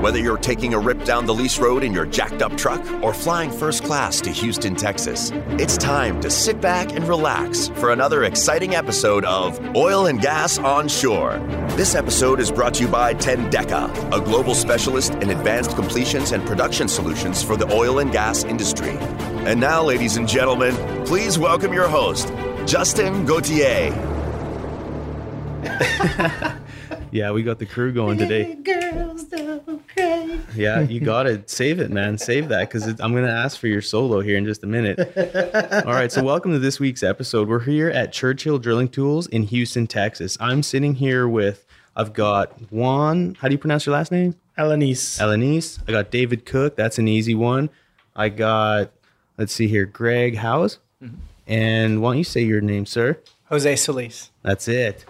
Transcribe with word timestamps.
Whether 0.00 0.20
you're 0.20 0.38
taking 0.38 0.74
a 0.74 0.78
rip 0.78 1.02
down 1.02 1.26
the 1.26 1.34
lease 1.34 1.58
road 1.58 1.82
in 1.82 1.92
your 1.92 2.06
jacked 2.06 2.40
up 2.40 2.56
truck 2.56 2.80
or 3.02 3.12
flying 3.12 3.50
first 3.50 3.82
class 3.82 4.20
to 4.20 4.30
Houston, 4.30 4.76
Texas, 4.76 5.32
it's 5.58 5.76
time 5.76 6.20
to 6.20 6.30
sit 6.30 6.60
back 6.60 6.92
and 6.92 7.08
relax 7.08 7.66
for 7.66 7.90
another 7.90 8.22
exciting 8.22 8.76
episode 8.76 9.24
of 9.24 9.58
Oil 9.74 10.06
and 10.06 10.20
Gas 10.20 10.56
Onshore. 10.56 11.38
This 11.70 11.96
episode 11.96 12.38
is 12.38 12.52
brought 12.52 12.74
to 12.74 12.84
you 12.84 12.88
by 12.88 13.12
Tendeka, 13.12 14.16
a 14.16 14.20
global 14.20 14.54
specialist 14.54 15.14
in 15.14 15.30
advanced 15.30 15.74
completions 15.74 16.30
and 16.30 16.46
production 16.46 16.86
solutions 16.86 17.42
for 17.42 17.56
the 17.56 17.66
oil 17.72 17.98
and 17.98 18.12
gas 18.12 18.44
industry. 18.44 18.96
And 19.48 19.58
now, 19.58 19.82
ladies 19.82 20.16
and 20.16 20.28
gentlemen, 20.28 20.76
please 21.06 21.40
welcome 21.40 21.72
your 21.72 21.88
host, 21.88 22.32
Justin 22.66 23.26
Gauthier. 23.26 23.90
Yeah, 27.10 27.30
we 27.30 27.42
got 27.42 27.58
the 27.58 27.66
crew 27.66 27.92
going 27.92 28.18
today. 28.18 28.54
Girls 28.54 29.24
don't 29.24 29.88
cry. 29.88 30.38
Yeah, 30.54 30.80
you 30.80 31.00
got 31.00 31.22
to 31.22 31.42
save 31.46 31.80
it, 31.80 31.90
man. 31.90 32.18
Save 32.18 32.48
that 32.48 32.68
because 32.68 32.86
I'm 32.86 33.12
going 33.12 33.24
to 33.24 33.32
ask 33.32 33.58
for 33.58 33.66
your 33.66 33.80
solo 33.80 34.20
here 34.20 34.36
in 34.36 34.44
just 34.44 34.62
a 34.62 34.66
minute. 34.66 34.98
All 35.86 35.92
right, 35.92 36.12
so 36.12 36.22
welcome 36.22 36.52
to 36.52 36.58
this 36.58 36.78
week's 36.78 37.02
episode. 37.02 37.48
We're 37.48 37.60
here 37.60 37.88
at 37.88 38.12
Churchill 38.12 38.58
Drilling 38.58 38.88
Tools 38.88 39.26
in 39.28 39.44
Houston, 39.44 39.86
Texas. 39.86 40.36
I'm 40.38 40.62
sitting 40.62 40.94
here 40.94 41.26
with, 41.26 41.64
I've 41.96 42.12
got 42.12 42.52
Juan. 42.70 43.36
How 43.40 43.48
do 43.48 43.54
you 43.54 43.58
pronounce 43.58 43.86
your 43.86 43.94
last 43.94 44.12
name? 44.12 44.34
Alaniz. 44.58 45.18
Alaniz. 45.18 45.78
I 45.88 45.92
got 45.92 46.10
David 46.10 46.44
Cook. 46.44 46.76
That's 46.76 46.98
an 46.98 47.08
easy 47.08 47.34
one. 47.34 47.70
I 48.14 48.28
got, 48.28 48.90
let's 49.38 49.54
see 49.54 49.68
here, 49.68 49.86
Greg 49.86 50.36
Hauze. 50.36 50.78
Mm-hmm. 51.02 51.16
And 51.46 52.02
why 52.02 52.10
don't 52.10 52.18
you 52.18 52.24
say 52.24 52.42
your 52.42 52.60
name, 52.60 52.84
sir? 52.84 53.18
Jose 53.46 53.72
Soliz. 53.74 54.28
That's 54.42 54.68
it. 54.68 55.06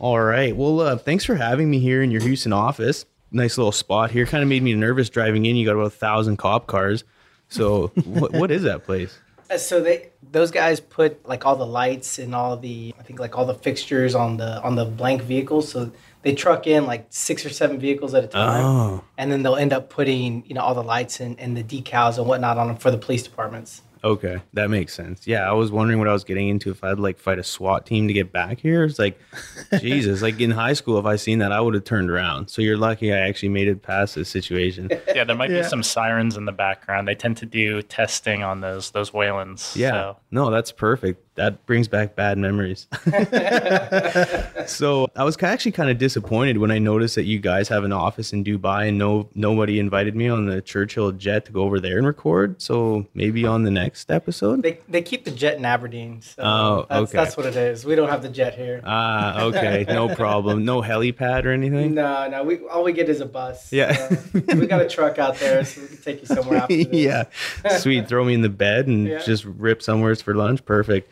All 0.00 0.18
right. 0.18 0.56
Well, 0.56 0.80
uh, 0.80 0.96
thanks 0.96 1.26
for 1.26 1.34
having 1.34 1.70
me 1.70 1.78
here 1.78 2.02
in 2.02 2.10
your 2.10 2.22
Houston 2.22 2.54
office. 2.54 3.04
Nice 3.30 3.58
little 3.58 3.70
spot 3.70 4.10
here. 4.10 4.24
Kind 4.24 4.42
of 4.42 4.48
made 4.48 4.62
me 4.62 4.72
nervous 4.74 5.10
driving 5.10 5.44
in. 5.44 5.56
You 5.56 5.66
got 5.66 5.72
about 5.74 5.84
a 5.86 5.90
thousand 5.90 6.38
cop 6.38 6.66
cars. 6.66 7.04
So, 7.48 7.88
what, 8.04 8.32
what 8.32 8.50
is 8.50 8.62
that 8.62 8.84
place? 8.84 9.18
Uh, 9.50 9.58
So 9.58 9.82
they 9.82 10.08
those 10.32 10.50
guys 10.50 10.80
put 10.80 11.28
like 11.28 11.44
all 11.44 11.54
the 11.56 11.66
lights 11.66 12.18
and 12.18 12.34
all 12.34 12.56
the 12.56 12.94
I 12.98 13.02
think 13.02 13.20
like 13.20 13.36
all 13.36 13.44
the 13.44 13.54
fixtures 13.54 14.14
on 14.14 14.38
the 14.38 14.62
on 14.62 14.74
the 14.74 14.86
blank 14.86 15.20
vehicles. 15.22 15.70
So 15.70 15.92
they 16.22 16.34
truck 16.34 16.66
in 16.66 16.86
like 16.86 17.06
six 17.10 17.44
or 17.44 17.50
seven 17.50 17.78
vehicles 17.78 18.14
at 18.14 18.24
a 18.24 18.26
time, 18.26 18.64
Oh. 18.64 19.04
and 19.18 19.30
then 19.30 19.42
they'll 19.42 19.56
end 19.56 19.74
up 19.74 19.90
putting 19.90 20.44
you 20.46 20.54
know 20.54 20.62
all 20.62 20.74
the 20.74 20.82
lights 20.82 21.20
and, 21.20 21.38
and 21.38 21.56
the 21.56 21.62
decals 21.62 22.16
and 22.16 22.26
whatnot 22.26 22.56
on 22.56 22.68
them 22.68 22.76
for 22.76 22.90
the 22.90 22.98
police 22.98 23.22
departments. 23.22 23.82
Okay, 24.02 24.40
that 24.54 24.70
makes 24.70 24.94
sense. 24.94 25.26
Yeah, 25.26 25.48
I 25.48 25.52
was 25.52 25.70
wondering 25.70 25.98
what 25.98 26.08
I 26.08 26.12
was 26.12 26.24
getting 26.24 26.48
into 26.48 26.70
if 26.70 26.82
I'd 26.82 26.98
like 26.98 27.18
fight 27.18 27.38
a 27.38 27.42
SWAT 27.44 27.84
team 27.84 28.08
to 28.08 28.14
get 28.14 28.32
back 28.32 28.58
here. 28.60 28.84
It's 28.84 28.98
like, 28.98 29.20
Jesus, 29.78 30.22
like 30.22 30.40
in 30.40 30.50
high 30.50 30.72
school, 30.72 30.98
if 30.98 31.04
I 31.04 31.16
seen 31.16 31.38
that, 31.40 31.52
I 31.52 31.60
would 31.60 31.74
have 31.74 31.84
turned 31.84 32.10
around. 32.10 32.48
So 32.48 32.62
you're 32.62 32.76
lucky 32.78 33.12
I 33.12 33.18
actually 33.18 33.50
made 33.50 33.68
it 33.68 33.82
past 33.82 34.14
this 34.14 34.28
situation. 34.28 34.90
Yeah, 35.14 35.24
there 35.24 35.34
might 35.36 35.50
Yeah. 35.50 35.62
be 35.62 35.68
some 35.68 35.82
sirens 35.82 36.36
in 36.36 36.44
the 36.44 36.52
background. 36.52 37.08
They 37.08 37.14
tend 37.16 37.36
to 37.38 37.46
do 37.46 37.82
testing 37.82 38.42
on 38.42 38.60
those 38.60 38.90
those 38.92 39.10
Waylands. 39.10 39.74
Yeah. 39.76 39.90
So. 39.90 40.16
No, 40.30 40.50
that's 40.50 40.70
perfect. 40.72 41.29
That 41.36 41.64
brings 41.64 41.88
back 41.88 42.16
bad 42.16 42.36
memories. 42.38 42.86
so 44.66 45.08
I 45.16 45.24
was 45.24 45.36
actually 45.42 45.72
kind 45.72 45.88
of 45.90 45.98
disappointed 45.98 46.58
when 46.58 46.70
I 46.70 46.78
noticed 46.78 47.14
that 47.14 47.24
you 47.24 47.38
guys 47.38 47.68
have 47.68 47.84
an 47.84 47.92
office 47.92 48.32
in 48.32 48.44
Dubai 48.44 48.88
and 48.88 48.98
no 48.98 49.28
nobody 49.34 49.78
invited 49.78 50.14
me 50.14 50.28
on 50.28 50.46
the 50.46 50.60
Churchill 50.60 51.12
jet 51.12 51.44
to 51.46 51.52
go 51.52 51.62
over 51.62 51.80
there 51.80 51.98
and 51.98 52.06
record. 52.06 52.60
So 52.60 53.06
maybe 53.14 53.46
on 53.46 53.62
the 53.62 53.70
next 53.70 54.10
episode. 54.10 54.62
They 54.62 54.80
they 54.88 55.02
keep 55.02 55.24
the 55.24 55.30
jet 55.30 55.56
in 55.56 55.64
Aberdeen. 55.64 56.20
So 56.22 56.42
Oh, 56.42 56.86
that's, 56.88 57.02
okay. 57.02 57.16
that's 57.18 57.36
what 57.36 57.46
it 57.46 57.56
is. 57.56 57.84
We 57.84 57.94
don't 57.94 58.08
have 58.08 58.22
the 58.22 58.28
jet 58.28 58.54
here. 58.54 58.80
Ah, 58.84 59.42
okay, 59.44 59.84
no 59.88 60.14
problem. 60.14 60.64
No 60.64 60.82
helipad 60.82 61.44
or 61.44 61.52
anything. 61.52 61.94
no, 61.94 62.28
no. 62.28 62.42
We 62.42 62.58
all 62.68 62.84
we 62.84 62.92
get 62.92 63.08
is 63.08 63.20
a 63.20 63.26
bus. 63.26 63.72
Yeah. 63.72 63.92
So 63.94 64.56
we 64.56 64.66
got 64.66 64.82
a 64.82 64.88
truck 64.88 65.18
out 65.18 65.36
there, 65.36 65.64
so 65.64 65.80
we 65.80 65.86
can 65.88 65.96
take 65.98 66.20
you 66.20 66.26
somewhere 66.26 66.66
yeah, 66.68 67.24
sweet. 67.78 68.08
Throw 68.08 68.24
me 68.24 68.34
in 68.34 68.42
the 68.42 68.48
bed 68.48 68.86
and 68.88 69.06
Yeah. 69.06 69.18
just 69.18 69.44
rip 69.44 69.80
somewhere 69.82 70.14
for 70.16 70.34
lunch. 70.34 70.64
Perfect. 70.64 71.10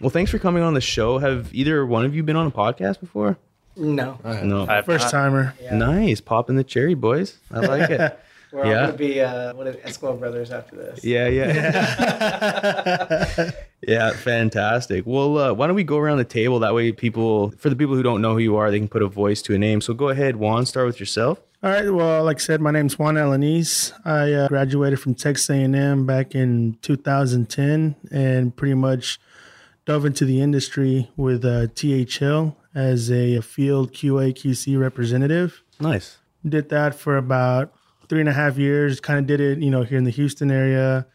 Well, 0.00 0.10
thanks 0.10 0.30
for 0.30 0.38
coming 0.38 0.62
on 0.62 0.74
the 0.74 0.80
show. 0.80 1.18
Have 1.18 1.54
either 1.54 1.84
one 1.86 2.04
of 2.04 2.14
you 2.14 2.22
been 2.22 2.36
on 2.36 2.46
a 2.46 2.50
podcast 2.50 3.00
before? 3.00 3.38
No. 3.76 4.18
No. 4.24 4.66
I've 4.68 4.84
First 4.86 5.04
not- 5.06 5.10
timer. 5.12 5.54
Yeah. 5.62 5.74
Nice, 5.76 6.20
popping 6.20 6.56
the 6.56 6.64
cherry, 6.64 6.94
boys. 6.94 7.38
I 7.52 7.60
like 7.60 7.90
it. 7.90 8.18
We're 8.52 8.64
Yeah. 8.64 8.80
all 8.80 8.86
gonna 8.86 8.96
be 8.98 9.20
uh, 9.20 9.52
what 9.54 9.66
are 9.66 9.72
the 9.72 9.78
Eskimo 9.78 10.18
brothers 10.18 10.50
after 10.50 10.74
this. 10.74 11.04
Yeah, 11.04 11.28
yeah. 12.48 13.50
yeah, 13.86 14.10
fantastic. 14.12 15.04
Well, 15.06 15.36
uh, 15.38 15.52
why 15.52 15.66
don't 15.66 15.76
we 15.76 15.84
go 15.84 15.98
around 15.98 16.16
the 16.18 16.24
table? 16.24 16.58
That 16.60 16.74
way, 16.74 16.90
people, 16.92 17.50
for 17.58 17.68
the 17.68 17.76
people 17.76 17.94
who 17.94 18.02
don't 18.02 18.22
know 18.22 18.32
who 18.32 18.38
you 18.38 18.56
are, 18.56 18.70
they 18.70 18.78
can 18.78 18.88
put 18.88 19.02
a 19.02 19.06
voice 19.08 19.42
to 19.42 19.54
a 19.54 19.58
name. 19.58 19.80
So 19.82 19.92
go 19.94 20.08
ahead, 20.08 20.36
Juan, 20.36 20.64
start 20.66 20.86
with 20.86 20.98
yourself. 20.98 21.40
All 21.62 21.70
right. 21.70 21.90
Well, 21.92 22.24
like 22.24 22.36
I 22.36 22.40
said, 22.40 22.60
my 22.60 22.70
name's 22.70 22.98
Juan 22.98 23.16
Alaniz. 23.16 23.92
I 24.04 24.32
uh, 24.32 24.48
graduated 24.48 25.00
from 25.00 25.14
Texas 25.14 25.50
A&M 25.50 26.06
back 26.06 26.34
in 26.34 26.78
2010 26.82 27.96
and 28.12 28.56
pretty 28.56 28.74
much 28.74 29.20
dove 29.88 30.04
into 30.04 30.26
the 30.26 30.38
industry 30.42 31.08
with 31.16 31.42
uh, 31.46 31.66
THL 31.74 32.54
as 32.74 33.10
a 33.10 33.40
field 33.40 33.90
QA 33.94 34.34
QC 34.34 34.78
representative. 34.78 35.62
Nice. 35.80 36.18
Did 36.46 36.68
that 36.68 36.94
for 36.94 37.16
about 37.16 37.72
three 38.06 38.20
and 38.20 38.28
a 38.28 38.34
half 38.34 38.58
years. 38.58 39.00
Kind 39.00 39.18
of 39.18 39.26
did 39.26 39.40
it, 39.40 39.58
you 39.60 39.70
know, 39.70 39.84
here 39.84 39.96
in 39.96 40.04
the 40.04 40.10
Houston 40.10 40.50
area. 40.50 41.06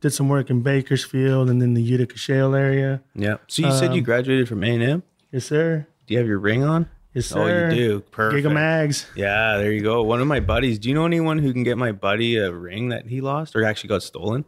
Did 0.00 0.10
some 0.10 0.28
work 0.28 0.50
in 0.50 0.62
Bakersfield 0.62 1.48
and 1.48 1.62
then 1.62 1.74
the 1.74 1.82
Utica 1.82 2.18
Shale 2.18 2.56
area. 2.56 3.02
Yeah. 3.14 3.36
So 3.46 3.62
you 3.64 3.70
said 3.72 3.92
you 3.94 4.00
Um, 4.00 4.04
graduated 4.04 4.48
from 4.48 4.64
A&M? 4.64 5.04
Yes, 5.30 5.44
sir. 5.44 5.86
Do 6.08 6.14
you 6.14 6.18
have 6.18 6.26
your 6.26 6.38
ring 6.40 6.64
on? 6.64 6.88
Yes, 7.14 7.26
sir. 7.26 7.68
Oh, 7.70 7.74
you 7.74 7.76
do. 7.88 8.00
Perfect. 8.00 8.42
Gig 8.42 8.50
'em 8.50 8.56
Ags. 8.56 9.06
Yeah, 9.14 9.58
there 9.58 9.70
you 9.72 9.80
go. 9.80 10.02
One 10.02 10.20
of 10.20 10.26
my 10.26 10.40
buddies. 10.40 10.80
Do 10.80 10.88
you 10.88 10.94
know 10.96 11.06
anyone 11.06 11.38
who 11.38 11.52
can 11.52 11.62
get 11.62 11.78
my 11.78 11.92
buddy 11.92 12.36
a 12.36 12.52
ring 12.52 12.88
that 12.88 13.06
he 13.06 13.20
lost 13.20 13.54
or 13.54 13.64
actually 13.64 13.88
got 13.88 14.02
stolen? 14.02 14.44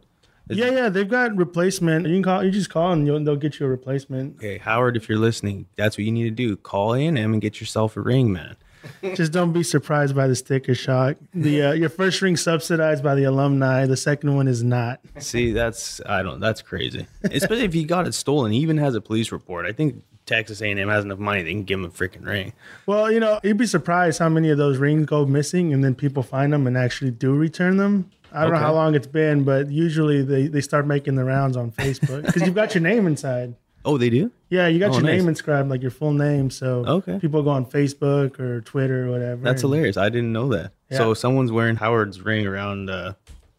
Yeah, 0.57 0.71
yeah, 0.71 0.89
they've 0.89 1.09
got 1.09 1.35
replacement. 1.35 2.07
You 2.07 2.15
can 2.15 2.23
call. 2.23 2.43
You 2.43 2.51
just 2.51 2.69
call 2.69 2.91
and 2.91 3.05
you'll, 3.05 3.23
they'll 3.23 3.35
get 3.35 3.59
you 3.59 3.65
a 3.65 3.69
replacement. 3.69 4.37
Okay, 4.37 4.57
Howard, 4.57 4.97
if 4.97 5.09
you're 5.09 5.17
listening, 5.17 5.65
that's 5.75 5.97
what 5.97 6.05
you 6.05 6.11
need 6.11 6.23
to 6.23 6.31
do. 6.31 6.55
Call 6.57 6.93
A&M 6.93 7.17
and 7.17 7.41
get 7.41 7.59
yourself 7.59 7.97
a 7.97 8.01
ring, 8.01 8.31
man. 8.31 8.55
just 9.15 9.31
don't 9.31 9.53
be 9.53 9.63
surprised 9.63 10.15
by 10.15 10.27
the 10.27 10.35
sticker 10.35 10.73
shock. 10.75 11.17
The 11.33 11.61
uh, 11.61 11.71
your 11.73 11.89
first 11.89 12.21
ring 12.21 12.37
subsidized 12.37 13.03
by 13.03 13.15
the 13.15 13.25
alumni. 13.25 13.85
The 13.85 13.97
second 13.97 14.35
one 14.35 14.47
is 14.47 14.63
not. 14.63 14.99
See, 15.19 15.51
that's 15.51 16.01
I 16.05 16.23
don't. 16.23 16.39
That's 16.39 16.61
crazy. 16.61 17.07
Especially 17.23 17.63
if 17.63 17.73
he 17.73 17.83
got 17.83 18.07
it 18.07 18.13
stolen. 18.13 18.51
He 18.51 18.59
even 18.59 18.77
has 18.77 18.95
a 18.95 19.01
police 19.01 19.31
report. 19.31 19.65
I 19.65 19.71
think 19.71 20.03
Texas 20.25 20.61
A&M 20.61 20.87
has 20.87 21.03
enough 21.03 21.19
money 21.19 21.43
they 21.43 21.51
can 21.51 21.63
give 21.63 21.79
him 21.79 21.85
a 21.85 21.89
freaking 21.89 22.25
ring. 22.25 22.53
Well, 22.85 23.11
you 23.11 23.19
know, 23.19 23.39
you'd 23.43 23.57
be 23.57 23.65
surprised 23.65 24.19
how 24.19 24.29
many 24.29 24.49
of 24.49 24.57
those 24.57 24.77
rings 24.77 25.05
go 25.05 25.25
missing, 25.25 25.73
and 25.73 25.83
then 25.83 25.95
people 25.95 26.23
find 26.23 26.53
them 26.53 26.67
and 26.67 26.77
actually 26.77 27.11
do 27.11 27.33
return 27.33 27.77
them. 27.77 28.09
I 28.33 28.41
don't 28.43 28.51
know 28.53 28.59
how 28.59 28.73
long 28.73 28.95
it's 28.95 29.07
been, 29.07 29.43
but 29.43 29.69
usually 29.69 30.21
they, 30.21 30.47
they 30.47 30.61
start 30.61 30.87
making 30.87 31.15
the 31.15 31.23
rounds 31.23 31.57
on 31.57 31.71
Facebook 31.71 32.25
because 32.25 32.41
you've 32.43 32.55
got 32.55 32.73
your 32.73 32.81
name 32.81 33.07
inside. 33.07 33.55
Oh, 33.83 33.97
they 33.97 34.09
do. 34.11 34.31
Yeah, 34.49 34.67
you 34.67 34.77
got 34.79 34.91
Oh, 34.91 34.93
your 34.93 35.01
nice. 35.03 35.19
name 35.19 35.27
inscribed, 35.27 35.69
like 35.69 35.81
your 35.81 35.89
full 35.91 36.13
name. 36.13 36.49
So 36.51 36.85
Okay. 36.85 37.17
people 37.19 37.41
go 37.41 37.49
on 37.49 37.65
Facebook 37.65 38.39
or 38.39 38.61
Twitter 38.61 39.07
or 39.07 39.11
whatever. 39.11 39.41
That's 39.43 39.63
and- 39.63 39.71
hilarious. 39.71 39.97
I 39.97 40.09
didn't 40.09 40.31
know 40.33 40.49
that. 40.49 40.71
So 40.91 41.13
someone's 41.13 41.51
wearing 41.51 41.77
Howard's 41.77 42.21
ring 42.21 42.45
around 42.45 42.89
uh, 42.89 43.13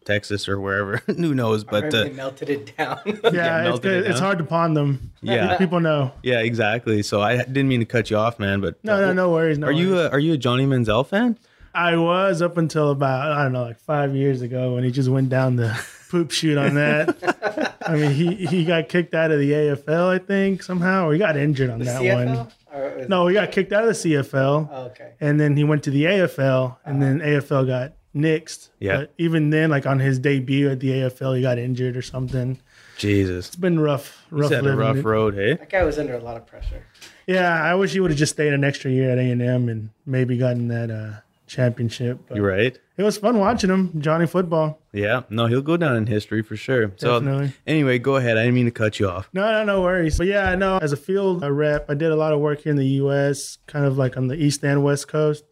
Texas 0.05 0.47
or 0.47 0.59
wherever. 0.61 0.97
Who 1.07 1.33
knows? 1.33 1.63
But 1.63 1.91
But 1.91 1.93
uh, 1.95 2.03
they 2.05 2.09
melted 2.11 2.49
it 2.49 2.77
down. 2.77 2.99
Yeah, 3.33 3.69
it's, 3.69 3.77
it 3.79 3.81
good. 3.81 4.05
it's 4.05 4.19
hard 4.19 4.37
to 4.37 4.43
pawn 4.43 4.75
them. 4.75 5.11
Yeah. 5.21 5.57
people 5.63 5.79
know. 5.81 6.11
yeah, 6.23 6.39
exactly. 6.39 7.03
So 7.03 7.21
I 7.21 7.37
didn't 7.37 7.67
mean 7.67 7.79
to 7.81 7.85
cut 7.85 8.09
you 8.09 8.17
off, 8.17 8.39
man. 8.39 8.61
But 8.61 8.81
No, 8.83 9.01
no, 9.01 9.13
no 9.13 9.29
worries. 9.31 9.57
No 9.57 9.67
Are 9.67 9.71
you 9.71 9.97
a, 9.99 10.09
are 10.09 10.19
you 10.19 10.33
a 10.33 10.37
Johnny 10.37 10.65
Manziel 10.65 11.05
fan? 11.05 11.37
I 11.73 11.95
was 11.97 12.41
up 12.41 12.57
until 12.57 12.91
about 12.91 13.31
I 13.31 13.43
don't 13.43 13.53
know, 13.53 13.63
like 13.63 13.79
five 13.79 14.15
years 14.15 14.41
ago 14.41 14.75
when 14.75 14.83
he 14.83 14.91
just 14.91 15.09
went 15.09 15.29
down 15.29 15.55
the 15.55 15.77
poop 16.09 16.31
chute 16.31 16.57
on 16.57 16.75
that. 16.75 17.77
I 17.87 17.95
mean, 17.95 18.11
he 18.11 18.35
he 18.45 18.63
got 18.65 18.89
kicked 18.89 19.13
out 19.13 19.31
of 19.31 19.39
the 19.39 19.51
AFL, 19.51 20.07
I 20.09 20.19
think 20.19 20.63
somehow, 20.63 21.07
or 21.07 21.13
he 21.13 21.19
got 21.19 21.35
injured 21.35 21.69
on 21.69 21.79
The 21.79 21.85
that 21.85 22.01
CFL? 22.01 22.35
one. 22.37 23.07
No, 23.09 23.27
he 23.27 23.33
got 23.33 23.51
kicked 23.51 23.71
out 23.73 23.83
of 23.83 23.89
the 23.89 23.93
CFL, 24.13 24.69
Oh, 24.71 24.83
okay. 24.85 25.11
and 25.19 25.39
then 25.39 25.55
he 25.57 25.63
went 25.63 25.83
to 25.83 25.91
the 25.91 26.05
AFL, 26.05 26.77
and 26.85 27.01
then 27.01 27.19
AFL 27.19 27.67
got 27.67 27.93
nixed. 28.15 28.69
Yeah. 28.79 28.97
But 29.01 29.13
even 29.17 29.49
then, 29.51 29.69
like 29.69 29.85
on 29.85 29.99
his 29.99 30.17
debut 30.19 30.69
at 30.69 30.79
the 30.79 30.89
AFL, 30.89 31.35
he 31.35 31.41
got 31.41 31.57
injured 31.59 31.95
or 31.97 32.01
something. 32.01 32.59
Jesus, 32.97 33.47
It's 33.47 33.55
been 33.55 33.79
rough, 33.79 34.23
he's 34.29 34.39
rough 34.39 34.51
had 34.51 34.65
a 34.65 34.75
rough 34.75 34.97
it. 34.97 35.03
road, 35.05 35.33
hey? 35.35 35.53
That 35.55 35.69
guy 35.69 35.83
was 35.83 35.97
under 35.99 36.15
a 36.15 36.19
lot 36.19 36.37
of 36.37 36.45
pressure. 36.47 36.83
Yeah, 37.27 37.51
I 37.63 37.75
wish 37.75 37.91
he 37.93 37.99
would 37.99 38.11
have 38.11 38.17
just 38.19 38.33
stayed 38.33 38.53
an 38.53 38.63
extra 38.63 38.89
year 38.91 39.09
at 39.11 39.17
A 39.17 39.21
and 39.31 39.41
M 39.41 39.67
and 39.69 39.89
maybe 40.05 40.37
gotten 40.37 40.67
that 40.69 40.89
uh, 40.91 41.19
championship. 41.53 42.19
You're 42.33 42.47
right. 42.47 42.77
It 42.97 43.03
was 43.03 43.17
fun 43.17 43.39
watching 43.39 43.69
him, 43.69 44.01
Johnny 44.01 44.27
Football. 44.27 44.79
Yeah, 44.91 45.23
no, 45.29 45.47
he'll 45.47 45.61
go 45.61 45.77
down 45.77 45.95
in 45.95 46.07
history 46.07 46.41
for 46.41 46.55
sure. 46.55 46.91
So 46.97 47.49
anyway, 47.65 47.99
go 47.99 48.17
ahead. 48.17 48.37
I 48.37 48.43
didn't 48.43 48.55
mean 48.55 48.65
to 48.65 48.71
cut 48.71 48.99
you 48.99 49.09
off. 49.09 49.29
No, 49.33 49.49
no, 49.51 49.63
no 49.63 49.81
worries. 49.81 50.17
But 50.17 50.27
yeah, 50.27 50.49
I 50.49 50.55
know 50.55 50.77
as 50.77 50.91
a 50.91 50.97
field 50.97 51.43
uh, 51.43 51.51
rep, 51.51 51.89
I 51.89 51.93
did 51.93 52.11
a 52.11 52.15
lot 52.15 52.33
of 52.33 52.39
work 52.39 52.61
here 52.61 52.71
in 52.71 52.77
the 52.77 52.87
U.S., 53.03 53.57
kind 53.67 53.85
of 53.85 53.97
like 53.97 54.17
on 54.17 54.27
the 54.27 54.35
East 54.35 54.63
and 54.63 54.83
West 54.83 55.07
Coast. 55.07 55.43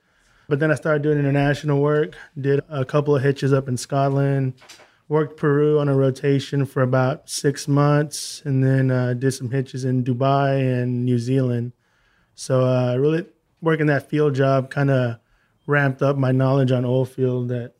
But 0.47 0.59
then 0.59 0.69
I 0.69 0.75
started 0.75 1.01
doing 1.01 1.17
international 1.17 1.81
work, 1.81 2.15
did 2.39 2.61
a 2.69 2.83
couple 2.83 3.15
of 3.15 3.23
hitches 3.23 3.53
up 3.53 3.67
in 3.67 3.77
Scotland, 3.77 4.53
worked 5.07 5.37
Peru 5.37 5.79
on 5.79 5.87
a 5.87 5.95
rotation 5.95 6.65
for 6.65 6.83
about 6.83 7.29
six 7.29 7.67
months, 7.67 8.41
and 8.43 8.63
then 8.63 8.91
uh, 8.91 9.13
did 9.13 9.31
some 9.31 9.49
hitches 9.49 9.85
in 9.85 10.03
Dubai 10.03 10.81
and 10.81 11.05
New 11.05 11.17
Zealand. 11.17 11.71
So 12.35 12.65
uh, 12.65 12.97
really 12.97 13.25
working 13.61 13.85
that 13.87 14.09
field 14.09 14.35
job 14.35 14.69
kind 14.69 14.89
of 14.89 15.17
ramped 15.71 16.01
up 16.01 16.17
my 16.17 16.31
knowledge 16.31 16.71
on 16.71 16.83
oil 16.85 17.05
field 17.05 17.47
that 17.47 17.73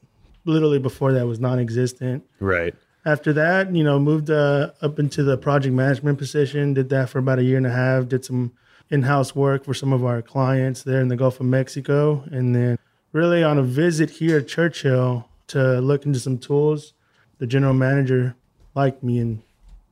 literally 0.46 0.80
before 0.80 1.12
that 1.14 1.28
was 1.28 1.40
non-existent. 1.40 2.24
Right. 2.40 2.74
After 3.06 3.34
that, 3.34 3.76
you 3.76 3.84
know, 3.84 4.00
moved 4.00 4.30
uh, 4.30 4.72
up 4.82 4.98
into 4.98 5.24
the 5.24 5.38
project 5.38 5.76
management 5.76 6.18
position. 6.18 6.74
Did 6.74 6.90
that 6.90 7.10
for 7.10 7.20
about 7.20 7.40
a 7.40 7.44
year 7.44 7.58
and 7.58 7.68
a 7.68 7.72
half. 7.72 8.08
Did 8.08 8.24
some 8.24 8.54
in-house 8.90 9.36
work 9.36 9.66
for 9.66 9.74
some 9.74 9.94
of 9.94 10.06
our 10.06 10.22
clients 10.22 10.84
there 10.84 11.02
in 11.02 11.08
the 11.08 11.16
Gulf 11.16 11.40
of 11.40 11.46
Mexico, 11.46 12.24
and 12.32 12.56
then 12.56 12.78
really 13.12 13.44
on 13.44 13.58
a 13.58 13.64
visit 13.64 14.10
here 14.10 14.38
at 14.38 14.48
Churchill 14.48 15.28
to 15.48 15.80
look 15.80 16.06
into 16.06 16.20
some 16.20 16.38
tools. 16.38 16.94
The 17.40 17.48
general 17.48 17.74
manager 17.74 18.36
liked 18.76 19.04
me 19.04 19.20
and 19.20 19.42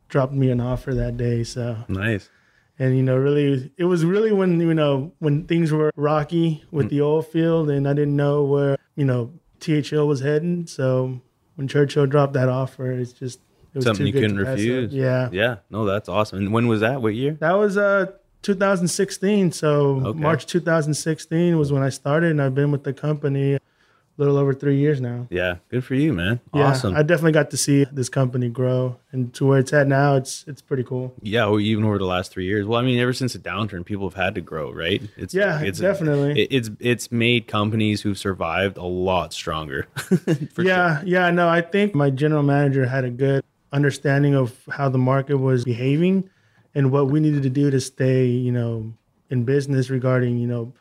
dropped 0.08 0.34
me 0.34 0.52
an 0.52 0.62
offer 0.62 0.94
that 0.94 1.18
day. 1.18 1.44
So 1.44 1.78
Nice. 1.88 2.30
And 2.80 2.96
you 2.98 3.04
know 3.04 3.16
really 3.18 3.72
it 3.78 3.84
was 3.86 4.04
really 4.06 4.32
when 4.32 4.60
you 4.60 4.74
know 4.74 5.12
when 5.20 5.44
things 5.46 5.72
were 5.72 5.92
rocky 5.96 6.64
with 6.72 6.88
Mm. 6.88 6.90
the 6.90 7.02
oil 7.02 7.22
field 7.22 7.70
and 7.70 7.88
i 7.88 7.94
didn't 7.94 8.16
know 8.16 8.44
where 8.44 8.78
you 8.96 9.06
know 9.06 9.32
thl 9.60 10.08
was 10.08 10.22
heading 10.22 10.66
so 10.66 11.20
when 11.56 11.68
churchill 11.68 12.06
dropped 12.06 12.34
that 12.34 12.48
offer 12.50 12.92
it's 12.92 13.12
just 13.14 13.40
it 13.74 13.78
was 13.78 13.86
Something 13.86 14.06
too 14.06 14.08
you 14.08 14.14
good 14.14 14.22
couldn't 14.22 14.38
refuse. 14.38 14.94
yeah 14.94 15.30
Yeah. 15.32 15.58
No, 15.70 15.86
that's 15.86 16.10
awesome. 16.10 16.40
And 16.40 16.52
when 16.52 16.68
was 16.68 16.80
that? 16.80 17.04
What 17.04 17.14
year? 17.14 17.38
that 17.40 17.54
was 17.54 17.78
uh 17.78 18.08
2016 18.42 19.52
so 19.52 20.02
Okay. 20.06 20.20
march 20.20 20.46
2016 20.46 21.58
was 21.58 21.72
when 21.72 21.84
i 21.84 21.90
started 21.90 22.32
and 22.32 22.42
i've 22.42 22.56
been 22.56 22.72
with 22.72 22.84
the 22.84 22.94
company 22.94 23.58
little 24.20 24.38
over 24.38 24.54
three 24.54 24.78
years 24.78 25.00
now 25.02 25.26
Yeah. 25.32 25.56
Good 25.72 25.84
for 25.84 25.96
you, 25.96 26.12
man. 26.14 26.40
yeah 26.54 26.66
awesome. 26.68 26.96
i 26.96 27.02
definitely 27.04 27.32
got 27.32 27.50
to 27.52 27.58
see 27.58 27.86
this 28.00 28.10
company 28.10 28.50
grow 28.50 28.98
and 29.14 29.34
to 29.36 29.46
where 29.48 29.60
it's 29.60 29.74
at 29.74 29.88
now 29.88 30.16
it's 30.18 30.44
it's 30.46 30.62
pretty 30.62 30.84
cool 30.84 31.14
yeah. 31.22 31.46
Well, 31.46 31.60
even 31.60 31.84
over 31.86 31.98
the 31.98 32.06
last 32.16 32.32
three 32.32 32.46
years. 32.46 32.66
Well, 32.68 32.80
I 32.80 32.84
mean, 32.84 33.00
ever 33.00 33.14
since 33.14 33.34
the 33.34 33.40
downturn, 33.40 33.84
people 33.86 34.08
have 34.10 34.20
had 34.26 34.36
to 34.36 34.42
grow, 34.42 34.72
right? 34.72 35.02
It's 35.18 35.34
Yeah, 35.34 35.62
it's 35.62 35.80
definitely. 35.80 36.32
it- 36.44 36.50
it's 36.58 36.70
it's 36.80 37.12
made 37.12 37.48
companies 37.48 38.02
who've 38.04 38.18
survived 38.18 38.78
a 38.78 38.84
lot 38.84 39.34
stronger. 39.34 39.88
Yeah, 40.58 41.02
yeah, 41.06 41.32
no, 41.32 41.48
I 41.50 41.62
think 41.62 41.96
my 41.96 42.10
general 42.10 42.44
manager 42.44 42.86
had 42.86 43.06
a 43.06 43.10
good 43.10 43.44
understanding 43.72 44.36
of 44.36 44.56
how 44.70 44.90
the 44.90 44.98
market 44.98 45.38
was 45.38 45.64
behaving 45.64 46.30
and 46.76 46.92
what 46.92 47.08
we 47.08 47.20
needed 47.20 47.44
to 47.44 47.50
do 47.50 47.70
to 47.72 47.80
stay, 47.80 48.26
you 48.26 48.52
know, 48.52 48.94
in 49.30 49.44
business 49.46 49.90
regarding, 49.90 50.38
you 50.38 50.48
know, 50.48 50.74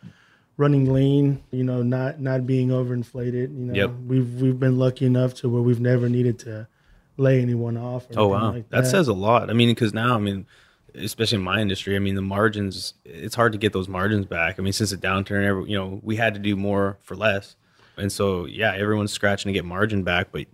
running 0.58 0.92
lean, 0.92 1.42
you 1.50 1.64
know, 1.64 1.82
not 1.82 2.20
not 2.20 2.46
being 2.46 2.68
overinflated. 2.68 3.32
You 3.58 3.64
know, 3.66 3.74
Yep. 3.74 3.90
we've 4.06 4.34
we've 4.42 4.60
been 4.60 4.76
lucky 4.78 5.06
enough 5.06 5.32
to 5.34 5.48
where 5.48 5.62
we've 5.62 5.80
never 5.80 6.08
needed 6.10 6.38
to 6.40 6.68
lay 7.16 7.40
anyone 7.40 7.76
off. 7.78 8.10
Or 8.10 8.20
Oh 8.20 8.28
wow, 8.28 8.52
like 8.52 8.68
that. 8.70 8.86
says 8.86 9.08
a 9.08 9.12
lot. 9.14 9.48
I 9.48 9.54
mean, 9.54 9.70
because 9.70 9.94
now, 9.94 10.14
I 10.14 10.18
mean, 10.18 10.46
especially 10.94 11.36
in 11.38 11.44
my 11.44 11.60
industry, 11.60 11.96
I 11.96 12.00
mean, 12.00 12.14
the 12.16 12.22
margins. 12.22 12.94
It's 13.06 13.34
hard 13.34 13.52
to 13.52 13.58
get 13.58 13.72
those 13.72 13.88
margins 13.88 14.26
back. 14.26 14.58
I 14.58 14.62
mean, 14.62 14.72
since 14.74 14.90
the 14.90 14.96
downturn, 14.98 15.44
every, 15.44 15.70
you 15.70 15.78
know, 15.78 16.00
we 16.02 16.16
had 16.16 16.34
to 16.34 16.40
do 16.40 16.56
more 16.56 16.98
for 17.02 17.16
less, 17.16 17.56
and 17.96 18.10
so 18.12 18.44
yeah, 18.44 18.74
everyone's 18.74 19.12
scratching 19.12 19.48
to 19.48 19.52
get 19.54 19.64
margin 19.64 20.02
back. 20.02 20.28
But 20.32 20.46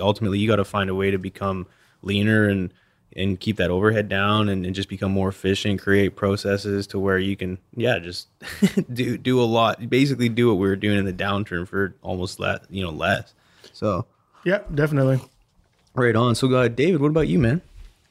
ultimately, 0.00 0.38
you 0.38 0.48
got 0.48 0.56
to 0.56 0.64
find 0.64 0.90
a 0.90 0.94
way 0.94 1.10
to 1.10 1.18
become 1.18 1.66
leaner 2.02 2.48
and 2.48 2.72
and 3.16 3.38
keep 3.38 3.56
that 3.58 3.70
overhead 3.70 4.08
down 4.08 4.48
and, 4.48 4.64
and 4.66 4.74
just 4.74 4.88
become 4.88 5.12
more 5.12 5.28
efficient. 5.28 5.80
Create 5.80 6.16
processes 6.16 6.86
to 6.88 6.98
where 6.98 7.18
you 7.18 7.36
can, 7.36 7.58
yeah, 7.76 7.98
just 7.98 8.28
do 8.92 9.16
do 9.18 9.40
a 9.40 9.44
lot. 9.44 9.88
Basically, 9.90 10.28
do 10.28 10.48
what 10.48 10.54
we 10.58 10.66
were 10.68 10.76
doing 10.76 10.98
in 10.98 11.04
the 11.04 11.12
downturn 11.12 11.66
for 11.68 11.94
almost 12.02 12.40
less, 12.40 12.60
you 12.70 12.82
know, 12.82 12.90
less. 12.90 13.34
So 13.72 14.06
Yeah, 14.44 14.60
definitely. 14.74 15.20
right 15.94 16.16
on. 16.16 16.34
So, 16.34 16.52
uh, 16.54 16.68
David, 16.68 17.00
what 17.00 17.08
about 17.08 17.28
you, 17.28 17.38
man? 17.38 17.62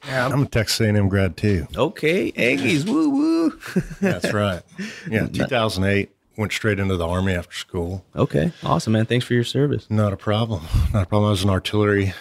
Yeah, 0.06 0.26
I'm 0.26 0.42
a 0.42 0.46
Texas 0.46 0.80
A&M 0.80 1.08
grad 1.08 1.36
too. 1.36 1.66
Okay, 1.76 2.32
Aggies, 2.32 2.84
woo 2.88 3.10
woo. 3.10 3.60
That's 4.00 4.32
right. 4.32 4.62
Yeah, 5.10 5.26
2008 5.28 6.10
went 6.36 6.50
straight 6.50 6.80
into 6.80 6.96
the 6.96 7.06
army 7.06 7.34
after 7.34 7.54
school. 7.54 8.04
Okay, 8.16 8.50
awesome, 8.64 8.94
man. 8.94 9.06
Thanks 9.06 9.24
for 9.26 9.34
your 9.34 9.44
service. 9.44 9.86
Not 9.90 10.12
a 10.12 10.16
problem. 10.16 10.62
Not 10.92 11.04
a 11.04 11.06
problem. 11.06 11.28
I 11.28 11.30
was 11.30 11.44
an 11.44 11.50
artillery, 11.50 12.14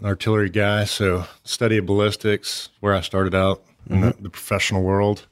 an 0.00 0.06
artillery 0.06 0.50
guy. 0.50 0.84
So 0.84 1.26
study 1.44 1.78
of 1.78 1.86
ballistics, 1.86 2.70
where 2.80 2.94
I 2.94 3.00
started 3.00 3.34
out 3.34 3.62
in 3.88 4.00
the, 4.00 4.16
the 4.18 4.30
professional 4.30 4.82
world, 4.82 5.26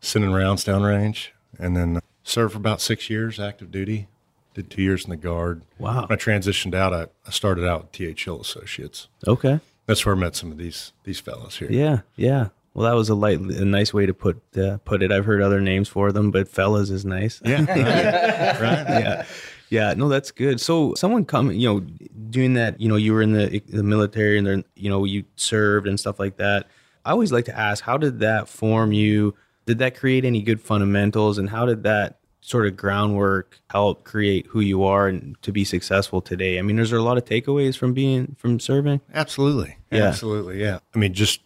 sending 0.00 0.32
rounds 0.32 0.64
downrange, 0.64 1.28
and 1.58 1.76
then 1.76 2.00
served 2.24 2.52
for 2.52 2.58
about 2.58 2.80
six 2.80 3.10
years 3.10 3.38
active 3.38 3.70
duty. 3.70 4.08
Did 4.54 4.68
two 4.70 4.82
years 4.82 5.04
in 5.04 5.10
the 5.10 5.16
guard. 5.16 5.62
Wow. 5.78 6.06
When 6.06 6.18
I 6.18 6.20
transitioned 6.20 6.74
out, 6.74 6.92
I, 6.92 7.06
I 7.26 7.30
started 7.30 7.66
out 7.66 7.80
with 7.80 7.92
T.H. 7.92 8.24
Hill 8.26 8.38
Associates. 8.38 9.08
Okay. 9.26 9.60
That's 9.86 10.04
where 10.04 10.14
I 10.14 10.18
met 10.18 10.36
some 10.36 10.52
of 10.52 10.58
these 10.58 10.92
these 11.04 11.20
fellows 11.20 11.56
here. 11.56 11.70
Yeah, 11.70 12.00
yeah. 12.16 12.48
Well, 12.74 12.88
that 12.88 12.96
was 12.96 13.08
a 13.08 13.14
light, 13.14 13.38
a 13.38 13.64
nice 13.64 13.92
way 13.92 14.06
to 14.06 14.14
put 14.14 14.40
uh, 14.56 14.78
put 14.84 15.02
it. 15.02 15.10
I've 15.10 15.24
heard 15.24 15.42
other 15.42 15.60
names 15.60 15.88
for 15.88 16.12
them, 16.12 16.30
but 16.30 16.48
fellas 16.48 16.90
is 16.90 17.04
nice. 17.04 17.40
Yeah. 17.44 17.64
right. 18.60 18.88
yeah, 18.88 19.26
yeah. 19.72 19.94
No, 19.94 20.10
that's 20.10 20.30
good. 20.30 20.60
So, 20.60 20.92
someone 20.94 21.24
coming, 21.24 21.58
you 21.58 21.66
know, 21.66 21.80
doing 22.28 22.52
that. 22.54 22.78
You 22.78 22.90
know, 22.90 22.96
you 22.96 23.14
were 23.14 23.22
in 23.22 23.32
the 23.32 23.62
the 23.68 23.82
military, 23.82 24.36
and 24.36 24.46
then 24.46 24.64
you 24.76 24.90
know 24.90 25.04
you 25.04 25.24
served 25.36 25.88
and 25.88 25.98
stuff 25.98 26.20
like 26.20 26.36
that. 26.36 26.66
I 27.06 27.12
always 27.12 27.32
like 27.32 27.46
to 27.46 27.58
ask, 27.58 27.82
how 27.82 27.96
did 27.96 28.20
that 28.20 28.48
form 28.48 28.92
you? 28.92 29.34
Did 29.64 29.78
that 29.78 29.96
create 29.96 30.26
any 30.26 30.42
good 30.42 30.60
fundamentals, 30.60 31.38
and 31.38 31.48
how 31.48 31.64
did 31.64 31.84
that 31.84 32.18
sort 32.42 32.66
of 32.66 32.76
groundwork 32.76 33.60
help 33.70 34.04
create 34.04 34.46
who 34.48 34.60
you 34.60 34.84
are 34.84 35.08
and 35.08 35.40
to 35.40 35.50
be 35.52 35.64
successful 35.64 36.20
today? 36.20 36.58
I 36.58 36.62
mean, 36.62 36.78
is 36.78 36.90
there 36.90 36.98
a 36.98 37.02
lot 37.02 37.16
of 37.16 37.24
takeaways 37.24 37.74
from 37.74 37.94
being 37.94 38.36
from 38.38 38.60
serving? 38.60 39.00
Absolutely. 39.14 39.78
Yeah. 39.90 40.08
Absolutely. 40.08 40.60
Yeah. 40.60 40.80
I 40.94 40.98
mean, 40.98 41.14
just 41.14 41.40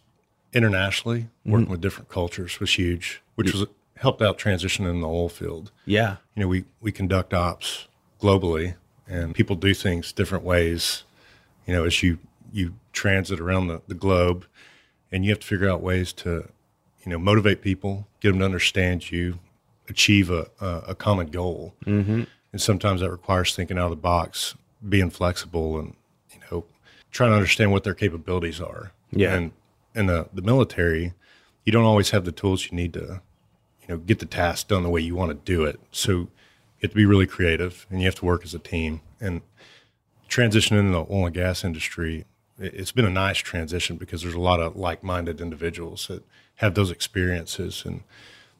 internationally, 0.51 1.29
working 1.45 1.65
mm-hmm. 1.65 1.71
with 1.71 1.81
different 1.81 2.09
cultures 2.09 2.59
was 2.59 2.77
huge, 2.77 3.21
which 3.35 3.53
was 3.53 3.67
helped 3.95 4.21
out 4.21 4.37
transitioning 4.37 4.89
in 4.89 4.99
the 4.99 5.07
oil 5.07 5.29
field. 5.29 5.71
Yeah, 5.85 6.17
You 6.35 6.41
know, 6.41 6.47
we, 6.47 6.65
we 6.81 6.91
conduct 6.91 7.33
ops 7.33 7.87
globally 8.21 8.75
and 9.07 9.33
people 9.33 9.55
do 9.55 9.73
things 9.73 10.11
different 10.11 10.43
ways, 10.43 11.03
you 11.65 11.73
know, 11.73 11.85
as 11.85 12.03
you, 12.03 12.19
you 12.51 12.73
transit 12.93 13.39
around 13.39 13.67
the, 13.67 13.81
the 13.87 13.93
globe 13.93 14.45
and 15.11 15.23
you 15.23 15.31
have 15.31 15.39
to 15.39 15.47
figure 15.47 15.69
out 15.69 15.81
ways 15.81 16.13
to, 16.13 16.49
you 17.03 17.11
know, 17.11 17.17
motivate 17.19 17.61
people, 17.61 18.07
get 18.19 18.31
them 18.31 18.39
to 18.39 18.45
understand 18.45 19.11
you, 19.11 19.39
achieve 19.87 20.29
a, 20.29 20.47
a, 20.59 20.83
a 20.89 20.95
common 20.95 21.27
goal. 21.27 21.73
Mm-hmm. 21.85 22.23
And 22.51 22.61
sometimes 22.61 23.01
that 23.01 23.11
requires 23.11 23.55
thinking 23.55 23.77
out 23.77 23.85
of 23.85 23.91
the 23.91 23.95
box, 23.97 24.55
being 24.87 25.09
flexible 25.09 25.79
and, 25.79 25.95
you 26.31 26.39
know, 26.49 26.65
trying 27.11 27.31
to 27.31 27.35
understand 27.35 27.71
what 27.71 27.83
their 27.83 27.93
capabilities 27.93 28.59
are. 28.59 28.91
Yeah. 29.11 29.33
And 29.33 29.51
in 29.95 30.07
the, 30.07 30.27
the 30.33 30.41
military, 30.41 31.13
you 31.65 31.71
don't 31.71 31.85
always 31.85 32.09
have 32.11 32.25
the 32.25 32.31
tools 32.31 32.65
you 32.65 32.75
need 32.75 32.93
to, 32.93 33.21
you 33.81 33.87
know, 33.87 33.97
get 33.97 34.19
the 34.19 34.25
task 34.25 34.67
done 34.67 34.83
the 34.83 34.89
way 34.89 35.01
you 35.01 35.15
want 35.15 35.31
to 35.31 35.51
do 35.51 35.63
it. 35.63 35.79
So 35.91 36.27
you 36.79 36.83
have 36.87 36.91
to 36.91 36.95
be 36.95 37.05
really 37.05 37.27
creative 37.27 37.85
and 37.89 37.99
you 37.99 38.05
have 38.05 38.15
to 38.15 38.25
work 38.25 38.43
as 38.43 38.53
a 38.53 38.59
team. 38.59 39.01
And 39.19 39.41
transitioning 40.29 40.79
into 40.79 40.91
the 40.91 41.05
oil 41.11 41.25
and 41.27 41.33
gas 41.35 41.63
industry, 41.63 42.25
it- 42.59 42.73
it's 42.73 42.91
been 42.91 43.05
a 43.05 43.09
nice 43.09 43.37
transition 43.37 43.97
because 43.97 44.21
there's 44.21 44.33
a 44.35 44.39
lot 44.39 44.59
of 44.59 44.75
like-minded 44.75 45.41
individuals 45.41 46.07
that 46.07 46.23
have 46.55 46.75
those 46.75 46.91
experiences, 46.91 47.83
and 47.85 47.95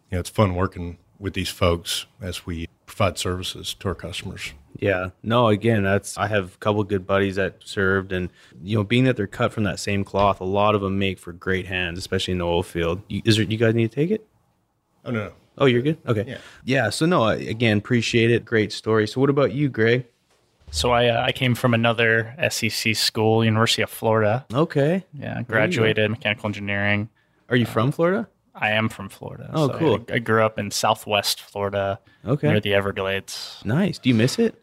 you 0.09 0.13
know, 0.15 0.19
it's 0.19 0.29
fun 0.29 0.55
working 0.55 0.97
with 1.19 1.33
these 1.33 1.49
folks 1.49 2.05
as 2.21 2.45
we 2.45 2.67
provide 2.85 3.17
services 3.17 3.73
to 3.73 3.87
our 3.89 3.95
customers. 3.95 4.53
Yeah. 4.79 5.09
No, 5.23 5.47
again, 5.47 5.83
that's 5.83 6.15
I 6.17 6.27
have 6.27 6.53
a 6.53 6.57
couple 6.59 6.83
good 6.83 7.07
buddies 7.07 7.35
that 7.37 7.55
served 7.65 8.11
and 8.11 8.29
you 8.63 8.77
know, 8.77 8.83
being 8.83 9.03
that 9.05 9.17
they're 9.17 9.25
cut 9.27 9.51
from 9.51 9.63
that 9.63 9.79
same 9.79 10.03
cloth, 10.03 10.39
a 10.39 10.43
lot 10.45 10.75
of 10.75 10.81
them 10.81 10.99
make 10.99 11.17
for 11.17 11.33
great 11.33 11.65
hands, 11.65 11.97
especially 11.97 12.33
in 12.33 12.37
the 12.37 12.45
oil 12.45 12.61
field. 12.63 13.01
You, 13.07 13.21
is 13.25 13.35
there 13.37 13.45
you 13.45 13.57
guys 13.57 13.73
need 13.73 13.89
to 13.91 13.95
take 13.95 14.11
it? 14.11 14.27
Oh 15.03 15.09
no, 15.11 15.25
no, 15.25 15.31
Oh, 15.57 15.65
you're 15.65 15.81
good. 15.81 15.97
Okay. 16.07 16.23
Yeah. 16.27 16.37
Yeah. 16.63 16.89
So 16.89 17.05
no, 17.05 17.23
I- 17.23 17.35
again, 17.35 17.77
appreciate 17.77 18.29
it. 18.31 18.45
Great 18.45 18.71
story. 18.71 19.07
So 19.07 19.19
what 19.21 19.29
about 19.29 19.53
you, 19.53 19.69
Greg? 19.69 20.05
So 20.71 20.91
I 20.91 21.07
uh, 21.07 21.23
I 21.23 21.31
came 21.31 21.55
from 21.55 21.73
another 21.73 22.35
SEC 22.49 22.95
school, 22.95 23.43
University 23.45 23.81
of 23.81 23.89
Florida. 23.89 24.45
Okay. 24.53 25.05
Yeah, 25.13 25.41
graduated 25.43 26.09
mechanical 26.11 26.47
engineering. 26.47 27.09
Are 27.49 27.55
you 27.55 27.65
from 27.65 27.91
Florida? 27.91 28.27
I 28.53 28.71
am 28.71 28.89
from 28.89 29.07
Florida. 29.09 29.49
Oh, 29.53 29.67
so 29.67 29.73
I- 29.73 29.79
cool. 29.79 30.05
I, 30.11 30.19
grew 30.19 30.43
up 30.43 30.59
in 30.59 30.71
Southwest 30.71 31.41
Florida, 31.41 31.99
Okay. 32.25 32.49
near 32.49 32.59
the 32.59 32.73
Everglades. 32.73 33.61
Nice. 33.63 33.97
Do 33.99 34.09
you 34.09 34.15
miss 34.15 34.39
it? 34.39 34.61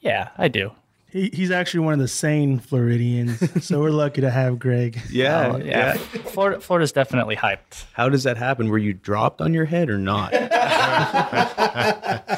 Yeah, 0.00 0.28
I 0.38 0.48
do. 0.48 0.72
He, 1.12 1.30
he's 1.32 1.50
actually 1.50 1.80
one 1.80 1.94
of 1.94 1.98
the 1.98 2.08
sane 2.08 2.58
Floridians, 2.58 3.42
so 3.64 3.80
we're 3.80 3.90
lucky 3.90 4.20
to 4.20 4.30
have 4.30 4.58
Greg. 4.58 5.00
Yeah. 5.10 5.52
Oh, 5.54 5.58
yeah, 5.58 5.94
Florida 5.94 6.60
Florida's 6.60 6.92
definitely 6.92 7.36
hyped. 7.36 7.84
How 7.92 8.08
does 8.08 8.24
that 8.24 8.36
happen? 8.36 8.68
Were 8.68 8.78
you 8.78 8.92
dropped 8.92 9.40
on 9.40 9.54
your 9.54 9.64
head 9.64 9.90
or 9.90 9.98
not? 9.98 10.32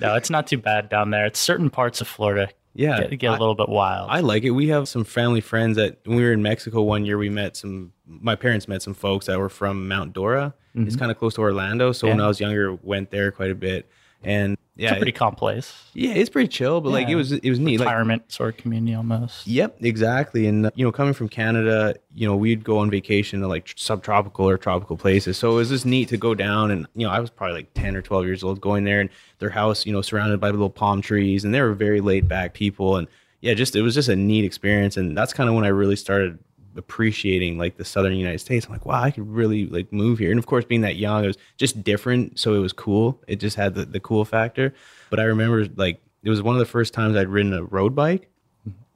No, 0.00 0.16
it's 0.16 0.30
not 0.30 0.46
too 0.46 0.58
bad 0.58 0.88
down 0.88 1.10
there. 1.10 1.26
It's 1.26 1.38
certain 1.38 1.70
parts 1.70 2.00
of 2.00 2.08
Florida 2.08 2.48
Yeah. 2.74 3.02
get, 3.02 3.18
get 3.18 3.26
a 3.28 3.34
I- 3.34 3.38
little 3.38 3.54
bit 3.54 3.68
wild. 3.68 4.10
I 4.10 4.20
like 4.20 4.42
it. 4.42 4.50
We 4.50 4.68
have 4.68 4.88
some 4.88 5.04
family 5.04 5.40
friends 5.40 5.76
that 5.76 5.98
when 6.04 6.16
we 6.16 6.24
were 6.24 6.32
in 6.32 6.42
Mexico 6.42 6.82
one 6.82 7.04
year, 7.04 7.18
we 7.18 7.28
met 7.28 7.56
some. 7.56 7.92
My 8.06 8.34
parents 8.34 8.66
met 8.66 8.82
some 8.82 8.94
folks 8.94 9.26
that 9.26 9.38
were 9.38 9.48
from 9.48 9.86
Mount 9.86 10.12
Dora. 10.12 10.54
It's 10.74 10.90
mm-hmm. 10.90 10.98
kind 10.98 11.10
of 11.10 11.18
close 11.18 11.34
to 11.34 11.42
Orlando. 11.42 11.92
So 11.92 12.08
when 12.08 12.20
I 12.20 12.28
was 12.28 12.40
younger, 12.40 12.74
went 12.74 13.10
there 13.10 13.30
quite 13.30 13.50
a 13.50 13.54
bit. 13.54 13.88
And 14.22 14.58
yeah, 14.76 14.88
It's 14.90 14.96
a 14.96 14.98
pretty 14.98 15.12
calm 15.12 15.34
place. 15.34 15.74
yeah, 15.94 16.12
it's 16.12 16.28
pretty 16.30 16.48
chill, 16.48 16.80
but 16.80 16.90
like 16.90 17.08
it 17.08 17.14
was 17.14 17.32
it 17.32 17.48
was 17.48 17.58
neat. 17.58 17.80
Like 17.80 17.86
Retirement 17.88 18.30
sort 18.30 18.54
of 18.54 18.56
community 18.62 18.94
almost. 18.94 19.46
Yep, 19.46 19.78
exactly. 19.80 20.46
And 20.46 20.70
you 20.74 20.84
know, 20.84 20.92
coming 20.92 21.14
from 21.14 21.28
Canada, 21.28 21.94
you 22.14 22.26
know, 22.26 22.36
we'd 22.36 22.64
go 22.64 22.78
on 22.78 22.90
vacation 22.90 23.40
to 23.40 23.48
like 23.48 23.72
subtropical 23.76 24.48
or 24.48 24.58
tropical 24.58 24.96
places. 24.96 25.36
So 25.38 25.52
it 25.52 25.54
was 25.54 25.68
just 25.70 25.86
neat 25.86 26.08
to 26.10 26.16
go 26.16 26.34
down 26.34 26.70
and 26.70 26.86
you 26.94 27.06
know, 27.06 27.12
I 27.12 27.20
was 27.20 27.30
probably 27.30 27.56
like 27.56 27.74
10 27.74 27.96
or 27.96 28.02
12 28.02 28.24
years 28.26 28.42
old 28.44 28.60
going 28.60 28.84
there 28.84 29.00
and 29.00 29.10
their 29.38 29.50
house, 29.50 29.86
you 29.86 29.92
know, 29.92 30.02
surrounded 30.02 30.38
by 30.40 30.50
little 30.50 30.70
palm 30.70 31.00
trees 31.02 31.44
and 31.44 31.54
they 31.54 31.60
were 31.60 31.74
very 31.74 32.00
laid 32.00 32.28
back 32.28 32.52
people 32.54 32.96
and 32.96 33.06
yeah, 33.40 33.54
just 33.54 33.74
it 33.74 33.82
was 33.82 33.94
just 33.94 34.08
a 34.10 34.16
neat 34.16 34.44
experience 34.44 34.96
and 34.98 35.16
that's 35.16 35.32
kind 35.32 35.48
of 35.48 35.54
when 35.54 35.64
I 35.64 35.68
really 35.68 35.96
started 35.96 36.38
appreciating 36.76 37.58
like 37.58 37.76
the 37.76 37.84
southern 37.84 38.14
United 38.14 38.38
States. 38.38 38.66
I'm 38.66 38.72
like, 38.72 38.86
wow, 38.86 39.02
I 39.02 39.10
could 39.10 39.28
really 39.28 39.66
like 39.66 39.92
move 39.92 40.18
here. 40.18 40.30
And 40.30 40.38
of 40.38 40.46
course, 40.46 40.64
being 40.64 40.82
that 40.82 40.96
young, 40.96 41.24
it 41.24 41.28
was 41.28 41.38
just 41.56 41.82
different, 41.82 42.38
so 42.38 42.54
it 42.54 42.58
was 42.58 42.72
cool. 42.72 43.20
It 43.26 43.36
just 43.36 43.56
had 43.56 43.74
the, 43.74 43.84
the 43.84 44.00
cool 44.00 44.24
factor. 44.24 44.74
But 45.10 45.20
I 45.20 45.24
remember 45.24 45.66
like 45.76 46.00
it 46.22 46.30
was 46.30 46.42
one 46.42 46.54
of 46.54 46.60
the 46.60 46.66
first 46.66 46.94
times 46.94 47.16
I'd 47.16 47.28
ridden 47.28 47.52
a 47.52 47.64
road 47.64 47.94
bike 47.94 48.30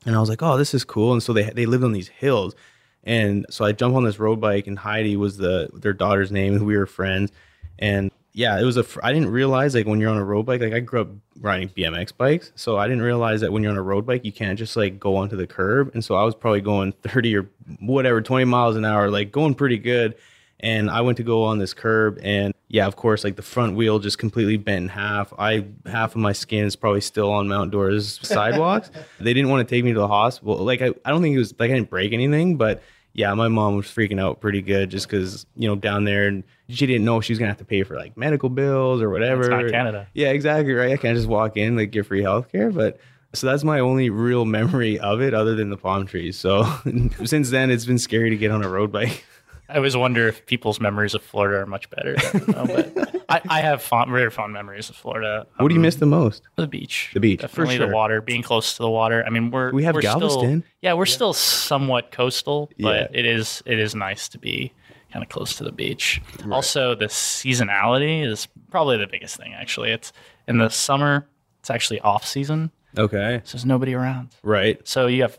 and 0.07 0.15
I 0.15 0.21
was 0.21 0.29
like, 0.29 0.43
"Oh, 0.43 0.57
this 0.57 0.75
is 0.75 0.85
cool." 0.85 1.13
And 1.13 1.23
so 1.23 1.33
they 1.33 1.51
they 1.51 1.67
lived 1.67 1.85
on 1.85 1.93
these 1.93 2.09
hills, 2.09 2.55
and 3.03 3.47
so 3.51 3.65
I 3.65 3.73
jumped 3.73 3.97
on 3.97 4.05
this 4.05 4.19
road 4.19 4.41
bike, 4.41 4.67
and 4.67 4.79
Heidi 4.79 5.17
was 5.17 5.39
the 5.39 5.71
their 5.73 5.93
daughter's 5.93 6.31
name, 6.31 6.55
and 6.55 6.67
we 6.67 6.77
were 6.77 6.87
friends. 6.87 7.33
And 7.79 8.11
yeah, 8.37 8.61
it 8.61 8.65
was 8.65 8.77
a. 8.77 8.83
fr- 8.83 8.99
I 9.03 9.13
didn't 9.13 9.31
realize 9.31 9.77
like 9.77 9.87
when 9.87 10.01
you're 10.01 10.11
on 10.11 10.17
a 10.17 10.25
road 10.25 10.45
bike, 10.45 10.61
like 10.61 10.73
I 10.73 10.81
grew 10.81 11.03
up 11.03 11.09
riding 11.41 11.69
BMX 11.69 12.13
bikes, 12.17 12.51
so 12.57 12.77
I 12.77 12.89
didn't 12.89 13.03
realize 13.03 13.41
that 13.43 13.53
when 13.53 13.63
you're 13.63 13.71
on 13.71 13.79
a 13.79 13.83
road 13.83 14.05
bike, 14.05 14.25
you 14.25 14.33
can't 14.33 14.59
just 14.59 14.77
like 14.77 14.99
go 14.99 15.15
onto 15.17 15.37
the 15.37 15.47
curb. 15.47 15.93
And 15.95 16.05
so 16.05 16.17
I 16.17 16.25
was 16.25 16.35
probably 16.35 16.61
going 16.61 16.93
30 17.03 17.37
or 17.37 17.49
whatever, 17.79 18.21
20 18.21 18.45
miles 18.45 18.75
an 18.75 18.85
hour, 18.85 19.09
like 19.09 19.31
going 19.31 19.55
pretty 19.55 19.79
good. 19.79 20.17
And 20.61 20.91
I 20.91 21.01
went 21.03 21.17
to 21.19 21.23
go 21.23 21.45
on 21.45 21.59
this 21.59 21.75
curb, 21.75 22.19
and 22.23 22.55
yeah, 22.69 22.87
of 22.87 22.97
course, 22.97 23.23
like 23.23 23.37
the 23.37 23.43
front 23.43 23.77
wheel 23.77 24.01
just 24.01 24.19
completely 24.19 24.57
bent 24.57 24.83
in 24.85 24.89
half. 24.89 25.33
I 25.39 25.67
half 25.87 26.13
of 26.13 26.17
my 26.17 26.33
skin 26.33 26.65
is 26.65 26.75
probably 26.75 27.03
still 27.03 27.31
on 27.31 27.47
Mount 27.47 27.71
Dora's 27.71 28.19
sidewalks. 28.23 28.91
they 29.21 29.33
didn't 29.33 29.51
want 29.51 29.69
to 29.69 29.73
take 29.73 29.85
me 29.85 29.93
to 29.93 29.99
the 30.01 30.09
hospital. 30.09 30.57
Like 30.57 30.83
I, 30.83 30.91
I 31.05 31.11
don't 31.11 31.23
think 31.23 31.37
it 31.37 31.39
was 31.39 31.55
like 31.59 31.71
I 31.71 31.75
didn't 31.75 31.91
break 31.91 32.13
anything, 32.13 32.57
but 32.57 32.83
yeah, 33.15 33.33
my 33.35 33.49
mom 33.49 33.77
was 33.77 33.87
freaking 33.87 34.21
out 34.21 34.41
pretty 34.41 34.61
good 34.61 34.91
just 34.91 35.09
because 35.09 35.47
you 35.57 35.69
know 35.69 35.77
down 35.77 36.05
there 36.05 36.27
and 36.27 36.45
she 36.69 36.87
didn't 36.87 37.05
know 37.05 37.21
she 37.21 37.33
was 37.33 37.39
gonna 37.39 37.51
have 37.51 37.59
to 37.59 37.65
pay 37.65 37.85
for 37.85 37.97
like 37.97 38.17
medical 38.17 38.49
bills 38.49 39.01
or 39.01 39.09
whatever. 39.09 39.43
It's 39.43 39.51
not 39.51 39.71
Canada. 39.71 40.09
Yeah, 40.13 40.31
exactly 40.31 40.73
right. 40.73 40.93
I 40.93 40.97
can't 40.97 41.17
just 41.17 41.29
walk 41.29 41.57
in 41.57 41.77
like 41.77 41.93
get 41.93 42.07
free 42.07 42.23
healthcare, 42.23 42.75
but. 42.75 42.99
So 43.33 43.49
that's 43.49 43.65
my 43.65 43.81
only 43.81 44.11
real 44.11 44.45
memory 44.59 45.01
of 45.01 45.21
it, 45.21 45.35
other 45.35 45.57
than 45.57 45.69
the 45.69 45.77
palm 45.77 46.07
trees. 46.07 46.39
So 46.39 46.73
since 47.25 47.51
then, 47.51 47.69
it's 47.69 47.85
been 47.85 47.99
scary 47.99 48.31
to 48.31 48.37
get 48.37 48.53
on 48.53 48.63
a 48.63 48.69
road 48.69 48.93
bike. 48.93 49.25
I 49.69 49.77
always 49.77 49.97
wonder 49.97 50.29
if 50.29 50.45
people's 50.47 50.79
memories 50.79 51.15
of 51.15 51.23
Florida 51.23 51.61
are 51.63 51.67
much 51.67 51.89
better. 51.91 52.17
I 52.19 52.39
know, 52.53 52.67
but 52.67 53.25
I, 53.29 53.41
I 53.49 53.61
have 53.63 53.83
fond, 53.83 54.11
very 54.11 54.31
fond 54.31 54.53
memories 54.53 54.91
of 54.91 54.97
Florida. 54.97 55.47
What 55.57 55.69
do 55.69 55.75
you 55.75 55.79
Um, 55.79 55.83
miss 55.83 55.97
the 55.97 56.07
most? 56.07 56.43
The 56.57 56.67
beach. 56.67 57.11
The 57.15 57.21
beach, 57.21 57.41
Definitely 57.41 57.77
sure. 57.79 57.87
the 57.89 57.95
water, 57.95 58.21
being 58.21 58.43
close 58.43 58.77
to 58.77 58.83
the 58.83 58.91
water. 58.91 59.25
I 59.27 59.31
mean, 59.31 59.51
we're 59.51 59.73
We 59.73 59.85
have 59.85 59.95
we're 59.95 60.03
Still, 60.03 60.21
Galveston. 60.21 60.65
yeah, 60.83 60.93
we're 60.93 61.07
still 61.07 61.33
somewhat 61.33 62.11
coastal, 62.11 62.71
but 62.79 63.11
Yeah. 63.13 63.19
it 63.19 63.25
is 63.27 63.63
it 63.65 63.79
is 63.79 63.95
nice 63.95 64.29
to 64.29 64.39
be 64.39 64.73
kind 65.13 65.23
of 65.23 65.31
close 65.31 65.57
to 65.57 65.65
the 65.65 65.73
beach. 65.73 66.21
Also, 66.51 66.95
the 66.95 67.07
seasonality 67.07 68.25
is 68.27 68.49
probably 68.71 68.97
the 68.99 69.07
biggest 69.07 69.37
thing. 69.37 69.55
Actually, 69.55 69.93
it's 69.93 70.13
in 70.49 70.59
the 70.59 70.69
summer. 70.69 71.27
It's 71.61 71.71
actually 71.71 72.01
off 72.01 72.27
season, 72.27 72.71
Okay, 72.99 73.41
so 73.45 73.57
there's 73.57 73.65
nobody 73.65 73.95
around. 73.95 74.29
right. 74.43 74.87
So 74.87 75.07
you 75.07 75.23
have 75.23 75.39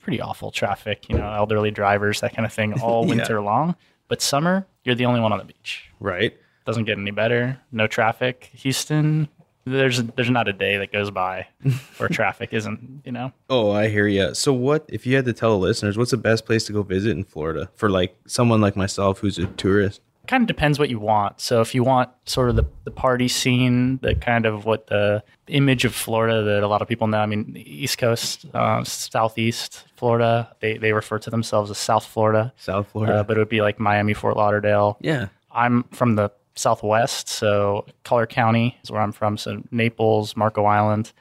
pretty 0.00 0.20
awful 0.20 0.50
traffic. 0.50 1.08
You 1.08 1.16
know, 1.16 1.32
elderly 1.32 1.70
drivers, 1.70 2.20
that 2.20 2.34
kind 2.34 2.46
of 2.46 2.52
thing, 2.52 2.72
all 2.82 3.04
Yeah. 3.04 3.10
winter 3.16 3.40
long. 3.40 3.76
But 4.08 4.20
summer, 4.22 4.66
you're 4.84 4.94
the 4.96 5.06
only 5.06 5.20
one 5.20 5.32
on 5.32 5.38
the 5.38 5.44
beach 5.44 5.84
Right. 6.00 6.36
doesn't 6.66 6.84
get 6.84 6.98
any 6.98 7.10
better. 7.10 7.58
No 7.70 7.86
traffic. 7.86 8.50
Houston, 8.54 9.28
there's 9.64 10.02
there's 10.02 10.30
not 10.30 10.48
a 10.48 10.52
day 10.52 10.78
that 10.78 10.90
goes 10.90 11.10
by 11.10 11.46
where 11.98 12.08
traffic 12.08 12.52
isn't. 12.52 13.02
You 13.04 13.12
know, 13.12 13.32
Oh, 13.48 13.70
I 13.70 13.88
hear 13.88 14.06
you. 14.08 14.34
So, 14.34 14.52
what 14.52 14.84
if 14.88 15.06
you 15.06 15.14
had 15.16 15.26
to 15.26 15.32
tell 15.32 15.50
the 15.50 15.58
listeners 15.58 15.96
what's 15.98 16.10
the 16.10 16.16
best 16.16 16.44
place 16.46 16.64
to 16.64 16.72
go 16.72 16.82
visit 16.82 17.10
in 17.12 17.24
Florida 17.24 17.70
for 17.74 17.88
like 17.90 18.16
someone 18.26 18.60
like 18.60 18.74
myself 18.76 19.18
who's 19.20 19.38
a 19.38 19.46
tourist? 19.46 20.00
Kind 20.26 20.42
of 20.42 20.46
depends 20.46 20.78
what 20.78 20.90
you 20.90 20.98
want. 20.98 21.40
So 21.40 21.60
if 21.60 21.74
you 21.74 21.82
want 21.82 22.10
sort 22.24 22.50
of 22.50 22.56
the, 22.56 22.64
the 22.84 22.90
party 22.90 23.28
scene, 23.28 23.98
the 23.98 24.14
kind 24.14 24.46
of 24.46 24.64
what 24.64 24.86
the 24.86 25.22
image 25.48 25.84
of 25.84 25.94
Florida 25.94 26.42
that 26.44 26.62
a 26.62 26.68
lot 26.68 26.82
of 26.82 26.88
people 26.88 27.06
know. 27.08 27.18
I 27.18 27.26
mean, 27.26 27.54
East 27.56 27.98
Coast, 27.98 28.46
uh, 28.54 28.84
Southeast 28.84 29.84
Florida, 29.96 30.54
they 30.60 30.78
they 30.78 30.92
refer 30.92 31.18
to 31.18 31.30
themselves 31.30 31.70
as 31.70 31.78
South 31.78 32.04
Florida, 32.06 32.52
South 32.56 32.88
Florida. 32.88 33.20
uh, 33.20 33.22
but 33.24 33.36
it 33.36 33.40
would 33.40 33.48
be 33.48 33.60
like 33.62 33.78
Miami, 33.80 34.14
Fort 34.14 34.36
Lauderdale. 34.36 34.96
yeah. 35.00 35.28
I'm 35.52 35.82
from 35.90 36.14
the 36.14 36.30
Southwest, 36.54 37.28
so 37.28 37.84
Collier 38.04 38.26
County 38.26 38.78
is 38.84 38.90
where 38.90 39.00
I'm 39.00 39.10
from. 39.10 39.36
So 39.36 39.62
Naples, 39.72 40.36
Marco 40.36 40.64
Island, 40.64 41.12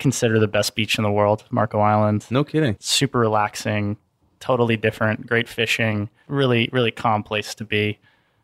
consider 0.00 0.40
the 0.40 0.48
best 0.48 0.74
beach 0.74 0.98
in 0.98 1.04
the 1.04 1.12
world, 1.12 1.44
Marco 1.50 1.78
Island. 1.78 2.26
No 2.28 2.42
kidding. 2.42 2.76
Super 2.80 3.20
relaxing, 3.20 3.96
totally 4.40 4.76
different, 4.76 5.28
great 5.28 5.48
fishing, 5.48 6.10
really, 6.26 6.68
really 6.72 6.90
calm 6.90 7.22
place 7.22 7.54
to 7.54 7.64
be. 7.64 8.00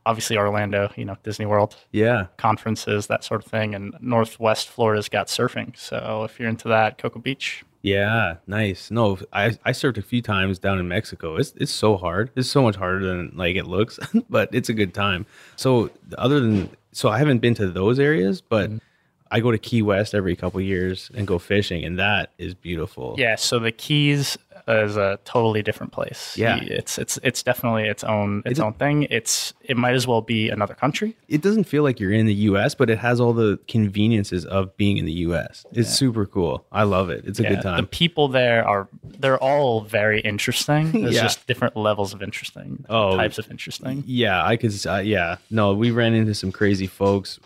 Obviously, 0.08 0.38
Orlando, 0.38 0.90
you 0.96 1.04
know, 1.04 1.16
Disney 1.22 1.44
World, 1.44 1.76
Yeah. 1.92 2.28
conferences, 2.38 3.08
that 3.08 3.24
sort 3.24 3.44
of 3.44 3.50
thing. 3.50 3.74
And 3.74 3.94
Northwest 4.00 4.68
Florida's 4.68 5.10
got 5.10 5.26
surfing. 5.26 5.76
So 5.76 6.24
if 6.24 6.40
you're 6.40 6.48
into 6.48 6.66
that, 6.68 6.96
Cocoa 6.96 7.18
Beach. 7.18 7.62
Yeah. 7.82 8.36
Nice. 8.46 8.90
No, 8.90 9.18
I, 9.34 9.58
I 9.66 9.72
surfed 9.72 9.98
a 9.98 10.02
few 10.02 10.22
times 10.22 10.58
down 10.58 10.78
in 10.78 10.88
Mexico. 10.88 11.36
It's 11.36 11.52
it's 11.56 11.70
so 11.70 11.98
hard. 11.98 12.30
It's 12.36 12.48
so 12.50 12.62
much 12.62 12.76
harder 12.76 13.06
than 13.06 13.32
like 13.36 13.56
it 13.56 13.66
looks, 13.66 13.98
but 14.30 14.48
it's 14.52 14.70
a 14.70 14.74
good 14.74 14.94
time. 14.94 15.26
So 15.56 15.90
other 16.16 16.40
than 16.40 16.70
so 16.92 17.10
I 17.10 17.18
haven't 17.18 17.40
been 17.40 17.54
to 17.54 17.68
those 17.68 18.00
areas, 18.00 18.40
but 18.40 18.70
mm-hmm. 18.70 18.78
I 19.30 19.40
go 19.40 19.50
to 19.50 19.58
Key 19.58 19.82
West 19.82 20.14
every 20.14 20.34
couple 20.36 20.60
years 20.60 21.10
and 21.14 21.26
go 21.26 21.38
fishing, 21.38 21.84
and 21.84 21.98
that 21.98 22.32
is 22.38 22.54
beautiful. 22.54 23.14
Yeah, 23.18 23.36
so 23.36 23.58
the 23.58 23.72
Keys 23.72 24.38
is 24.66 24.96
a 24.96 25.18
totally 25.24 25.62
different 25.62 25.92
place. 25.92 26.34
Yeah. 26.36 26.56
it's 26.62 26.98
it's 26.98 27.18
it's 27.22 27.42
definitely 27.42 27.84
its 27.84 28.02
own 28.04 28.42
its 28.44 28.58
It- 28.58 28.62
own 28.62 28.72
thing. 28.74 29.04
It's 29.10 29.52
it 29.62 29.76
might 29.76 29.94
as 29.94 30.06
well 30.06 30.20
be 30.22 30.48
another 30.50 30.74
country. 30.74 31.16
It 31.28 31.42
doesn't 31.42 31.64
feel 31.64 31.82
like 31.82 32.00
you're 32.00 32.12
in 32.12 32.26
the 32.26 32.34
U.S., 32.34 32.74
but 32.74 32.88
it 32.90 32.98
has 32.98 33.20
all 33.20 33.32
the 33.32 33.58
conveniences 33.68 34.44
of 34.46 34.76
being 34.76 34.96
in 34.98 35.04
the 35.04 35.12
U.S. 35.28 35.64
It's 35.72 35.90
super 35.90 36.26
cool. 36.26 36.64
I 36.72 36.82
love 36.84 37.10
it. 37.10 37.24
It's 37.26 37.38
a 37.38 37.42
Yeah, 37.42 37.48
good 37.50 37.62
time. 37.62 37.80
The 37.82 37.86
people 37.88 38.28
there 38.28 38.66
are 38.66 38.88
they're 39.04 39.38
all 39.38 39.82
very 39.82 40.20
interesting. 40.20 40.92
There's 41.02 41.14
Yeah. 41.16 41.22
just 41.22 41.46
different 41.46 41.76
levels 41.76 42.14
of 42.14 42.22
interesting, 42.22 42.84
Oh. 42.88 43.16
types 43.16 43.38
of 43.38 43.50
interesting. 43.50 44.02
Yeah, 44.06 44.44
I 44.44 44.56
could. 44.56 44.74
Uh, 44.86 44.96
yeah, 44.98 45.36
no, 45.50 45.74
we 45.74 45.90
ran 45.90 46.14
into 46.14 46.34
some 46.34 46.52
crazy 46.52 46.86
folks. 46.86 47.38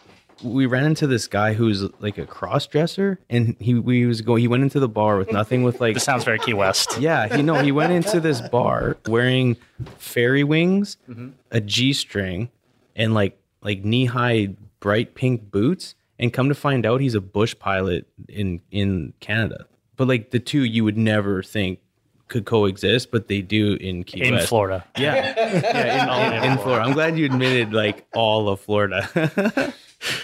We 0.42 0.66
ran 0.66 0.84
into 0.84 1.06
this 1.06 1.28
guy 1.28 1.54
who's 1.54 1.82
like 2.00 2.18
a 2.18 2.26
cross 2.26 2.66
dresser, 2.66 3.18
and 3.30 3.56
he 3.60 3.74
we 3.74 4.06
was 4.06 4.20
going. 4.20 4.40
He 4.40 4.48
went 4.48 4.62
into 4.62 4.80
the 4.80 4.88
bar 4.88 5.16
with 5.16 5.32
nothing, 5.32 5.62
with 5.62 5.80
like 5.80 5.94
This 5.94 6.04
sounds 6.04 6.24
very 6.24 6.38
Key 6.38 6.54
West. 6.54 6.98
yeah, 6.98 7.36
you 7.36 7.42
know, 7.42 7.54
he 7.54 7.72
went 7.72 7.92
into 7.92 8.20
this 8.20 8.40
bar 8.40 8.96
wearing 9.06 9.56
fairy 9.98 10.44
wings, 10.44 10.96
mm-hmm. 11.08 11.30
a 11.50 11.60
g 11.60 11.92
string, 11.92 12.50
and 12.96 13.14
like 13.14 13.38
like 13.62 13.84
knee 13.84 14.06
high 14.06 14.54
bright 14.80 15.14
pink 15.14 15.50
boots. 15.50 15.94
And 16.18 16.32
come 16.32 16.48
to 16.48 16.54
find 16.54 16.86
out, 16.86 17.00
he's 17.00 17.14
a 17.14 17.20
bush 17.20 17.54
pilot 17.58 18.06
in 18.28 18.60
in 18.70 19.12
Canada. 19.20 19.66
But 19.96 20.08
like 20.08 20.30
the 20.30 20.38
two, 20.38 20.64
you 20.64 20.84
would 20.84 20.96
never 20.96 21.42
think 21.42 21.80
could 22.28 22.44
coexist, 22.46 23.10
but 23.10 23.28
they 23.28 23.40
do 23.42 23.74
in 23.74 24.04
Key 24.04 24.22
In 24.24 24.34
West. 24.34 24.48
Florida. 24.48 24.84
Yeah, 24.98 25.14
yeah, 25.36 26.34
in, 26.36 26.44
in, 26.44 26.52
in 26.52 26.58
Florida. 26.58 26.84
I'm 26.86 26.92
glad 26.94 27.18
you 27.18 27.26
admitted 27.26 27.72
like 27.72 28.06
all 28.14 28.48
of 28.48 28.60
Florida. 28.60 29.08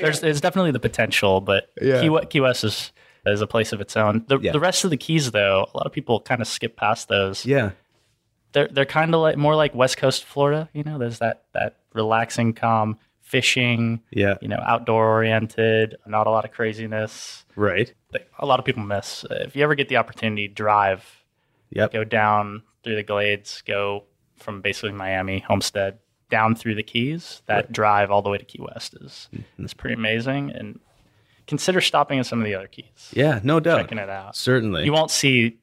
There's 0.00 0.21
there's 0.21 0.40
definitely 0.40 0.73
the 0.73 0.81
potential, 0.81 1.40
but 1.40 1.71
Yeah. 1.81 2.00
Key, 2.00 2.09
We- 2.11 2.26
Key 2.26 2.40
West 2.40 2.64
is 2.64 2.93
is 3.26 3.40
a 3.40 3.47
place 3.47 3.73
of 3.73 3.81
its 3.81 3.97
own. 3.97 4.25
The, 4.26 4.38
Yeah. 4.40 4.52
the 4.52 4.61
rest 4.61 4.85
of 4.85 4.90
the 4.90 4.97
keys, 4.97 5.31
though, 5.33 5.67
a 5.73 5.76
lot 5.76 5.87
of 5.87 5.93
people 5.93 6.19
kind 6.21 6.40
of 6.40 6.49
skip 6.49 6.76
past 6.76 7.09
those. 7.09 7.45
yeah, 7.47 7.71
they're 8.52 8.69
they're 8.69 8.85
kind 8.87 9.14
of 9.14 9.21
like 9.21 9.37
more 9.37 9.55
like 9.55 9.75
West 9.75 9.97
Coast 9.99 10.25
Florida. 10.25 10.69
You 10.73 10.83
know, 10.83 10.99
there's 10.99 11.19
that 11.21 11.45
that 11.55 11.76
relaxing, 11.95 12.55
calm 12.55 12.99
fishing. 13.21 14.00
yeah, 14.11 14.35
You 14.40 14.49
know, 14.49 14.61
outdoor 14.67 15.07
oriented, 15.11 15.97
not 16.07 16.26
a 16.26 16.31
lot 16.31 16.45
of 16.47 16.50
craziness. 16.52 17.45
right. 17.57 17.93
A 18.38 18.47
lot 18.47 18.59
of 18.59 18.64
people 18.64 18.83
miss. 18.83 19.23
Uh, 19.25 19.40
If 19.43 19.55
you 19.55 19.62
ever 19.62 19.75
get 19.75 19.88
the 19.90 19.99
opportunity, 19.99 20.49
drive, 20.49 21.05
Yep. 21.70 21.92
go 21.92 22.04
down 22.04 22.62
through 22.82 22.96
the 22.96 23.02
Glades, 23.02 23.62
go 23.66 24.04
from 24.37 24.60
basically 24.60 24.92
Miami, 24.92 25.40
Homestead, 25.40 25.98
down 26.30 26.54
through 26.54 26.75
the 26.76 26.82
Keys. 26.82 27.42
That 27.46 27.72
drive 27.72 28.10
all 28.10 28.22
the 28.22 28.30
way 28.30 28.38
to 28.38 28.44
Key 28.44 28.60
West 28.62 28.94
is 29.00 29.28
Mm-hmm. 29.34 29.64
is 29.64 29.75
pretty 29.75 29.94
amazing. 29.94 30.50
And 30.52 30.80
consider 31.46 31.80
stopping 31.80 32.18
in 32.18 32.25
some 32.25 32.38
of 32.40 32.44
the 32.44 32.54
other 32.54 32.68
keys, 32.68 33.10
Yeah, 33.14 33.40
no 33.42 33.58
doubt. 33.60 33.80
checking 33.80 33.98
it 33.98 34.10
out. 34.10 34.37
Certainly. 34.37 34.84
You 34.84 34.92
won't 34.92 35.10
see. 35.10 35.56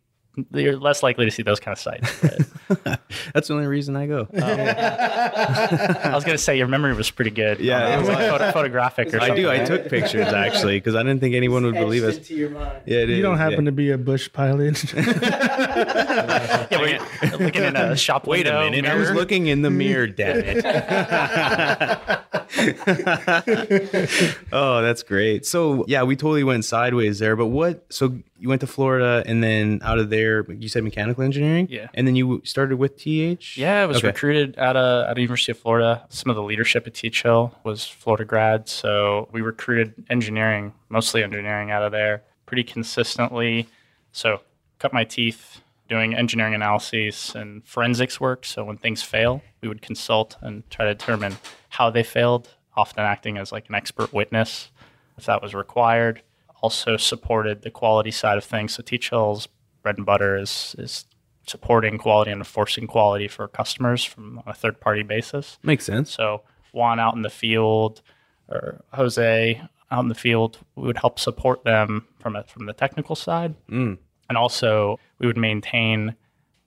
You're 0.53 0.77
less 0.77 1.01
likely 1.03 1.25
to 1.25 1.31
see 1.31 1.43
those 1.43 1.59
kind 1.59 1.73
of 1.75 1.79
sights. 1.79 2.21
but- 2.21 2.99
That's 3.33 3.47
the 3.47 3.53
only 3.53 3.67
reason 3.67 3.95
I 3.95 4.07
go. 4.07 4.27
I 4.35 6.11
was 6.13 6.23
gonna 6.23 6.37
say 6.37 6.57
your 6.57 6.67
memory 6.67 6.93
was 6.93 7.09
pretty 7.11 7.31
good. 7.31 7.59
Yeah, 7.59 7.95
Um, 7.97 8.03
it 8.03 8.07
was. 8.07 8.17
photo- 8.17 8.51
photographic 8.51 9.13
or 9.13 9.17
I 9.21 9.27
something. 9.27 9.43
do. 9.43 9.49
I 9.51 9.59
took 9.63 9.87
pictures 9.89 10.27
actually 10.27 10.77
because 10.77 10.95
I 10.95 11.03
didn't 11.03 11.19
think 11.19 11.35
anyone 11.35 11.63
would 11.63 11.75
believe 11.75 12.03
us. 12.03 12.29
Your 12.29 12.49
mind. 12.49 12.81
Yeah, 12.85 12.99
it 12.99 13.09
You 13.09 13.15
is, 13.17 13.21
don't 13.21 13.37
happen 13.37 13.65
yeah. 13.65 13.69
to 13.69 13.71
be 13.71 13.91
a 13.91 13.97
bush 13.97 14.29
pilot. 14.31 14.83
Yeah, 14.95 16.79
we're 16.79 17.37
looking 17.45 17.63
in 17.63 17.75
a 17.75 17.95
shop 17.95 18.25
Wait 18.27 18.47
a 18.47 18.51
window. 18.51 18.71
minute. 18.71 18.91
I 18.91 18.95
was 18.95 19.11
looking 19.11 19.47
in 19.47 19.61
the 19.61 19.69
mirror. 19.69 20.07
Damn 20.07 20.37
it. 20.45 22.19
oh, 24.51 24.81
that's 24.81 25.03
great. 25.03 25.45
So 25.45 25.85
yeah, 25.87 26.03
we 26.03 26.15
totally 26.15 26.43
went 26.43 26.65
sideways 26.65 27.19
there. 27.19 27.35
But 27.35 27.47
what? 27.47 27.85
So 27.93 28.17
you 28.39 28.49
went 28.49 28.61
to 28.61 28.67
Florida, 28.67 29.23
and 29.25 29.43
then 29.43 29.79
out 29.83 29.99
of 29.99 30.09
there, 30.09 30.49
you 30.51 30.69
said 30.69 30.83
mechanical 30.83 31.23
engineering. 31.23 31.67
Yeah. 31.69 31.87
And 31.93 32.07
then 32.07 32.15
you 32.15 32.41
started 32.45 32.77
with 32.77 32.97
TH. 32.97 33.57
Yeah, 33.57 33.81
I 33.81 33.85
was 33.85 33.97
Okay. 33.97 34.07
recruited 34.07 34.57
at 34.57 34.75
a 34.75 35.07
at 35.09 35.15
the 35.15 35.21
University 35.21 35.51
of 35.51 35.59
Florida. 35.59 36.05
Some 36.09 36.29
of 36.29 36.35
the 36.35 36.43
leadership 36.43 36.87
at 36.87 36.93
TH 36.93 37.21
Hill 37.23 37.55
was 37.63 37.87
Florida 37.87 38.25
grads, 38.25 38.71
so 38.71 39.27
we 39.31 39.41
recruited 39.41 39.93
engineering, 40.09 40.73
mostly 40.89 41.23
engineering, 41.23 41.71
out 41.71 41.83
of 41.83 41.91
there 41.91 42.23
pretty 42.45 42.63
consistently. 42.63 43.67
So 44.11 44.41
cut 44.79 44.93
my 44.93 45.03
teeth 45.03 45.61
doing 45.87 46.15
engineering 46.15 46.55
analyses 46.55 47.33
and 47.35 47.63
forensics 47.65 48.19
work. 48.19 48.43
So 48.45 48.63
when 48.63 48.77
things 48.77 49.03
fail, 49.03 49.43
we 49.61 49.67
would 49.67 49.81
consult 49.83 50.35
and 50.41 50.67
try 50.71 50.85
to 50.85 50.95
determine 50.95 51.37
how 51.77 51.89
they 51.89 52.03
failed, 52.03 52.49
often 52.75 53.03
acting 53.03 53.37
as 53.37 53.51
like 53.51 53.69
an 53.69 53.75
expert 53.75 54.11
witness 54.13 54.71
if 55.17 55.25
that 55.25 55.41
was 55.41 55.53
required. 55.53 56.21
Also 56.61 56.97
supported 56.97 57.61
the 57.61 57.71
quality 57.71 58.11
side 58.11 58.37
of 58.37 58.43
things. 58.43 58.73
So 58.73 58.81
TH 58.83 59.09
Hill's 59.09 59.47
bread 59.83 59.97
and 59.97 60.05
butter 60.05 60.37
is 60.37 60.75
is 60.79 61.05
supporting 61.47 61.97
quality 61.99 62.31
and 62.31 62.39
enforcing 62.41 62.87
quality 62.87 63.27
for 63.27 63.47
customers 63.47 64.03
from 64.03 64.41
a 64.47 64.53
third 64.53 64.79
party 64.81 65.03
basis. 65.03 65.59
Makes 65.61 65.85
sense. 65.85 66.09
So 66.11 66.41
Juan 66.73 66.99
out 66.99 67.15
in 67.15 67.21
the 67.21 67.29
field 67.29 68.01
or 68.49 68.83
Jose 68.93 69.61
out 69.91 70.01
in 70.01 70.07
the 70.09 70.15
field, 70.15 70.57
we 70.75 70.87
would 70.87 70.97
help 70.97 71.19
support 71.19 71.63
them 71.63 72.07
from 72.19 72.35
a, 72.35 72.43
from 72.43 72.65
the 72.65 72.73
technical 72.73 73.15
side, 73.15 73.53
Mm. 73.69 73.99
and 74.27 74.37
also 74.37 74.99
we 75.19 75.27
would 75.27 75.37
maintain 75.37 76.15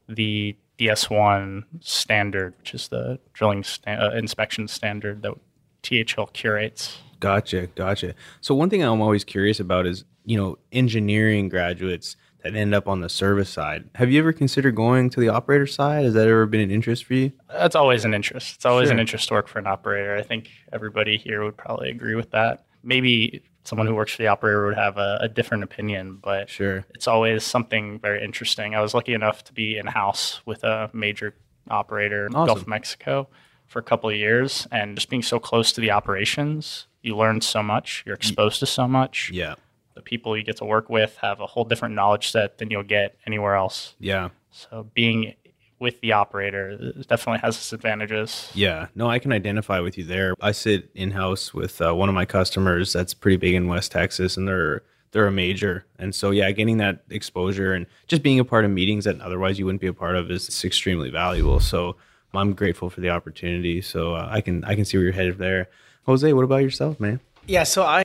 the 0.09 0.57
DS1 0.79 1.65
standard, 1.81 2.55
which 2.59 2.75
is 2.75 2.89
the 2.89 3.19
drilling 3.33 3.65
sta- 3.65 3.91
uh, 3.91 4.11
inspection 4.17 4.69
standard 4.69 5.23
that 5.23 5.35
THL 5.83 6.25
curates. 6.33 6.99
Gotcha, 7.21 7.67
gotcha. 7.75 8.15
So 8.41 8.55
one 8.55 8.71
thing 8.71 8.83
I'm 8.83 9.01
always 9.01 9.25
curious 9.25 9.59
about 9.59 9.87
is, 9.87 10.05
you 10.25 10.37
know, 10.37 10.59
engineering 10.73 11.49
graduates 11.49 12.17
that 12.45 12.55
end 12.55 12.75
up 12.75 12.87
on 12.87 13.01
the 13.01 13.09
service 13.09 13.51
side. 13.51 13.89
Have 13.97 14.13
you 14.13 14.21
ever 14.21 14.33
considered 14.33 14.77
going 14.77 15.11
to 15.11 15.21
the 15.21 15.29
operator 15.29 15.67
side? 15.67 16.05
Has 16.05 16.15
that 16.15 16.29
ever 16.29 16.47
been 16.47 16.61
an 16.61 16.71
interest 16.71 17.05
for 17.05 17.15
you? 17.15 17.33
That's 17.53 17.75
always 17.75 18.05
an 18.05 18.15
interest. 18.15 18.55
It's 18.57 18.65
always 18.65 18.91
an 18.91 19.01
interest 19.01 19.29
to 19.29 19.35
work 19.35 19.49
for 19.49 19.59
an 19.59 19.67
operator. 19.67 20.17
I 20.17 20.23
think 20.23 20.49
everybody 20.73 21.17
here 21.17 21.43
would 21.43 21.57
probably 21.57 21.91
agree 21.91 22.15
with 22.15 22.31
that. 22.31 22.65
Maybe 22.85 23.43
someone 23.69 23.87
who 23.87 23.95
works 23.95 24.13
for 24.13 24.19
the 24.23 24.27
operator 24.29 24.65
would 24.67 24.77
have 24.77 24.97
a, 24.97 25.19
a 25.23 25.29
different 25.29 25.63
opinion, 25.63 26.19
but 26.23 26.49
Sure. 26.49 26.85
it's 26.95 27.07
always 27.07 27.45
something 27.45 27.99
very 28.01 28.25
interesting. 28.25 28.75
I 28.75 28.81
was 28.81 28.95
lucky 28.95 29.13
enough 29.15 29.45
to 29.45 29.53
be 29.53 29.77
in 29.77 29.87
house 29.87 30.41
with 30.47 30.65
a 30.65 30.89
major 30.93 31.35
operator 31.71 32.27
in 32.27 32.33
Gulf 32.33 32.63
of 32.63 32.67
Mexico 32.69 33.29
for 33.67 33.79
a 33.79 33.83
couple 33.83 34.09
of 34.09 34.17
years, 34.17 34.67
and 34.73 34.97
just 34.97 35.11
being 35.11 35.23
so 35.23 35.39
close 35.39 35.73
to 35.73 35.81
the 35.83 35.91
operations, 35.91 36.87
you 37.03 37.15
learn 37.15 37.43
so 37.43 37.63
much. 37.63 38.03
You're 38.07 38.15
exposed 38.17 38.61
to 38.61 38.67
so 38.67 38.89
much. 38.89 39.31
Yeah. 39.33 39.57
The 39.95 40.01
people 40.03 40.37
you 40.37 40.43
get 40.43 40.57
to 40.59 40.65
work 40.65 40.89
with 40.89 41.17
have 41.21 41.41
a 41.41 41.47
whole 41.47 41.65
different 41.65 41.95
knowledge 41.95 42.31
set 42.31 42.57
than 42.59 42.71
you'll 42.71 42.83
get 42.85 43.17
anywhere 43.27 43.55
else. 43.57 43.95
Yeah. 43.99 44.31
So 44.51 44.89
being 44.95 45.35
with 45.81 46.01
the 46.01 46.13
operator 46.13 46.93
definitely 47.09 47.41
has 47.41 47.57
its 47.57 47.73
advantages. 47.73 48.51
Yeah, 48.55 48.89
no, 48.95 49.09
I 49.09 49.19
can 49.19 49.33
identify 49.33 49.81
with 49.81 49.97
you 49.99 50.05
there. 50.05 50.35
I 50.41 50.53
sit 50.53 50.91
in 50.95 51.13
house 51.13 51.55
with 51.55 51.81
uh, 51.81 51.95
one 51.95 52.09
of 52.09 52.15
my 52.15 52.25
customers 52.25 52.93
that's 52.93 53.15
pretty 53.15 53.37
big 53.37 53.55
in 53.55 53.69
West 53.69 53.93
Texas, 53.93 54.37
and 54.37 54.47
they're 54.49 54.83
they're 55.13 55.27
a 55.27 55.33
major, 55.33 55.87
and 55.99 56.15
so 56.15 56.31
yeah, 56.31 56.51
getting 56.51 56.79
that 56.79 57.03
exposure 57.11 57.73
and 57.73 57.87
just 58.09 58.23
being 58.23 58.39
a 58.39 58.45
part 58.45 58.65
of 58.65 58.71
meetings 58.71 59.05
that 59.05 59.21
otherwise 59.21 59.59
you 59.59 59.65
wouldn't 59.65 59.81
be 59.81 59.87
a 59.87 59.93
part 59.93 60.17
of 60.17 60.31
is 60.31 60.65
extremely 60.65 61.11
valuable. 61.11 61.61
So 61.61 61.97
I'm 62.35 62.53
grateful 62.53 62.91
for 62.91 63.01
the 63.01 63.11
opportunity. 63.11 63.81
So 63.81 64.15
uh, 64.15 64.29
I 64.31 64.41
can 64.41 64.65
I 64.65 64.75
can 64.75 64.85
see 64.85 64.99
where 64.99 65.05
you're 65.05 65.13
headed 65.13 65.39
there. 65.39 65.69
Jose, 66.05 66.33
what 66.33 66.45
about 66.45 66.63
yourself, 66.63 67.01
man? 67.01 67.21
Yeah, 67.47 67.63
so 67.63 67.85
I 67.85 68.05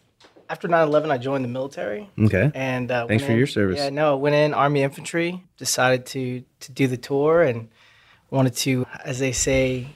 after 0.50 0.68
9/11 0.68 1.12
I 1.12 1.18
joined 1.18 1.44
the 1.44 1.50
military 1.50 2.10
Okay, 2.20 2.52
and 2.54 2.92
uh, 2.92 3.08
Thanks 3.08 3.24
for 3.24 3.32
in- 3.32 3.38
your 3.38 3.48
service. 3.48 3.78
Yeah, 3.78 3.90
no, 3.90 4.18
went 4.18 4.36
in 4.36 4.54
Army 4.54 4.82
Infantry, 4.84 5.44
decided 5.58 6.06
to 6.08 6.44
to 6.62 6.72
do 6.72 6.88
the 6.88 6.98
tour 6.98 7.42
and 7.42 7.70
wanted 8.30 8.56
to, 8.56 8.86
as 9.04 9.20
they 9.20 9.32
say, 9.32 9.88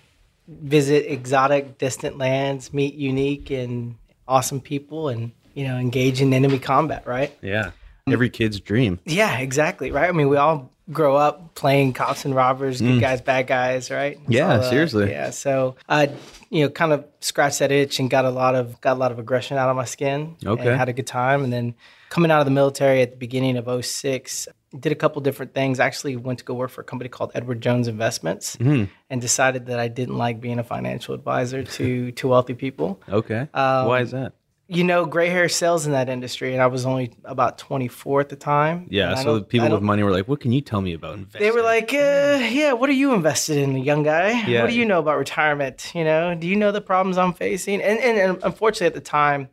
visit 0.48 1.12
exotic, 1.12 1.78
distant 1.78 2.18
lands, 2.18 2.74
meet 2.74 2.94
unique 2.96 3.50
and 3.50 3.96
awesome 4.28 4.62
people, 4.62 5.10
and 5.10 5.32
you 5.54 5.64
know, 5.68 5.78
engage 5.78 6.22
in 6.22 6.34
enemy 6.34 6.60
combat. 6.60 7.06
Right? 7.08 7.36
yeah, 7.42 7.72
every 8.08 8.30
kid's 8.30 8.60
dream. 8.60 9.00
Yeah, 9.06 9.40
exactly. 9.40 9.92
Right. 9.92 10.08
I 10.10 10.12
mean, 10.12 10.30
we 10.30 10.38
all 10.38 10.72
grow 10.92 11.16
up 11.16 11.54
playing 11.56 11.94
cops 11.94 12.24
and 12.26 12.34
robbers, 12.36 12.80
good 12.82 13.02
guys, 13.02 13.22
bad 13.22 13.46
guys, 13.48 13.92
right? 13.92 14.18
Mm. 14.20 14.26
Yeah, 14.30 14.48
uh, 14.54 14.70
seriously. 14.70 15.10
Yeah. 15.12 15.32
So 15.32 15.76
I, 15.90 16.10
you 16.50 16.64
know, 16.64 16.70
kind 16.70 16.94
of 16.94 17.06
scratched 17.20 17.60
that 17.60 17.72
itch 17.72 18.00
and 18.00 18.10
got 18.10 18.26
a 18.26 18.30
lot 18.30 18.56
of 18.56 18.80
got 18.82 18.94
a 18.96 19.00
lot 19.00 19.12
of 19.12 19.20
aggression 19.20 19.58
out 19.58 19.70
of 19.70 19.76
my 19.76 19.86
skin. 19.86 20.36
Okay. 20.46 20.68
And 20.70 20.78
had 20.80 20.90
a 20.90 20.94
good 20.94 21.08
time, 21.08 21.44
and 21.44 21.52
then 21.52 21.76
coming 22.10 22.32
out 22.32 22.40
of 22.40 22.46
the 22.46 22.52
military 22.52 23.02
at 23.02 23.12
the 23.12 23.18
beginning 23.18 23.58
of 23.58 23.86
06, 23.86 24.48
did 24.80 24.92
a 24.92 24.96
couple 24.96 25.22
different 25.22 25.54
things. 25.54 25.80
Actually, 25.80 26.16
went 26.16 26.40
to 26.40 26.46
go 26.46 26.54
work 26.54 26.72
for 26.72 26.82
a 26.82 26.84
company 26.86 27.10
called 27.10 27.32
Edward 27.36 27.62
Jones 27.62 27.88
Investments, 27.88 28.56
Mm-hmm. 28.58 28.86
and 29.10 29.22
decided 29.22 29.66
that 29.68 29.80
I 29.80 29.88
didn't 29.90 30.18
like 30.18 30.40
being 30.40 30.60
a 30.60 30.64
financial 30.64 31.14
advisor 31.16 31.64
to 31.64 32.12
to 32.12 32.28
wealthy 32.28 32.54
people 32.54 33.02
Okay, 33.10 33.48
Um, 33.54 33.88
why 33.88 34.02
is 34.02 34.12
that? 34.12 34.34
You 34.70 34.84
know, 34.84 35.06
gray 35.06 35.30
hair 35.30 35.48
sells 35.48 35.86
in 35.86 35.94
that 35.94 36.10
industry, 36.10 36.52
and 36.54 36.62
I 36.62 36.68
was 36.68 36.86
only 36.86 37.14
about 37.24 37.58
24 37.58 38.22
at 38.22 38.30
the 38.30 38.36
time. 38.36 38.88
Yeah, 38.90 39.16
so 39.16 39.36
the 39.40 39.46
people 39.46 39.70
with 39.70 39.82
money 39.82 40.04
were 40.04 40.12
like, 40.12 40.28
"What 40.28 40.40
can 40.42 40.52
you 40.52 40.60
tell 40.62 40.82
me 40.82 40.94
about 40.94 41.16
investing?" 41.16 41.42
They 41.42 41.52
were 41.52 41.62
like, 41.62 41.94
uh, 41.94 42.40
"Yeah, 42.52 42.74
what 42.74 42.90
are 42.90 42.94
you 42.94 43.14
invested 43.14 43.58
in, 43.58 43.78
young 43.78 44.04
guy? 44.04 44.46
Yeah. 44.46 44.62
What 44.64 44.70
do 44.70 44.76
you 44.76 44.86
know 44.86 45.00
about 45.00 45.18
retirement? 45.18 45.92
You 45.96 46.04
know, 46.04 46.36
do 46.36 46.48
you 46.48 46.56
know 46.58 46.72
the 46.72 46.82
problems 46.82 47.18
I'm 47.18 47.34
facing?" 47.34 47.82
And, 47.82 47.98
and 48.00 48.18
and 48.18 48.44
unfortunately, 48.44 48.88
at 48.88 48.94
the 48.94 49.00
time, 49.10 49.48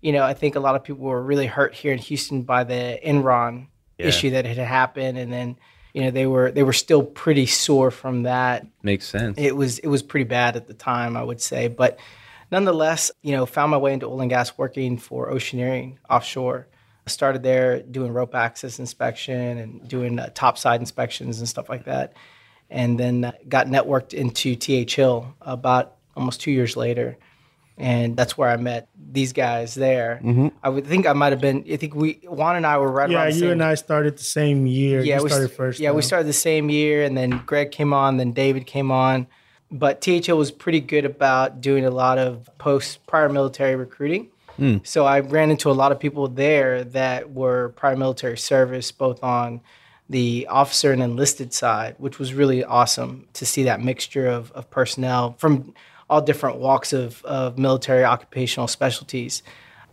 you 0.00 0.12
know, 0.12 0.22
I 0.22 0.34
think 0.34 0.54
a 0.54 0.60
lot 0.60 0.76
of 0.76 0.84
people 0.84 1.04
were 1.04 1.22
really 1.22 1.46
hurt 1.46 1.74
here 1.74 1.92
in 1.92 1.98
Houston 1.98 2.42
by 2.42 2.62
the 2.64 2.98
Enron 3.04 3.66
Yeah. 3.98 4.06
issue 4.06 4.30
that 4.30 4.44
had 4.46 4.56
happened, 4.58 5.18
and 5.18 5.32
then 5.32 5.56
you 5.94 6.02
know 6.04 6.10
they 6.12 6.26
were 6.26 6.52
they 6.52 6.62
were 6.62 6.72
still 6.72 7.02
pretty 7.02 7.46
sore 7.46 7.90
from 7.90 8.22
that 8.22 8.64
makes 8.84 9.04
sense. 9.08 9.36
it 9.36 9.56
was 9.56 9.80
it 9.80 9.88
was 9.88 10.02
pretty 10.04 10.24
bad 10.24 10.54
at 10.54 10.68
the 10.68 10.74
time, 10.74 11.16
I 11.16 11.24
would 11.24 11.40
say. 11.40 11.66
But 11.66 11.98
nonetheless, 12.50 13.10
you 13.22 13.32
know, 13.32 13.46
found 13.46 13.70
my 13.70 13.76
way 13.76 13.92
into 13.92 14.06
oil 14.06 14.20
and 14.20 14.30
gas 14.30 14.56
working 14.58 14.98
for 14.98 15.30
Oceaneering 15.30 15.96
offshore. 16.08 16.66
I 17.06 17.10
started 17.10 17.42
there 17.42 17.80
doing 17.82 18.12
rope 18.12 18.34
access 18.34 18.78
inspection 18.78 19.58
and 19.58 19.88
doing 19.88 20.18
uh, 20.18 20.30
topside 20.34 20.80
inspections 20.80 21.38
and 21.38 21.48
stuff 21.48 21.68
like 21.68 21.84
that. 21.86 22.12
And 22.68 22.98
then 22.98 23.24
uh, 23.24 23.32
got 23.48 23.66
networked 23.66 24.14
into 24.14 24.54
TH 24.54 24.94
Hill 24.94 25.34
about 25.40 25.96
almost 26.16 26.40
two 26.40 26.50
years 26.50 26.76
later. 26.76 27.18
And 27.78 28.14
that's 28.14 28.36
where 28.36 28.50
I 28.50 28.56
met 28.58 28.88
these 28.94 29.32
guys 29.32 29.74
there. 29.74 30.20
I 30.62 30.68
would 30.68 30.86
think 30.86 31.06
I 31.06 31.14
might 31.14 31.32
have 31.32 31.40
been, 31.40 31.64
I 31.72 31.76
think 31.76 31.94
we, 31.94 32.20
Juan 32.24 32.56
and 32.56 32.66
I 32.66 32.76
were 32.76 32.92
right 32.92 33.08
Yeah, 33.08 33.26
you 33.28 33.32
same 33.32 33.50
and 33.52 33.64
I 33.64 33.74
started 33.74 34.18
the 34.18 34.22
same 34.22 34.66
year. 34.66 35.00
yeah, 35.00 35.16
you 35.16 35.22
we 35.22 35.30
started 35.30 35.46
st- 35.48 35.56
first. 35.56 35.80
Yeah, 35.80 35.92
we 35.92 36.02
started 36.02 36.28
the 36.28 36.34
same 36.34 36.68
year, 36.68 37.02
and 37.04 37.16
then 37.16 37.42
Greg 37.46 37.70
came 37.70 37.94
on, 37.94 38.18
then 38.18 38.32
David 38.32 38.66
came 38.66 38.90
on. 38.90 39.26
But 39.70 40.00
THL 40.00 40.34
was 40.34 40.50
pretty 40.50 40.80
good 40.80 41.04
about 41.04 41.60
doing 41.60 41.84
a 41.84 41.90
lot 41.90 42.18
of 42.18 42.48
post 42.58 43.06
prior 43.06 43.28
military 43.28 43.76
recruiting. 43.76 44.28
Hmm. 44.56 44.78
So 44.82 45.06
I 45.06 45.20
ran 45.20 45.50
into 45.50 45.70
a 45.70 45.72
lot 45.72 45.92
of 45.92 46.00
people 46.00 46.28
there 46.28 46.84
that 46.84 47.32
were 47.32 47.70
prior 47.70 47.96
military 47.96 48.36
service, 48.36 48.90
both 48.90 49.22
on 49.22 49.60
the 50.08 50.48
officer 50.50 50.92
and 50.92 51.02
enlisted 51.02 51.54
side, 51.54 51.94
which 51.98 52.18
was 52.18 52.34
really 52.34 52.64
awesome 52.64 53.28
to 53.34 53.46
see 53.46 53.62
that 53.62 53.80
mixture 53.80 54.26
of, 54.26 54.50
of 54.52 54.68
personnel 54.68 55.36
from 55.38 55.72
all 56.10 56.20
different 56.20 56.58
walks 56.58 56.92
of, 56.92 57.24
of 57.24 57.56
military 57.56 58.04
occupational 58.04 58.66
specialties. 58.66 59.42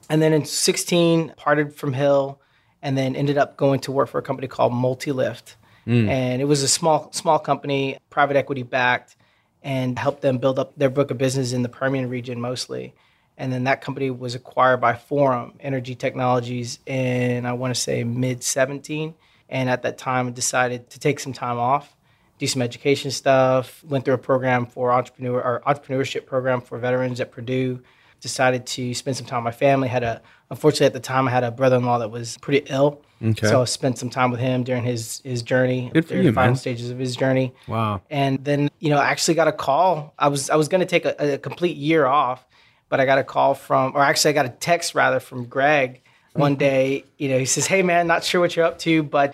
And 0.10 0.22
then 0.22 0.34
in 0.34 0.44
16, 0.44 1.34
parted 1.38 1.76
from 1.76 1.94
Hill 1.94 2.42
and 2.82 2.98
then 2.98 3.16
ended 3.16 3.38
up 3.38 3.58
going 3.58 3.80
to 3.82 3.92
work 3.92 4.10
for 4.10 4.18
a 4.18 4.24
company 4.24 4.48
called 4.48 4.74
Multilift. 4.74 5.56
Hmm. 5.86 6.10
And 6.10 6.42
it 6.42 6.46
was 6.46 6.64
a 6.64 6.68
small 6.68 7.12
small 7.14 7.40
company, 7.40 8.00
private 8.10 8.36
equity 8.36 8.64
backed, 8.64 9.16
and 9.64 9.98
helped 9.98 10.22
them 10.22 10.38
build 10.38 10.60
up 10.60 10.78
their 10.78 10.90
book 10.90 11.12
of 11.12 11.18
business 11.18 11.54
in 11.54 11.62
the 11.62 11.70
Permian 11.70 12.10
region 12.10 12.40
mostly. 12.40 12.94
And 13.38 13.54
then 13.54 13.66
that 13.66 13.82
company 13.82 14.10
was 14.10 14.36
acquired 14.36 14.82
by 14.82 14.96
Forum 14.96 15.54
Energy 15.60 15.96
Technologies 15.96 16.80
in 16.86 17.46
I 17.46 17.54
want 17.54 17.74
to 17.74 17.80
say 17.80 18.04
mid 18.04 18.44
17. 18.44 19.14
And 19.50 19.70
at 19.70 19.84
that 19.84 19.98
time, 19.98 20.34
decided 20.34 20.90
to 20.90 21.00
take 21.00 21.20
some 21.20 21.32
time 21.32 21.58
off, 21.58 21.96
do 22.38 22.48
some 22.48 22.62
education 22.62 23.12
stuff. 23.12 23.84
Went 23.84 24.04
through 24.06 24.16
a 24.16 24.20
program 24.20 24.66
for 24.66 24.92
entrepreneur 24.92 25.40
or 25.40 25.62
entrepreneurship 25.66 26.26
program 26.26 26.62
for 26.62 26.78
veterans 26.78 27.22
at 27.22 27.32
Purdue 27.32 27.82
decided 28.20 28.66
to 28.66 28.94
spend 28.94 29.18
some 29.18 29.26
time 29.26 29.44
with 29.44 29.54
my 29.54 29.58
family. 29.58 29.88
Had 29.88 30.04
a 30.04 30.22
unfortunately 30.50 30.88
at 30.88 30.94
the 30.94 31.00
time 31.00 31.28
I 31.28 31.32
had 31.32 31.44
a 31.44 31.52
brother-in-law 31.52 32.00
that 32.00 32.10
was 32.10 32.38
pretty 32.38 32.66
ill, 32.70 33.02
Okay. 33.24 33.48
so 33.48 33.62
I 33.62 33.66
spent 33.66 33.98
some 33.98 34.10
time 34.10 34.32
with 34.32 34.40
him 34.40 34.64
during 34.64 34.84
his 34.84 35.22
his 35.24 35.42
journey, 35.42 35.90
Good 35.94 36.06
for 36.06 36.10
during 36.10 36.26
you, 36.26 36.32
the 36.32 36.36
final 36.36 36.52
man. 36.52 36.58
stages 36.58 36.90
of 36.90 37.00
his 37.00 37.16
journey. 37.16 37.54
Wow. 37.68 38.02
And 38.10 38.44
then 38.44 38.70
you 38.80 38.90
know 38.90 38.98
I 38.98 39.06
actually 39.06 39.36
got 39.36 39.48
a 39.48 39.52
call. 39.52 40.14
I 40.20 40.28
was 40.28 40.50
I 40.50 40.56
was 40.56 40.68
going 40.68 40.82
to 40.82 40.88
take 40.88 41.06
a, 41.06 41.34
a 41.34 41.38
complete 41.38 41.78
year 41.78 42.06
off, 42.06 42.46
but 42.90 43.00
I 43.00 43.06
got 43.06 43.18
a 43.18 43.24
call 43.24 43.54
from, 43.54 43.94
or 43.96 44.02
actually 44.04 44.32
I 44.32 44.34
got 44.34 44.46
a 44.46 44.50
text 44.50 44.96
rather 44.96 45.20
from 45.20 45.46
Greg 45.46 46.02
hmm. 46.34 46.40
one 46.40 46.56
day. 46.56 47.06
You 47.18 47.30
know 47.30 47.40
he 47.40 47.46
says, 47.46 47.66
"Hey 47.68 47.82
man, 47.82 48.08
not 48.08 48.24
sure 48.24 48.40
what 48.40 48.56
you're 48.56 48.66
up 48.66 48.80
to, 48.80 49.04
but 49.04 49.34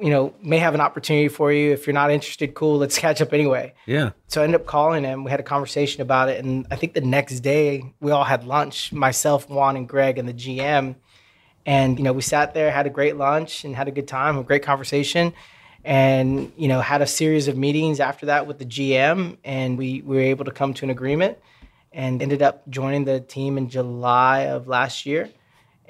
you 0.00 0.10
know, 0.10 0.34
may 0.42 0.58
have 0.58 0.74
an 0.74 0.80
opportunity 0.80 1.28
for 1.28 1.52
you. 1.52 1.72
If 1.72 1.86
you're 1.86 1.94
not 1.94 2.10
interested, 2.10 2.54
cool, 2.54 2.78
let's 2.78 2.98
catch 2.98 3.20
up 3.20 3.32
anyway. 3.32 3.72
Yeah. 3.86 4.10
So 4.26 4.40
I 4.40 4.44
ended 4.44 4.60
up 4.60 4.66
calling 4.66 5.04
him. 5.04 5.24
We 5.24 5.30
had 5.30 5.40
a 5.40 5.44
conversation 5.44 6.02
about 6.02 6.28
it. 6.28 6.44
And 6.44 6.66
I 6.70 6.76
think 6.76 6.94
the 6.94 7.00
next 7.00 7.40
day 7.40 7.94
we 8.00 8.10
all 8.10 8.24
had 8.24 8.44
lunch, 8.44 8.92
myself, 8.92 9.48
Juan, 9.48 9.76
and 9.76 9.88
Greg, 9.88 10.18
and 10.18 10.28
the 10.28 10.34
GM. 10.34 10.96
And, 11.66 11.98
you 11.98 12.04
know, 12.04 12.12
we 12.12 12.22
sat 12.22 12.54
there, 12.54 12.70
had 12.70 12.86
a 12.86 12.90
great 12.90 13.16
lunch, 13.16 13.64
and 13.64 13.76
had 13.76 13.88
a 13.88 13.90
good 13.90 14.08
time, 14.08 14.38
a 14.38 14.42
great 14.42 14.62
conversation. 14.62 15.32
And, 15.84 16.52
you 16.56 16.68
know, 16.68 16.80
had 16.80 17.02
a 17.02 17.06
series 17.06 17.48
of 17.48 17.56
meetings 17.56 18.00
after 18.00 18.26
that 18.26 18.46
with 18.46 18.58
the 18.58 18.66
GM. 18.66 19.38
And 19.44 19.78
we, 19.78 20.02
we 20.02 20.16
were 20.16 20.22
able 20.22 20.44
to 20.46 20.50
come 20.50 20.74
to 20.74 20.84
an 20.84 20.90
agreement 20.90 21.38
and 21.92 22.20
ended 22.22 22.42
up 22.42 22.68
joining 22.68 23.04
the 23.04 23.20
team 23.20 23.58
in 23.58 23.68
July 23.68 24.40
of 24.42 24.68
last 24.68 25.06
year 25.06 25.30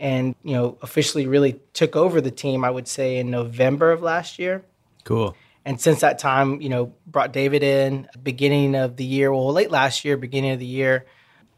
and 0.00 0.34
you 0.42 0.54
know 0.54 0.78
officially 0.82 1.26
really 1.26 1.60
took 1.74 1.94
over 1.94 2.20
the 2.20 2.30
team 2.30 2.64
i 2.64 2.70
would 2.70 2.88
say 2.88 3.18
in 3.18 3.30
november 3.30 3.92
of 3.92 4.02
last 4.02 4.38
year 4.38 4.64
Cool. 5.04 5.36
and 5.64 5.80
since 5.80 6.00
that 6.00 6.18
time 6.18 6.60
you 6.60 6.70
know 6.70 6.92
brought 7.06 7.32
david 7.32 7.62
in 7.62 8.08
beginning 8.20 8.74
of 8.74 8.96
the 8.96 9.04
year 9.04 9.30
well 9.30 9.52
late 9.52 9.70
last 9.70 10.04
year 10.04 10.16
beginning 10.16 10.52
of 10.52 10.58
the 10.58 10.66
year 10.66 11.04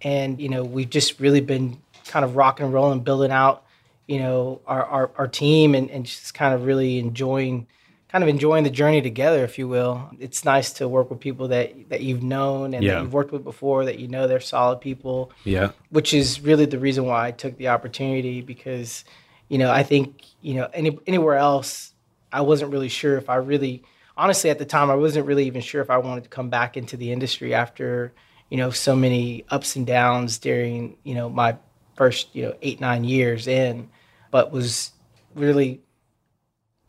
and 0.02 0.40
you 0.40 0.48
know 0.48 0.64
we've 0.64 0.90
just 0.90 1.20
really 1.20 1.40
been 1.40 1.80
kind 2.08 2.24
of 2.24 2.36
rock 2.36 2.60
and 2.60 2.72
rolling 2.72 3.00
building 3.00 3.30
out 3.30 3.64
you 4.06 4.18
know 4.18 4.60
our, 4.66 4.84
our, 4.84 5.10
our 5.16 5.28
team 5.28 5.74
and, 5.74 5.90
and 5.90 6.06
just 6.06 6.34
kind 6.34 6.54
of 6.54 6.64
really 6.64 6.98
enjoying 6.98 7.66
kind 8.08 8.22
of 8.22 8.28
enjoying 8.28 8.62
the 8.64 8.70
journey 8.70 9.00
together 9.00 9.42
if 9.44 9.58
you 9.58 9.66
will 9.68 10.10
it's 10.18 10.44
nice 10.44 10.72
to 10.74 10.86
work 10.88 11.08
with 11.10 11.20
people 11.20 11.48
that 11.48 11.72
that 11.88 12.02
you've 12.02 12.22
known 12.22 12.74
and 12.74 12.84
Yeah. 12.84 12.94
that 12.94 13.02
you've 13.02 13.12
worked 13.14 13.32
with 13.32 13.44
before 13.44 13.84
that 13.86 13.98
you 13.98 14.08
know 14.08 14.26
they're 14.28 14.40
solid 14.40 14.80
people 14.80 15.32
Yeah. 15.44 15.70
which 15.90 16.12
is 16.12 16.40
really 16.40 16.66
the 16.66 16.78
reason 16.78 17.06
why 17.06 17.28
I 17.28 17.30
took 17.30 17.56
the 17.56 17.68
opportunity 17.68 18.40
because, 18.40 19.04
you 19.48 19.58
know, 19.58 19.70
I 19.70 19.82
think, 19.82 20.24
you 20.40 20.54
know, 20.54 20.68
any, 20.72 20.98
anywhere 21.06 21.36
else, 21.36 21.92
I 22.32 22.40
wasn't 22.40 22.72
really 22.72 22.88
sure 22.88 23.18
if 23.18 23.28
I 23.28 23.36
really, 23.36 23.82
honestly, 24.16 24.48
at 24.48 24.58
the 24.58 24.64
time, 24.64 24.90
I 24.90 24.94
wasn't 24.94 25.26
really 25.26 25.46
even 25.46 25.60
sure 25.60 25.82
if 25.82 25.90
I 25.90 25.98
wanted 25.98 26.24
to 26.24 26.30
come 26.30 26.48
back 26.48 26.76
into 26.78 26.96
the 26.96 27.12
industry 27.12 27.52
after, 27.54 28.14
you 28.48 28.56
know, 28.56 28.70
so 28.70 28.96
many 28.96 29.44
ups 29.50 29.76
and 29.76 29.86
downs 29.86 30.38
during, 30.38 30.96
you 31.04 31.14
know, 31.14 31.28
my 31.28 31.56
first, 31.94 32.34
you 32.34 32.42
know, 32.42 32.54
eight, 32.62 32.80
nine 32.80 33.04
years 33.04 33.46
in, 33.46 33.88
but 34.30 34.52
was 34.52 34.92
really 35.34 35.80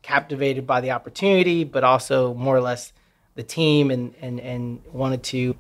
captivated 0.02 0.68
by 0.68 0.82
the 0.82 0.92
opportunity, 0.92 1.64
but 1.64 1.84
also 1.84 2.34
more 2.34 2.56
or 2.56 2.62
less 2.62 2.94
the 3.36 3.44
team 3.44 3.92
and, 3.92 4.14
and, 4.22 4.40
and 4.40 4.82
wanted 4.92 5.24
to, 5.24 5.56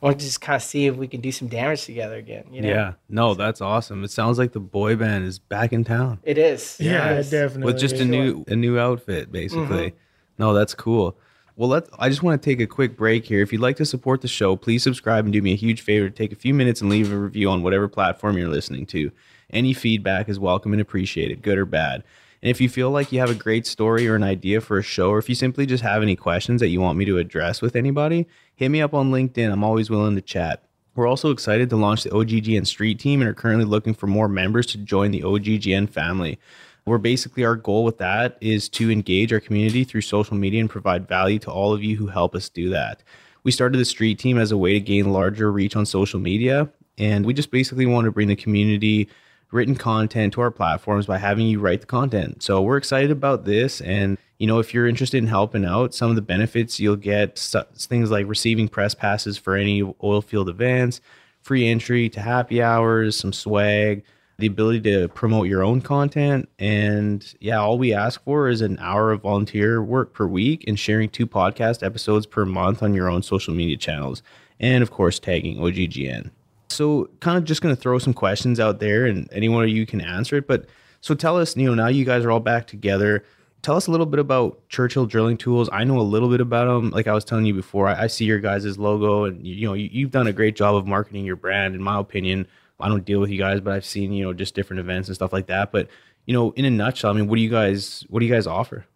wanted 0.00 0.18
to 0.18 0.24
just 0.26 0.40
kind 0.40 0.56
of 0.56 0.62
see 0.62 0.86
if 0.86 0.96
we 0.96 1.08
can 1.08 1.20
do 1.20 1.32
some 1.32 1.48
damage 1.48 1.84
together 1.84 2.16
again. 2.16 2.44
You 2.50 2.62
know? 2.62 2.68
Yeah. 2.68 2.92
No, 3.08 3.34
that's 3.34 3.60
awesome. 3.60 4.04
It 4.04 4.10
sounds 4.10 4.38
like 4.38 4.52
the 4.52 4.60
boy 4.60 4.96
band 4.96 5.24
is 5.24 5.38
back 5.38 5.72
in 5.72 5.84
town 5.84 6.18
It 6.22 6.38
is. 6.38 6.76
Yeah, 6.80 7.10
it 7.10 7.20
is. 7.20 7.30
definitely. 7.30 7.72
with 7.72 7.80
just 7.80 7.96
a 7.96 8.04
new 8.04 8.44
a 8.48 8.56
new 8.56 8.78
outfit, 8.78 9.32
basically. 9.32 9.90
Mm-hmm. 9.90 9.96
No, 10.38 10.52
that's 10.52 10.74
cool. 10.74 11.16
Well, 11.56 11.68
let 11.68 11.86
I 12.00 12.08
just 12.08 12.22
want 12.24 12.40
to 12.40 12.50
take 12.50 12.60
a 12.60 12.66
quick 12.66 12.96
break 12.96 13.26
here. 13.26 13.40
If 13.40 13.52
you'd 13.52 13.60
like 13.60 13.76
to 13.76 13.84
support 13.84 14.22
the 14.22 14.28
show, 14.28 14.56
please 14.56 14.82
subscribe 14.82 15.24
and 15.24 15.32
do 15.32 15.40
me 15.40 15.52
a 15.52 15.56
huge 15.56 15.82
favor. 15.82 16.10
Take 16.10 16.32
a 16.32 16.36
few 16.36 16.52
minutes 16.52 16.80
and 16.80 16.90
leave 16.90 17.12
a 17.12 17.16
review 17.16 17.48
on 17.48 17.62
whatever 17.62 17.86
platform 17.86 18.36
you're 18.36 18.48
listening 18.48 18.86
to. 18.86 19.12
Any 19.50 19.72
feedback 19.72 20.28
is 20.28 20.40
welcome 20.40 20.72
and 20.72 20.82
appreciated, 20.82 21.42
good 21.42 21.56
or 21.56 21.64
bad. 21.64 22.02
And 22.42 22.50
if 22.50 22.60
you 22.60 22.68
feel 22.68 22.90
like 22.90 23.12
you 23.12 23.20
have 23.20 23.30
a 23.30 23.36
great 23.36 23.68
story 23.68 24.08
or 24.08 24.16
an 24.16 24.24
idea 24.24 24.60
for 24.60 24.78
a 24.78 24.82
show, 24.82 25.10
or 25.10 25.18
if 25.18 25.28
you 25.28 25.36
simply 25.36 25.64
just 25.64 25.84
have 25.84 26.02
any 26.02 26.16
questions 26.16 26.60
that 26.60 26.68
you 26.68 26.80
want 26.80 26.98
me 26.98 27.04
to 27.04 27.18
address 27.18 27.62
with 27.62 27.76
anybody, 27.76 28.26
hit 28.56 28.70
me 28.70 28.82
up 28.82 28.92
on 28.92 29.12
LinkedIn. 29.12 29.52
I'm 29.52 29.64
always 29.64 29.88
willing 29.88 30.16
to 30.16 30.22
chat. 30.22 30.64
We're 30.96 31.06
also 31.06 31.30
excited 31.30 31.70
to 31.70 31.76
launch 31.76 32.02
the 32.02 32.10
OGGN 32.10 32.66
Street 32.66 32.98
Team 32.98 33.20
and 33.20 33.30
are 33.30 33.34
currently 33.34 33.64
looking 33.64 33.94
for 33.94 34.08
more 34.08 34.28
members 34.28 34.66
to 34.66 34.78
join 34.78 35.12
the 35.12 35.22
OGGN 35.22 35.88
family. 35.88 36.38
Where 36.84 36.98
basically 36.98 37.44
our 37.44 37.56
goal 37.56 37.84
with 37.84 37.98
that 37.98 38.36
is 38.40 38.68
to 38.70 38.90
engage 38.90 39.32
our 39.32 39.40
community 39.40 39.84
through 39.84 40.02
social 40.02 40.36
media 40.36 40.60
and 40.60 40.68
provide 40.68 41.08
value 41.08 41.38
to 41.40 41.50
all 41.50 41.72
of 41.72 41.82
you 41.82 41.96
who 41.96 42.08
help 42.08 42.34
us 42.34 42.48
do 42.48 42.68
that. 42.70 43.02
We 43.42 43.52
started 43.52 43.78
the 43.78 43.84
Street 43.84 44.18
Team 44.18 44.38
as 44.38 44.52
a 44.52 44.56
way 44.56 44.74
to 44.74 44.80
gain 44.80 45.12
larger 45.12 45.50
reach 45.50 45.76
on 45.76 45.86
social 45.86 46.20
media, 46.20 46.68
and 46.98 47.26
we 47.26 47.34
just 47.34 47.50
basically 47.50 47.86
want 47.86 48.04
to 48.04 48.10
bring 48.10 48.28
the 48.28 48.36
community 48.36 49.08
written 49.54 49.76
content 49.76 50.32
to 50.32 50.40
our 50.40 50.50
platforms 50.50 51.06
by 51.06 51.16
having 51.16 51.46
you 51.46 51.60
write 51.60 51.80
the 51.80 51.86
content. 51.86 52.42
So 52.42 52.60
we're 52.60 52.76
excited 52.76 53.12
about 53.12 53.44
this 53.44 53.80
and 53.80 54.18
you 54.38 54.48
know 54.48 54.58
if 54.58 54.74
you're 54.74 54.88
interested 54.88 55.18
in 55.18 55.28
helping 55.28 55.64
out 55.64 55.94
some 55.94 56.10
of 56.10 56.16
the 56.16 56.22
benefits 56.22 56.80
you'll 56.80 56.96
get 56.96 57.38
things 57.76 58.10
like 58.10 58.26
receiving 58.26 58.68
press 58.68 58.96
passes 58.96 59.38
for 59.38 59.54
any 59.54 59.80
oil 60.02 60.20
field 60.20 60.48
events, 60.48 61.00
free 61.40 61.68
entry 61.68 62.08
to 62.08 62.20
happy 62.20 62.60
hours, 62.60 63.16
some 63.16 63.32
swag, 63.32 64.02
the 64.38 64.46
ability 64.46 64.80
to 64.80 65.08
promote 65.08 65.46
your 65.46 65.62
own 65.62 65.80
content 65.80 66.48
and 66.58 67.34
yeah, 67.40 67.58
all 67.58 67.78
we 67.78 67.92
ask 67.92 68.22
for 68.24 68.48
is 68.48 68.60
an 68.60 68.78
hour 68.80 69.12
of 69.12 69.22
volunteer 69.22 69.82
work 69.82 70.12
per 70.12 70.26
week 70.26 70.64
and 70.66 70.78
sharing 70.78 71.08
two 71.08 71.26
podcast 71.26 71.84
episodes 71.84 72.26
per 72.26 72.44
month 72.44 72.82
on 72.82 72.94
your 72.94 73.08
own 73.08 73.22
social 73.22 73.54
media 73.54 73.76
channels 73.76 74.22
and 74.60 74.82
of 74.82 74.90
course 74.90 75.18
tagging 75.18 75.58
OGGN. 75.58 76.30
So, 76.74 77.08
kind 77.20 77.38
of 77.38 77.44
just 77.44 77.62
going 77.62 77.74
to 77.74 77.80
throw 77.80 77.98
some 77.98 78.14
questions 78.14 78.58
out 78.58 78.80
there, 78.80 79.06
and 79.06 79.28
anyone 79.32 79.62
of 79.62 79.70
you 79.70 79.86
can 79.86 80.00
answer 80.00 80.36
it. 80.36 80.46
But 80.46 80.66
so, 81.00 81.14
tell 81.14 81.38
us, 81.38 81.56
you 81.56 81.66
know, 81.66 81.74
now 81.74 81.88
you 81.88 82.04
guys 82.04 82.24
are 82.24 82.30
all 82.30 82.40
back 82.40 82.66
together. 82.66 83.24
Tell 83.62 83.76
us 83.76 83.86
a 83.86 83.90
little 83.90 84.06
bit 84.06 84.20
about 84.20 84.68
Churchill 84.68 85.06
Drilling 85.06 85.38
Tools. 85.38 85.70
I 85.72 85.84
know 85.84 85.98
a 85.98 86.02
little 86.02 86.28
bit 86.28 86.40
about 86.40 86.66
them. 86.66 86.90
Like 86.90 87.06
I 87.06 87.14
was 87.14 87.24
telling 87.24 87.46
you 87.46 87.54
before, 87.54 87.88
I, 87.88 88.02
I 88.02 88.06
see 88.08 88.24
your 88.24 88.40
guys' 88.40 88.76
logo, 88.76 89.24
and 89.24 89.46
you, 89.46 89.66
know, 89.66 89.74
you, 89.74 89.88
you've 89.92 90.10
done 90.10 90.26
a 90.26 90.32
great 90.32 90.56
job 90.56 90.74
of 90.74 90.86
marketing 90.86 91.24
your 91.24 91.36
brand. 91.36 91.74
In 91.74 91.82
my 91.82 91.98
opinion, 91.98 92.46
I 92.80 92.88
don't 92.88 93.04
deal 93.04 93.20
with 93.20 93.30
you 93.30 93.38
guys, 93.38 93.60
but 93.60 93.72
I've 93.72 93.84
seen 93.84 94.12
you 94.12 94.24
know 94.24 94.32
just 94.32 94.54
different 94.54 94.80
events 94.80 95.08
and 95.08 95.14
stuff 95.14 95.32
like 95.32 95.46
that. 95.46 95.72
But 95.72 95.88
you 96.26 96.34
know, 96.34 96.52
in 96.52 96.64
a 96.64 96.70
nutshell, 96.70 97.10
I 97.10 97.14
mean, 97.14 97.28
what 97.28 97.36
do 97.36 97.42
you 97.42 97.50
guys, 97.50 98.04
what 98.08 98.20
do 98.20 98.26
you 98.26 98.32
guys 98.32 98.46
offer? 98.46 98.86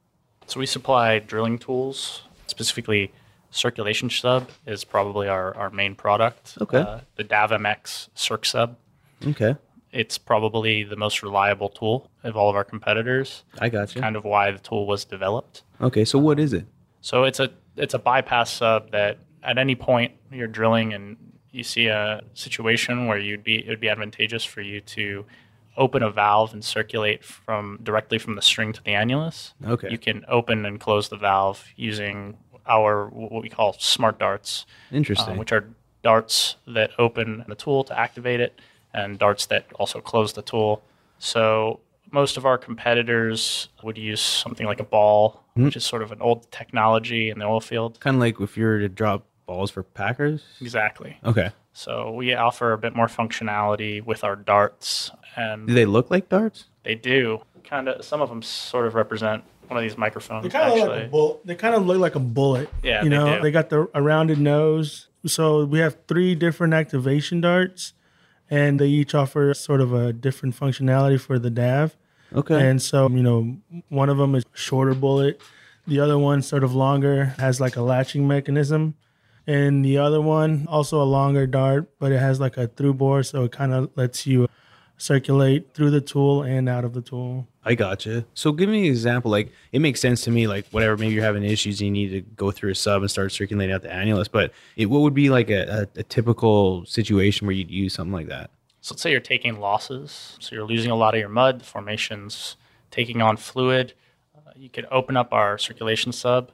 So 0.46 0.58
we 0.60 0.66
supply 0.66 1.18
drilling 1.18 1.58
tools, 1.58 2.22
specifically 2.46 3.12
circulation 3.50 4.10
sub 4.10 4.48
is 4.66 4.84
probably 4.84 5.28
our, 5.28 5.54
our 5.56 5.70
main 5.70 5.94
product. 5.94 6.56
Okay. 6.60 6.78
Uh, 6.78 7.00
the 7.16 7.24
DAV 7.24 7.50
MX 7.50 8.08
Circ 8.14 8.44
sub. 8.46 8.76
Okay, 9.26 9.56
It's 9.90 10.16
probably 10.16 10.84
the 10.84 10.96
most 10.96 11.22
reliable 11.22 11.68
tool 11.68 12.08
of 12.22 12.36
all 12.36 12.48
of 12.48 12.56
our 12.56 12.64
competitors. 12.64 13.42
I 13.58 13.68
got 13.68 13.94
you. 13.94 14.00
Kind 14.00 14.16
of 14.16 14.24
why 14.24 14.50
the 14.52 14.58
tool 14.58 14.86
was 14.86 15.04
developed. 15.04 15.64
Okay, 15.80 16.04
so 16.04 16.18
what 16.18 16.38
is 16.38 16.52
it? 16.52 16.66
So 17.00 17.24
it's 17.24 17.40
a 17.40 17.50
it's 17.76 17.94
a 17.94 17.98
bypass 17.98 18.50
sub 18.52 18.90
that 18.92 19.18
at 19.42 19.58
any 19.58 19.74
point 19.74 20.12
you're 20.32 20.46
drilling 20.48 20.92
and 20.92 21.16
you 21.50 21.62
see 21.62 21.86
a 21.86 22.20
situation 22.34 23.06
where 23.06 23.18
you'd 23.18 23.44
be 23.44 23.56
it 23.66 23.68
would 23.68 23.80
be 23.80 23.88
advantageous 23.88 24.44
for 24.44 24.60
you 24.60 24.80
to 24.82 25.24
open 25.76 26.02
a 26.02 26.10
valve 26.10 26.52
and 26.52 26.64
circulate 26.64 27.24
from 27.24 27.78
directly 27.82 28.18
from 28.18 28.34
the 28.34 28.42
string 28.42 28.72
to 28.72 28.82
the 28.82 28.90
annulus. 28.90 29.52
Okay. 29.64 29.88
You 29.90 29.98
can 29.98 30.24
open 30.28 30.66
and 30.66 30.80
close 30.80 31.08
the 31.08 31.16
valve 31.16 31.64
using 31.76 32.36
our 32.66 33.06
what 33.08 33.42
we 33.42 33.48
call 33.48 33.74
smart 33.78 34.18
darts, 34.18 34.66
Interesting. 34.90 35.34
uh, 35.34 35.38
which 35.38 35.52
are 35.52 35.64
darts 36.02 36.56
that 36.66 36.90
open 36.98 37.44
the 37.48 37.54
tool 37.54 37.84
to 37.84 37.98
activate 37.98 38.40
it 38.40 38.60
and 38.92 39.18
darts 39.18 39.46
that 39.46 39.66
also 39.76 40.00
close 40.00 40.32
the 40.32 40.42
tool. 40.42 40.82
So 41.18 41.80
most 42.10 42.36
of 42.36 42.44
our 42.46 42.58
competitors 42.58 43.68
would 43.82 43.98
use 43.98 44.20
something 44.20 44.66
like 44.66 44.80
a 44.80 44.84
ball, 44.84 45.44
which 45.54 45.76
is 45.76 45.84
sort 45.84 46.02
of 46.02 46.12
an 46.12 46.20
old 46.20 46.50
technology 46.50 47.30
in 47.30 47.38
the 47.38 47.44
oil 47.44 47.60
field. 47.60 48.00
kind 48.00 48.16
of 48.16 48.20
like 48.20 48.40
if 48.40 48.56
you 48.56 48.64
were 48.64 48.78
to 48.80 48.88
drop 48.88 49.24
balls 49.48 49.72
for 49.72 49.82
Packers. 49.82 50.44
Exactly. 50.60 51.16
Okay. 51.24 51.50
So 51.72 52.12
we 52.12 52.34
offer 52.34 52.72
a 52.72 52.78
bit 52.78 52.94
more 52.94 53.06
functionality 53.08 54.04
with 54.04 54.22
our 54.22 54.36
darts, 54.36 55.10
and 55.34 55.66
Do 55.66 55.74
they 55.74 55.86
look 55.86 56.10
like 56.10 56.28
darts? 56.28 56.66
they 56.84 56.94
do 56.94 57.40
kind 57.64 57.88
of. 57.88 58.04
Some 58.04 58.20
of 58.22 58.28
them 58.28 58.42
sort 58.42 58.86
of 58.86 58.94
represent 58.94 59.42
one 59.66 59.76
of 59.76 59.82
these 59.82 59.98
microphones. 59.98 60.44
They 60.44 60.50
kind 60.50 60.70
of 60.72 60.78
look 60.78 60.88
like 60.88 61.04
a 61.04 61.08
bullet. 61.08 61.46
They 61.46 61.54
kind 61.56 61.74
of 61.74 61.86
look 61.86 61.98
like 61.98 62.14
a 62.14 62.20
bullet. 62.20 62.68
Yeah, 62.82 63.02
you 63.02 63.10
they 63.10 63.16
know, 63.16 63.36
do. 63.36 63.42
they 63.42 63.50
got 63.50 63.70
the 63.70 63.88
a 63.92 64.00
rounded 64.02 64.38
nose. 64.38 65.08
So 65.26 65.64
we 65.64 65.80
have 65.80 65.96
three 66.06 66.34
different 66.36 66.74
activation 66.74 67.40
darts, 67.40 67.92
and 68.48 68.78
they 68.78 68.86
each 68.88 69.14
offer 69.14 69.52
sort 69.54 69.80
of 69.80 69.92
a 69.92 70.12
different 70.12 70.54
functionality 70.54 71.20
for 71.20 71.38
the 71.38 71.50
DAV. 71.50 71.96
Okay. 72.34 72.68
And 72.68 72.80
so, 72.82 73.08
you 73.08 73.22
know, 73.22 73.56
one 73.88 74.08
of 74.10 74.18
them 74.18 74.34
is 74.34 74.44
shorter 74.52 74.94
bullet. 74.94 75.40
The 75.86 76.00
other 76.00 76.18
one, 76.18 76.42
sort 76.42 76.62
of 76.62 76.74
longer, 76.74 77.34
has 77.38 77.60
like 77.60 77.76
a 77.76 77.80
latching 77.82 78.28
mechanism. 78.28 78.94
And 79.48 79.82
the 79.82 79.96
other 79.96 80.20
one, 80.20 80.66
also 80.68 81.00
a 81.00 81.04
longer 81.04 81.46
dart, 81.46 81.90
but 81.98 82.12
it 82.12 82.18
has 82.18 82.38
like 82.38 82.58
a 82.58 82.66
through 82.68 82.92
bore, 82.92 83.22
so 83.22 83.44
it 83.44 83.52
kind 83.52 83.72
of 83.72 83.90
lets 83.96 84.26
you 84.26 84.46
circulate 84.98 85.72
through 85.72 85.90
the 85.90 86.02
tool 86.02 86.42
and 86.42 86.68
out 86.68 86.84
of 86.84 86.92
the 86.92 87.00
tool. 87.00 87.48
I 87.64 87.74
gotcha. 87.74 88.26
So 88.34 88.52
give 88.52 88.68
me 88.68 88.80
an 88.80 88.92
example. 88.92 89.30
Like 89.30 89.50
it 89.72 89.78
makes 89.78 90.00
sense 90.00 90.20
to 90.24 90.30
me. 90.30 90.46
Like 90.46 90.66
whatever, 90.68 90.98
maybe 90.98 91.14
you're 91.14 91.24
having 91.24 91.44
issues, 91.44 91.80
you 91.80 91.90
need 91.90 92.10
to 92.10 92.20
go 92.20 92.50
through 92.50 92.72
a 92.72 92.74
sub 92.74 93.00
and 93.00 93.10
start 93.10 93.32
circulating 93.32 93.74
out 93.74 93.80
the 93.80 93.88
annulus. 93.88 94.28
But 94.30 94.52
it, 94.76 94.86
what 94.86 95.00
would 95.00 95.14
be 95.14 95.30
like 95.30 95.48
a, 95.48 95.88
a, 95.96 96.00
a 96.00 96.02
typical 96.02 96.84
situation 96.84 97.46
where 97.46 97.56
you'd 97.56 97.70
use 97.70 97.94
something 97.94 98.12
like 98.12 98.28
that? 98.28 98.50
So 98.82 98.92
let's 98.92 99.02
say 99.02 99.12
you're 99.12 99.20
taking 99.20 99.60
losses. 99.60 100.36
So 100.40 100.54
you're 100.56 100.66
losing 100.66 100.90
a 100.90 100.94
lot 100.94 101.14
of 101.14 101.20
your 101.20 101.30
mud, 101.30 101.60
the 101.60 101.64
formation's 101.64 102.56
taking 102.90 103.22
on 103.22 103.38
fluid. 103.38 103.94
Uh, 104.36 104.50
you 104.56 104.68
could 104.68 104.86
open 104.90 105.16
up 105.16 105.32
our 105.32 105.56
circulation 105.56 106.12
sub, 106.12 106.52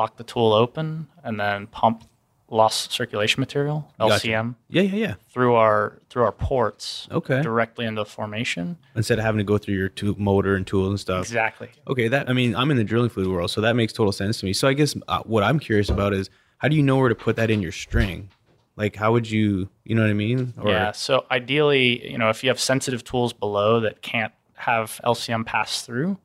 lock 0.00 0.16
the 0.16 0.24
tool 0.24 0.52
open, 0.52 1.08
and 1.22 1.38
then 1.38 1.66
pump 1.66 2.04
lost 2.52 2.90
circulation 2.90 3.40
material 3.40 3.92
Gotcha. 4.00 4.26
LCM 4.26 4.56
Yeah, 4.68 4.82
yeah, 4.82 4.96
yeah. 5.06 5.14
through 5.28 5.54
our 5.54 6.00
through 6.08 6.24
our 6.24 6.32
ports 6.32 7.06
Okay. 7.12 7.42
directly 7.42 7.84
into 7.86 8.00
the 8.00 8.06
formation. 8.06 8.76
Instead 8.96 9.18
of 9.20 9.24
having 9.24 9.38
to 9.38 9.44
go 9.44 9.56
through 9.56 9.76
your 9.76 9.88
tu- 9.88 10.16
motor 10.18 10.56
and 10.56 10.66
tools 10.66 10.88
and 10.88 10.98
stuff. 10.98 11.22
Exactly. 11.22 11.68
Okay, 11.86 12.08
that 12.08 12.28
I 12.28 12.32
mean, 12.32 12.56
I'm 12.56 12.70
in 12.72 12.76
the 12.76 12.82
drilling 12.84 13.10
fluid 13.10 13.28
world, 13.28 13.50
so 13.52 13.60
that 13.60 13.76
makes 13.76 13.92
total 13.92 14.10
sense 14.10 14.40
to 14.40 14.46
me. 14.46 14.52
So 14.52 14.66
I 14.66 14.72
guess 14.72 14.96
uh, 15.06 15.22
what 15.24 15.44
I'm 15.44 15.60
curious 15.60 15.88
about 15.90 16.12
is 16.12 16.28
how 16.58 16.66
do 16.68 16.74
you 16.74 16.82
know 16.82 16.96
where 16.96 17.08
to 17.08 17.14
put 17.14 17.36
that 17.36 17.50
in 17.50 17.62
your 17.62 17.72
string? 17.72 18.30
Like, 18.76 18.96
how 18.96 19.12
would 19.12 19.30
you, 19.30 19.68
you 19.84 19.94
know 19.94 20.02
what 20.02 20.10
I 20.10 20.14
mean? 20.14 20.54
Or, 20.60 20.70
Yeah. 20.70 20.90
So 20.92 21.26
ideally, 21.30 22.10
you 22.10 22.16
know, 22.18 22.30
if 22.30 22.42
you 22.42 22.48
have 22.50 22.58
sensitive 22.58 23.04
tools 23.04 23.32
below 23.32 23.78
that 23.80 24.00
can't 24.02 24.32
have 24.54 25.00
LCM 25.04 25.44
pass 25.46 25.82
through, 25.82 26.16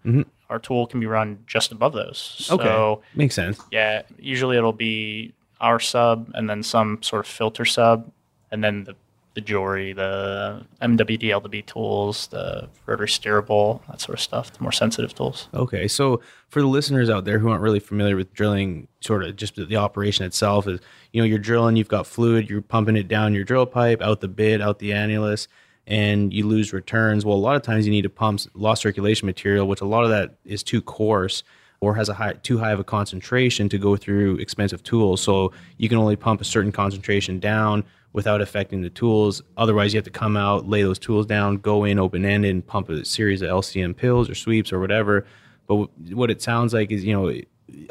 our 0.50 0.60
tool 0.60 0.88
can 0.88 1.00
be 1.00 1.06
run 1.06 1.40
just 1.48 1.72
above 1.72 1.94
those. 1.94 2.48
Mm-hmm. 2.50 2.68
Okay, 2.68 3.02
makes 3.16 3.36
sense. 3.36 3.60
yeah, 3.72 4.04
usually 4.18 4.58
it'll 4.58 4.74
be 4.74 5.34
our 5.62 5.80
sub 5.80 6.30
and 6.34 6.50
then 6.50 6.64
some 6.64 7.02
sort 7.02 7.26
of 7.26 7.32
filter 7.32 7.66
sub, 7.66 8.12
and 8.52 8.64
then 8.64 8.84
the 8.84 8.96
the 9.36 9.42
Jory, 9.42 9.92
the 9.92 10.66
MWD, 10.82 11.24
LWD 11.24 11.66
tools, 11.66 12.28
the 12.28 12.70
rotary 12.86 13.08
steerable, 13.08 13.82
that 13.88 14.00
sort 14.00 14.18
of 14.18 14.22
stuff, 14.22 14.52
the 14.54 14.64
more 14.64 14.72
sensitive 14.72 15.14
tools. 15.14 15.50
Okay, 15.54 15.90
so 15.90 16.22
for 16.48 16.62
the 16.62 16.68
listeners 16.68 17.10
out 17.10 17.26
there 17.26 17.38
who 17.38 17.50
aren't 17.50 17.62
really 17.62 17.82
familiar 17.82 18.16
with 18.16 18.34
drilling, 18.34 18.88
sort 19.02 19.24
of 19.24 19.36
just 19.36 19.56
the 19.56 19.76
operation 19.76 20.26
itself 20.26 20.68
is, 20.68 20.80
you 21.12 21.22
know, 21.22 21.26
you're 21.26 21.38
drilling, 21.38 21.76
you've 21.76 21.90
got 21.90 22.08
fluid, 22.08 22.50
you're 22.50 22.62
pumping 22.62 22.96
it 22.96 23.10
down 23.10 23.34
your 23.34 23.44
drill 23.44 23.66
pipe, 23.66 24.02
out 24.02 24.22
the 24.22 24.30
bit, 24.30 24.62
out 24.62 24.80
the 24.80 24.92
annulus, 24.92 25.48
and 25.88 26.34
you 26.34 26.46
lose 26.48 26.74
returns. 26.74 27.26
Well, 27.26 27.36
a 27.36 27.40
lot 27.40 27.56
of 27.56 27.62
times 27.62 27.86
you 27.86 27.92
need 27.92 28.04
to 28.04 28.10
pump 28.10 28.42
lost 28.54 28.82
circulation 28.82 29.26
material, 29.26 29.68
which 29.68 29.82
a 29.82 29.86
lot 29.86 30.04
of 30.04 30.10
that 30.10 30.36
is 30.46 30.64
too 30.64 30.82
coarse 30.82 31.44
or 31.82 31.96
has 31.96 32.10
a 32.10 32.14
high, 32.14 32.34
too 32.34 32.58
high 32.58 32.72
of 32.72 32.80
a 32.80 32.84
concentration 32.84 33.70
to 33.70 33.78
go 33.78 33.96
through 33.96 34.38
expensive 34.38 34.82
tools. 34.84 35.22
So 35.22 35.52
you 35.78 35.90
can 35.90 35.98
only 35.98 36.16
pump 36.16 36.42
a 36.42 36.46
certain 36.46 36.72
concentration 36.72 37.40
down 37.40 37.84
without 38.14 38.42
affecting 38.42 38.82
the 38.82 38.90
tools. 38.90 39.44
Otherwise, 39.58 39.94
you 39.94 39.98
have 39.98 40.06
to 40.06 40.10
come 40.10 40.38
out, 40.38 40.68
lay 40.68 40.82
those 40.82 40.98
tools 40.98 41.26
down, 41.26 41.58
go 41.58 41.84
in 41.84 42.00
open 42.00 42.26
ended, 42.26 42.50
and 42.50 42.66
pump 42.66 42.90
a 42.90 43.04
series 43.04 43.42
of 43.42 43.50
LCM 43.50 43.96
pills 43.96 44.30
or 44.30 44.36
sweeps 44.36 44.72
or 44.72 44.80
whatever. 44.80 45.26
But 45.68 45.76
wh- 45.76 46.14
what 46.14 46.32
it 46.32 46.42
sounds 46.42 46.74
like 46.74 46.92
is, 46.92 47.04
you 47.04 47.14
know, 47.14 47.32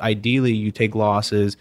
ideally 0.00 0.52
you 0.52 0.70
take 0.70 0.94
losses, 0.94 1.56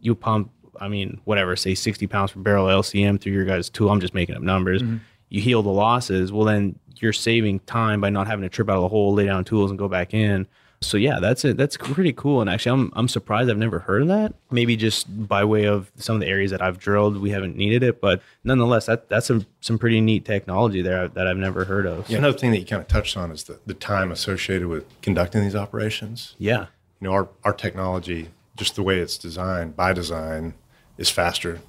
you 0.00 0.14
pump, 0.14 0.50
I 0.80 0.88
mean, 0.88 1.20
whatever, 1.24 1.56
say 1.56 1.74
60 1.74 2.06
pounds 2.06 2.32
per 2.32 2.40
barrel 2.40 2.66
LCM 2.66 3.20
through 3.20 3.32
your 3.32 3.44
guys' 3.44 3.68
tool. 3.68 3.90
I'm 3.90 4.00
just 4.00 4.14
making 4.14 4.36
up 4.36 4.42
numbers. 4.42 4.82
Mm-hmm. 4.82 4.98
You 5.34 5.40
heal 5.40 5.64
the 5.64 5.70
losses. 5.70 6.30
Well, 6.30 6.44
then 6.44 6.78
you're 6.96 7.12
saving 7.12 7.58
time 7.60 8.00
by 8.00 8.08
not 8.08 8.28
having 8.28 8.44
to 8.44 8.48
trip 8.48 8.70
out 8.70 8.76
of 8.76 8.82
the 8.82 8.88
hole, 8.88 9.14
lay 9.14 9.26
down 9.26 9.44
tools, 9.44 9.68
and 9.68 9.76
go 9.76 9.88
back 9.88 10.14
in. 10.14 10.46
So 10.80 10.96
yeah, 10.96 11.18
that's 11.18 11.44
it. 11.44 11.56
That's 11.56 11.76
pretty 11.76 12.12
cool. 12.12 12.40
And 12.40 12.48
actually, 12.48 12.72
I'm 12.72 12.92
I'm 12.94 13.08
surprised 13.08 13.50
I've 13.50 13.58
never 13.58 13.80
heard 13.80 14.02
of 14.02 14.08
that. 14.08 14.34
Maybe 14.52 14.76
just 14.76 15.26
by 15.26 15.44
way 15.44 15.64
of 15.64 15.90
some 15.96 16.14
of 16.14 16.20
the 16.20 16.28
areas 16.28 16.52
that 16.52 16.62
I've 16.62 16.78
drilled, 16.78 17.16
we 17.16 17.30
haven't 17.30 17.56
needed 17.56 17.82
it. 17.82 18.00
But 18.00 18.22
nonetheless, 18.44 18.86
that 18.86 19.08
that's 19.08 19.26
some 19.26 19.44
some 19.60 19.76
pretty 19.76 20.00
neat 20.00 20.24
technology 20.24 20.82
there 20.82 21.08
that 21.08 21.26
I've 21.26 21.36
never 21.36 21.64
heard 21.64 21.86
of. 21.86 22.08
Yeah, 22.08 22.18
another 22.18 22.38
thing 22.38 22.52
that 22.52 22.58
you 22.58 22.66
kind 22.66 22.80
of 22.80 22.86
touched 22.86 23.16
on 23.16 23.32
is 23.32 23.42
the, 23.42 23.58
the 23.66 23.74
time 23.74 24.12
associated 24.12 24.68
with 24.68 24.84
conducting 25.00 25.42
these 25.42 25.56
operations. 25.56 26.36
Yeah. 26.38 26.66
You 27.00 27.08
know, 27.08 27.12
our, 27.12 27.28
our 27.42 27.52
technology, 27.52 28.28
just 28.56 28.76
the 28.76 28.84
way 28.84 29.00
it's 29.00 29.18
designed 29.18 29.74
by 29.74 29.94
design, 29.94 30.54
is 30.96 31.10
faster. 31.10 31.60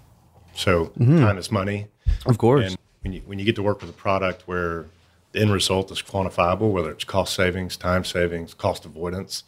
So 0.54 0.88
mm-hmm. 1.00 1.20
time 1.20 1.40
is 1.40 1.52
money. 1.52 1.88
Of 2.28 2.38
course. 2.38 2.68
And 2.68 2.78
when 3.06 3.14
you, 3.14 3.22
when 3.28 3.38
you 3.38 3.46
get 3.46 3.56
to 3.56 3.62
work 3.62 3.82
with 3.82 3.90
a 3.92 3.94
product 3.94 4.48
where 4.48 4.88
the 5.32 5.40
end 5.40 5.54
result 5.54 5.92
is 5.92 6.02
quantifiable, 6.02 6.72
whether 6.72 6.90
it's 6.90 7.04
cost 7.04 7.36
savings, 7.36 7.78
time 7.78 8.04
savings, 8.04 8.56
cost 8.56 8.84
avoidance, 8.84 9.44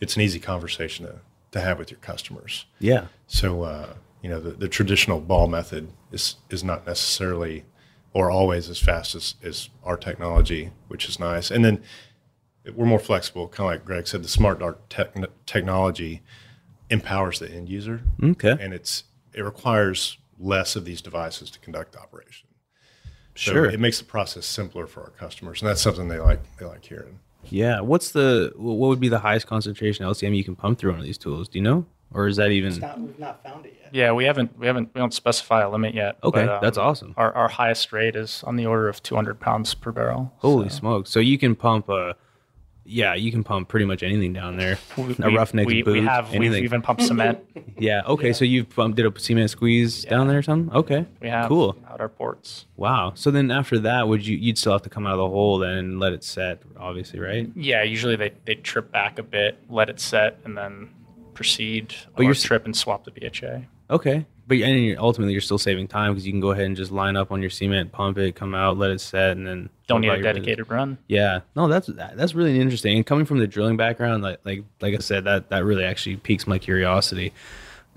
it's 0.00 0.14
an 0.14 0.22
easy 0.22 0.38
conversation 0.38 1.04
to, 1.04 1.16
to 1.50 1.60
have 1.60 1.80
with 1.80 1.90
your 1.90 1.98
customers. 1.98 2.66
yeah. 2.78 3.06
So, 3.26 3.64
uh, 3.64 3.94
you 4.22 4.30
know, 4.30 4.40
the, 4.40 4.50
the 4.50 4.68
traditional 4.68 5.20
ball 5.20 5.48
method 5.48 5.88
is, 6.12 6.36
is 6.50 6.62
not 6.62 6.86
necessarily 6.86 7.64
or 8.12 8.30
always 8.30 8.70
as 8.70 8.78
fast 8.78 9.16
as, 9.16 9.34
as 9.42 9.70
our 9.82 9.96
technology, 9.96 10.70
which 10.86 11.08
is 11.08 11.18
nice. 11.18 11.50
And 11.50 11.64
then 11.64 11.82
we're 12.76 12.86
more 12.86 13.00
flexible, 13.00 13.48
kind 13.48 13.68
of 13.68 13.72
like 13.74 13.84
Greg 13.84 14.06
said, 14.06 14.22
the 14.22 14.28
smart 14.28 14.62
tech 14.88 15.16
technology 15.46 16.22
empowers 16.90 17.40
the 17.40 17.50
end 17.50 17.68
user. 17.68 18.02
Okay. 18.22 18.56
And 18.60 18.72
it's, 18.72 19.02
it 19.32 19.42
requires 19.42 20.16
less 20.38 20.76
of 20.76 20.84
these 20.84 21.02
devices 21.02 21.50
to 21.50 21.58
conduct 21.58 21.92
the 21.92 21.98
operation. 21.98 22.46
So 23.36 23.52
Sure. 23.52 23.64
it 23.66 23.80
makes 23.80 23.98
the 23.98 24.04
process 24.04 24.46
simpler 24.46 24.86
for 24.86 25.02
our 25.02 25.10
customers. 25.10 25.60
And 25.60 25.68
that's 25.68 25.80
something 25.80 26.08
they 26.08 26.18
like, 26.20 26.40
they 26.58 26.66
like 26.66 26.84
hearing. 26.84 27.18
Yeah. 27.46 27.80
What's 27.80 28.12
the 28.12 28.52
what 28.56 28.88
would 28.88 29.00
be 29.00 29.08
the 29.08 29.18
highest 29.18 29.46
concentration 29.46 30.06
LCM 30.06 30.36
you 30.36 30.44
can 30.44 30.56
pump 30.56 30.78
through 30.78 30.92
one 30.92 31.00
of 31.00 31.04
these 31.06 31.18
tools? 31.18 31.48
Do 31.48 31.58
you 31.58 31.62
know, 31.62 31.84
or 32.12 32.26
is 32.26 32.36
that 32.36 32.50
even? 32.52 32.78
Not, 32.78 33.00
we've 33.00 33.18
not 33.18 33.42
found 33.42 33.66
it 33.66 33.76
yet. 33.82 33.90
Yeah, 33.92 34.12
we 34.12 34.24
haven't 34.24 34.58
we 34.58 34.66
haven't 34.66 34.90
we 34.94 34.98
don't 34.98 35.12
specify 35.12 35.60
a 35.62 35.68
limit 35.70 35.94
yet. 35.94 36.16
Okay, 36.24 36.46
but, 36.46 36.48
um, 36.48 36.58
that's 36.62 36.78
awesome. 36.78 37.12
Our 37.18 37.34
our 37.34 37.48
highest 37.48 37.92
rate 37.92 38.16
is 38.16 38.42
on 38.46 38.56
the 38.56 38.64
order 38.66 38.88
of 38.88 39.02
200 39.02 39.40
pounds 39.40 39.74
per 39.74 39.92
barrel. 39.92 40.32
Holy 40.38 40.68
smokes! 40.70 41.10
So 41.10 41.20
you 41.20 41.36
can 41.36 41.54
pump 41.54 41.88
a, 41.90 42.16
yeah, 42.86 43.14
you 43.14 43.30
can 43.30 43.42
pump 43.44 43.68
pretty 43.68 43.86
much 43.86 44.02
anything 44.02 44.32
down 44.32 44.56
there. 44.56 44.78
a 44.96 45.00
We- 45.02 45.14
roughneck 45.36 45.66
we, 45.66 45.82
boot, 45.82 45.92
we 45.92 46.02
have 46.02 46.32
we've 46.34 46.54
even 46.54 46.82
pumped 46.82 47.02
cement. 47.02 47.38
yeah. 47.78 48.02
Okay. 48.06 48.32
So 48.32 48.44
you've 48.44 48.68
pumped, 48.70 48.96
did 48.96 49.06
a 49.06 49.18
cement 49.20 49.50
squeeze 49.50 50.04
down 50.04 50.28
there 50.28 50.38
or 50.38 50.42
something? 50.42 50.74
Okay. 50.74 51.06
We 51.20 51.28
have 51.28 51.48
Cool. 51.48 51.76
out 51.90 52.00
our 52.00 52.08
ports. 52.08 52.66
Wow. 52.76 53.12
So 53.14 53.30
then 53.30 53.50
after 53.50 53.78
that, 53.80 54.08
would 54.08 54.26
you 54.26 54.36
you'd 54.36 54.58
still 54.58 54.72
have 54.72 54.82
to 54.82 54.90
come 54.90 55.06
out 55.06 55.12
of 55.14 55.18
the 55.18 55.28
hole 55.28 55.58
then 55.58 55.78
and 55.78 56.00
let 56.00 56.12
it 56.12 56.22
set, 56.24 56.62
obviously, 56.78 57.20
right? 57.20 57.50
Yeah, 57.56 57.82
usually 57.82 58.16
they 58.16 58.32
they 58.44 58.54
trip 58.56 58.90
back 58.92 59.18
a 59.18 59.22
bit, 59.22 59.58
let 59.70 59.88
it 59.88 59.98
set, 60.00 60.38
and 60.44 60.56
then 60.56 60.90
proceed. 61.34 61.94
But 62.14 62.22
or 62.22 62.24
you're 62.24 62.34
trip 62.34 62.64
and 62.64 62.76
swap 62.76 63.04
the 63.04 63.10
BHA. 63.10 63.62
Okay. 63.90 64.26
But 64.46 64.58
and 64.58 64.98
ultimately, 64.98 65.32
you're 65.32 65.40
still 65.40 65.58
saving 65.58 65.88
time 65.88 66.12
because 66.12 66.26
you 66.26 66.32
can 66.32 66.40
go 66.40 66.50
ahead 66.50 66.66
and 66.66 66.76
just 66.76 66.92
line 66.92 67.16
up 67.16 67.32
on 67.32 67.40
your 67.40 67.50
cement, 67.50 67.92
pump 67.92 68.18
it, 68.18 68.34
come 68.34 68.54
out, 68.54 68.76
let 68.76 68.90
it 68.90 69.00
set, 69.00 69.36
and 69.36 69.46
then 69.46 69.70
Don't 69.86 70.02
go 70.02 70.08
need 70.08 70.08
a 70.08 70.10
your 70.10 70.22
business. 70.22 70.34
dedicated 70.46 70.70
run. 70.70 70.98
Yeah, 71.08 71.40
no, 71.56 71.66
that's 71.68 71.86
that's 71.86 72.34
really 72.34 72.60
interesting. 72.60 72.96
And 72.96 73.06
coming 73.06 73.24
from 73.24 73.38
the 73.38 73.46
drilling 73.46 73.76
background, 73.78 74.22
like 74.22 74.40
like 74.44 74.64
like 74.82 74.94
I 74.94 74.98
said, 74.98 75.24
that 75.24 75.48
that 75.48 75.64
really 75.64 75.84
actually 75.84 76.16
piques 76.16 76.46
my 76.46 76.58
curiosity. 76.58 77.32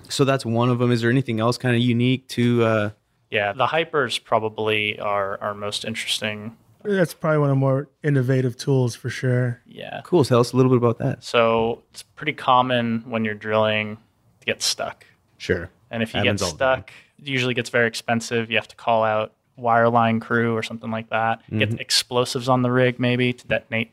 So 0.09 0.23
that's 0.23 0.45
one 0.45 0.69
of 0.69 0.79
them. 0.79 0.91
Is 0.91 1.01
there 1.01 1.09
anything 1.09 1.39
else 1.39 1.57
kind 1.57 1.75
of 1.75 1.81
unique 1.81 2.27
to? 2.29 2.63
Uh, 2.63 2.89
Yeah, 3.29 3.51
the 3.51 3.65
hypers 3.67 4.23
probably 4.23 4.97
are 4.99 5.37
our 5.41 5.53
most 5.53 5.83
interesting. 5.83 6.55
That's 6.83 7.13
probably 7.13 7.39
one 7.39 7.49
of 7.49 7.55
the 7.57 7.59
more 7.59 7.89
innovative 8.03 8.55
tools 8.55 8.95
for 8.95 9.09
sure. 9.09 9.59
Yeah. 9.65 9.99
cool. 10.05 10.23
Tell 10.23 10.39
us 10.39 10.53
a 10.53 10.55
little 10.55 10.69
bit 10.71 10.77
about 10.77 10.99
that. 10.99 11.25
So 11.25 11.83
it's 11.91 12.03
pretty 12.03 12.31
common 12.31 13.03
when 13.05 13.25
you're 13.25 13.33
drilling 13.35 13.97
to 14.39 14.45
get 14.45 14.61
stuck. 14.61 15.05
Sure. 15.37 15.69
And 15.89 16.03
if 16.03 16.13
you 16.13 16.19
Happens 16.19 16.41
get 16.41 16.45
all 16.45 16.51
the 16.53 16.57
time. 16.57 16.83
stuck, 16.83 16.91
it 17.19 17.27
usually 17.27 17.53
gets 17.53 17.69
very 17.69 17.87
expensive. 17.87 18.49
You 18.51 18.57
have 18.57 18.67
to 18.67 18.75
call 18.75 19.03
out 19.03 19.33
wireline 19.59 20.21
crew 20.21 20.55
or 20.55 20.63
something 20.63 20.91
like 20.91 21.09
that. 21.09 21.41
Mm-hmm. 21.43 21.59
Get 21.59 21.79
explosives 21.79 22.47
on 22.49 22.61
the 22.61 22.71
rig 22.71 22.99
maybe 22.99 23.33
to 23.33 23.47
detonate 23.47 23.91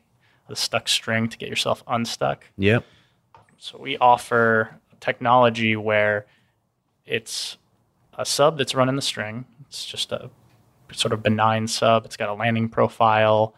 the 0.49 0.57
stuck 0.57 0.89
string 0.89 1.29
to 1.29 1.39
get 1.39 1.49
yourself 1.49 1.83
unstuck. 1.87 2.45
Yep. 2.59 2.85
So 3.57 3.79
we 3.79 3.97
offer 3.97 4.77
technology 5.01 5.77
where 5.77 6.27
it's 7.07 7.57
a 8.19 8.25
sub 8.25 8.59
that's 8.59 8.75
running 8.75 8.97
the 8.97 9.03
string. 9.03 9.47
It's 9.67 9.85
just 9.85 10.13
a 10.13 10.31
sort 10.93 11.13
of 11.13 11.23
benign 11.23 11.67
sub. 11.67 12.05
It's 12.05 12.17
got 12.17 12.29
a 12.29 12.35
landing 12.35 12.69
profile. 12.69 13.55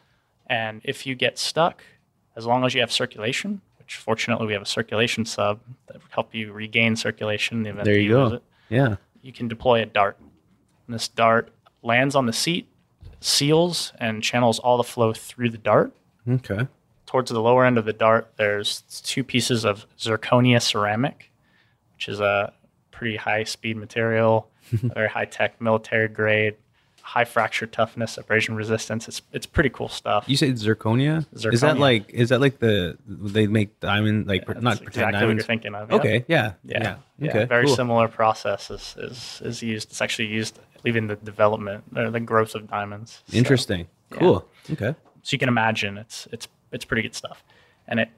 And 0.46 0.80
if 0.84 1.06
you 1.06 1.14
get 1.14 1.38
stuck, 1.38 1.82
as 2.36 2.46
long 2.46 2.64
as 2.64 2.74
you 2.74 2.80
have 2.80 2.92
circulation, 2.92 3.60
which 3.86 3.96
fortunately 3.98 4.46
we 4.48 4.52
have 4.52 4.62
a 4.62 4.66
circulation 4.66 5.24
sub 5.24 5.60
that 5.86 5.94
will 5.94 6.10
help 6.10 6.34
you 6.34 6.52
regain 6.52 6.96
circulation 6.96 7.58
in 7.58 7.62
the 7.62 7.70
event 7.70 7.84
There 7.84 7.98
you 8.00 8.08
go. 8.10 8.26
it, 8.34 8.42
Yeah. 8.68 8.96
you 9.22 9.32
can 9.32 9.46
deploy 9.46 9.80
a 9.80 9.86
dart. 9.86 10.18
And 10.86 10.94
this 10.94 11.06
dart 11.06 11.52
lands 11.84 12.16
on 12.16 12.26
the 12.26 12.32
seat, 12.32 12.66
seals, 13.20 13.92
and 14.00 14.24
channels 14.24 14.58
all 14.58 14.76
the 14.76 14.82
flow 14.84 15.12
through 15.12 15.50
the 15.50 15.58
dart 15.58 15.92
Okay. 16.28 16.66
towards 17.06 17.30
the 17.30 17.40
lower 17.40 17.64
end 17.64 17.78
of 17.78 17.84
the 17.84 17.92
dart, 17.92 18.32
there's 18.36 18.80
two 19.04 19.22
pieces 19.22 19.64
of 19.64 19.86
zirconia 19.96 20.60
ceramic, 20.60 21.30
which 21.94 22.08
is 22.08 22.18
a 22.18 22.52
pretty 22.90 23.16
high 23.16 23.44
speed 23.44 23.76
material, 23.76 24.50
very 24.72 25.08
high 25.08 25.26
tech, 25.26 25.60
military 25.60 26.08
grade, 26.08 26.56
high 27.06 27.24
fracture 27.24 27.66
toughness, 27.66 28.18
abrasion 28.18 28.56
resistance. 28.56 29.06
It's 29.06 29.22
it's 29.32 29.46
pretty 29.46 29.70
cool 29.70 29.88
stuff. 29.88 30.24
You 30.26 30.36
said 30.36 30.50
zirconia. 30.56 31.24
Is 31.32 31.42
that 31.42 31.52
Zirconia. 31.52 31.78
like 31.78 32.10
is 32.10 32.30
that 32.30 32.40
like 32.40 32.58
the 32.58 32.98
they 33.06 33.46
make 33.46 33.78
diamond 33.78 34.26
like 34.26 34.44
That's 34.46 34.60
not 34.60 34.82
exactly 34.82 35.24
what 35.26 35.36
you're 35.36 35.44
thinking 35.44 35.74
of. 35.76 35.88
yeah. 35.90 35.96
Okay. 35.96 36.24
Yeah. 36.26 36.52
Yeah. 36.64 36.78
Yeah. 36.82 36.96
yeah. 37.18 37.30
Okay. 37.30 37.44
Very 37.44 37.66
cool. 37.66 37.76
similar 37.76 38.08
process 38.08 38.70
is, 38.70 38.96
is 38.98 39.40
is 39.44 39.62
used. 39.62 39.90
It's 39.90 40.00
actually 40.00 40.28
used 40.28 40.58
even 40.84 41.06
the 41.06 41.16
development 41.16 41.84
or 41.94 42.10
the 42.10 42.20
growth 42.20 42.54
of 42.56 42.68
diamonds. 42.68 43.22
So- 43.28 43.36
Interesting. 43.38 43.86
Cool. 44.10 44.46
Okay. 44.70 44.94
so 45.22 45.34
you 45.34 45.38
can 45.38 45.48
imagine 45.48 45.96
it's 45.98 46.26
it's 46.32 46.48
it's 46.72 46.84
pretty 46.84 47.02
good 47.02 47.14
stuff 47.14 47.42
and 47.88 48.00
it 48.00 48.08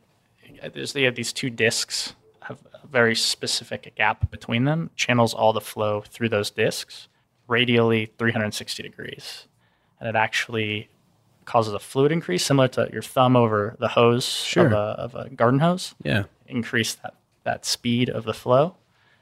there's 0.75 0.93
they 0.95 1.03
have 1.03 1.15
these 1.15 1.33
two 1.33 1.51
discs 1.51 2.15
have 2.43 2.59
a 2.83 2.87
very 2.87 3.15
specific 3.15 3.95
gap 3.97 4.31
between 4.31 4.65
them 4.65 4.91
channels 4.97 5.35
all 5.35 5.53
the 5.53 5.61
flow 5.61 6.01
through 6.03 6.29
those 6.29 6.51
discs 6.51 7.09
radially 7.49 8.13
360 8.19 8.83
degrees 8.83 9.47
and 9.99 10.09
it 10.09 10.15
actually 10.15 10.89
causes 11.45 11.73
a 11.73 11.79
fluid 11.79 12.13
increase 12.13 12.45
similar 12.45 12.69
to 12.69 12.89
your 12.93 13.03
thumb 13.03 13.35
over 13.35 13.75
the 13.81 13.89
hose 13.89 14.25
Sure. 14.27 14.67
of, 14.67 14.73
a, 14.73 14.77
of 14.77 15.15
a 15.15 15.29
garden 15.31 15.61
hose 15.61 15.95
Yeah. 16.03 16.25
increase 16.47 16.95
that 16.95 17.15
that 17.45 17.65
speed 17.65 18.11
of 18.11 18.25
the 18.25 18.35
flow 18.35 18.77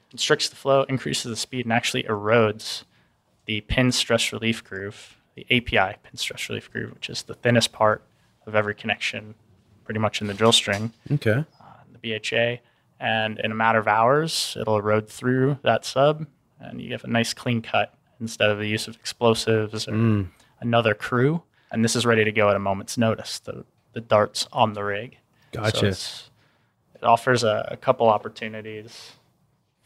constricts 0.09 0.47
the 0.49 0.55
flow, 0.55 0.83
increases 0.83 1.29
the 1.29 1.35
speed, 1.35 1.65
and 1.65 1.73
actually 1.73 2.03
erodes 2.03 2.83
the 3.45 3.61
pin 3.61 3.91
stress 3.91 4.31
relief 4.33 4.63
groove, 4.63 5.17
the 5.35 5.45
API 5.51 5.97
pin 6.03 6.15
stress 6.15 6.47
relief 6.49 6.69
groove, 6.71 6.93
which 6.93 7.09
is 7.09 7.23
the 7.23 7.33
thinnest 7.33 7.71
part 7.73 8.03
of 8.45 8.55
every 8.55 8.73
connection, 8.75 9.35
pretty 9.85 9.99
much 9.99 10.21
in 10.21 10.27
the 10.27 10.33
drill 10.33 10.51
string, 10.53 10.91
Okay. 11.11 11.43
Uh, 11.61 11.63
the 11.91 11.99
BHA. 12.19 12.61
And 13.01 13.37
in 13.39 13.51
a 13.51 13.55
matter 13.55 13.79
of 13.79 13.87
hours, 13.87 14.55
it'll 14.59 14.77
erode 14.77 15.07
through 15.09 15.59
that 15.63 15.83
sub, 15.85 16.25
and 16.59 16.81
you 16.81 16.91
have 16.93 17.03
a 17.03 17.07
nice 17.07 17.33
clean 17.33 17.61
cut 17.61 17.93
instead 18.19 18.49
of 18.49 18.59
the 18.59 18.67
use 18.67 18.87
of 18.87 18.95
explosives 18.95 19.87
or 19.87 19.91
mm. 19.91 20.27
another 20.59 20.93
crew. 20.93 21.43
And 21.71 21.83
this 21.83 21.95
is 21.95 22.05
ready 22.05 22.23
to 22.23 22.31
go 22.31 22.49
at 22.49 22.55
a 22.55 22.59
moment's 22.59 22.97
notice. 22.97 23.39
The 23.39 23.65
the 23.93 24.01
darts 24.01 24.47
on 24.53 24.73
the 24.73 24.83
rig. 24.83 25.17
Gotcha. 25.51 25.87
it's- 25.87 26.29
it 26.95 27.03
offers 27.03 27.43
a, 27.43 27.67
a 27.71 27.77
couple 27.77 28.07
opportunities 28.07 29.13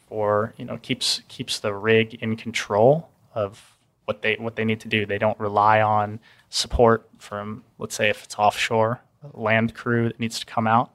for 0.07 0.53
you 0.57 0.65
know 0.65 0.77
keeps 0.77 1.21
keeps 1.27 1.59
the 1.59 1.73
rig 1.73 2.15
in 2.15 2.35
control 2.35 3.09
of 3.35 3.77
what 4.05 4.21
they 4.21 4.35
what 4.35 4.55
they 4.55 4.65
need 4.65 4.79
to 4.81 4.87
do. 4.87 5.05
They 5.05 5.17
don't 5.17 5.39
rely 5.39 5.81
on 5.81 6.19
support 6.49 7.07
from 7.17 7.63
let's 7.79 7.95
say 7.95 8.09
if 8.09 8.23
it's 8.23 8.35
offshore 8.35 9.01
land 9.33 9.73
crew 9.73 10.07
that 10.07 10.19
needs 10.19 10.39
to 10.39 10.45
come 10.45 10.67
out. 10.67 10.91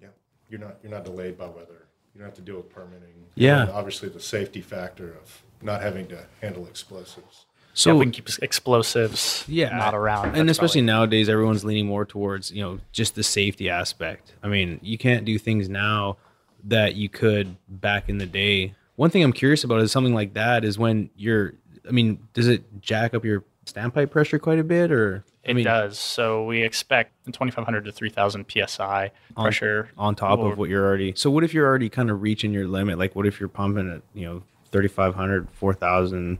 Yeah, 0.00 0.08
you're 0.48 0.60
not 0.60 0.76
you're 0.82 0.92
not 0.92 1.04
delayed 1.04 1.38
by 1.38 1.46
weather. 1.46 1.86
You 2.14 2.20
don't 2.20 2.28
have 2.28 2.34
to 2.34 2.42
deal 2.42 2.56
with 2.56 2.70
permitting. 2.70 3.14
Yeah. 3.34 3.62
And 3.62 3.70
obviously, 3.70 4.08
the 4.08 4.20
safety 4.20 4.62
factor 4.62 5.10
of 5.10 5.42
not 5.66 5.82
having 5.82 6.06
to 6.08 6.24
handle 6.40 6.66
explosives. 6.66 7.44
So 7.74 7.90
So 7.90 7.96
we 7.96 8.06
can 8.06 8.12
keep 8.12 8.28
explosives 8.40 9.44
yeah, 9.48 9.76
not 9.76 9.94
around. 9.94 10.34
and 10.34 10.48
especially 10.48 10.80
probably- 10.80 10.86
nowadays, 10.92 11.28
everyone's 11.28 11.62
leaning 11.64 11.86
more 11.86 12.06
towards 12.06 12.50
you 12.50 12.62
know 12.62 12.78
just 12.92 13.14
the 13.16 13.22
safety 13.22 13.68
aspect. 13.68 14.32
I 14.42 14.48
mean, 14.48 14.80
you 14.82 14.96
can't 14.96 15.26
do 15.26 15.36
things 15.38 15.68
now 15.68 16.16
that 16.64 16.94
you 16.94 17.08
could 17.10 17.56
back 17.68 18.08
in 18.08 18.16
the 18.18 18.24
day. 18.26 18.74
One 18.94 19.10
thing 19.10 19.22
I'm 19.22 19.32
curious 19.34 19.62
about 19.62 19.80
is 19.82 19.92
something 19.92 20.14
like 20.14 20.32
that 20.34 20.64
is 20.64 20.78
when 20.78 21.10
you're. 21.16 21.52
I 21.86 21.92
mean, 21.92 22.18
does 22.32 22.48
it 22.48 22.64
jack 22.80 23.12
up 23.14 23.24
your 23.24 23.44
standpipe 23.66 24.10
pressure 24.10 24.38
quite 24.38 24.58
a 24.58 24.64
bit, 24.64 24.90
or 24.90 25.22
I 25.46 25.50
it 25.50 25.54
mean, 25.54 25.64
does. 25.64 25.98
So 25.98 26.44
we 26.44 26.62
expect 26.62 27.12
2,500 27.26 27.84
to 27.84 27.92
3,000 27.92 28.46
psi 28.48 29.10
pressure 29.36 29.90
on 29.98 30.14
top 30.16 30.38
will- 30.38 30.52
of 30.52 30.58
what 30.58 30.68
you're 30.70 30.84
already. 30.84 31.12
So 31.14 31.30
what 31.30 31.44
if 31.44 31.52
you're 31.52 31.66
already 31.66 31.88
kind 31.90 32.10
of 32.10 32.22
reaching 32.22 32.52
your 32.52 32.66
limit? 32.66 32.98
Like, 32.98 33.14
what 33.14 33.26
if 33.26 33.38
you're 33.38 33.48
pumping 33.50 33.90
at 33.92 34.00
you 34.14 34.24
know 34.26 34.42
3,500, 34.72 35.48
4,000? 35.52 36.38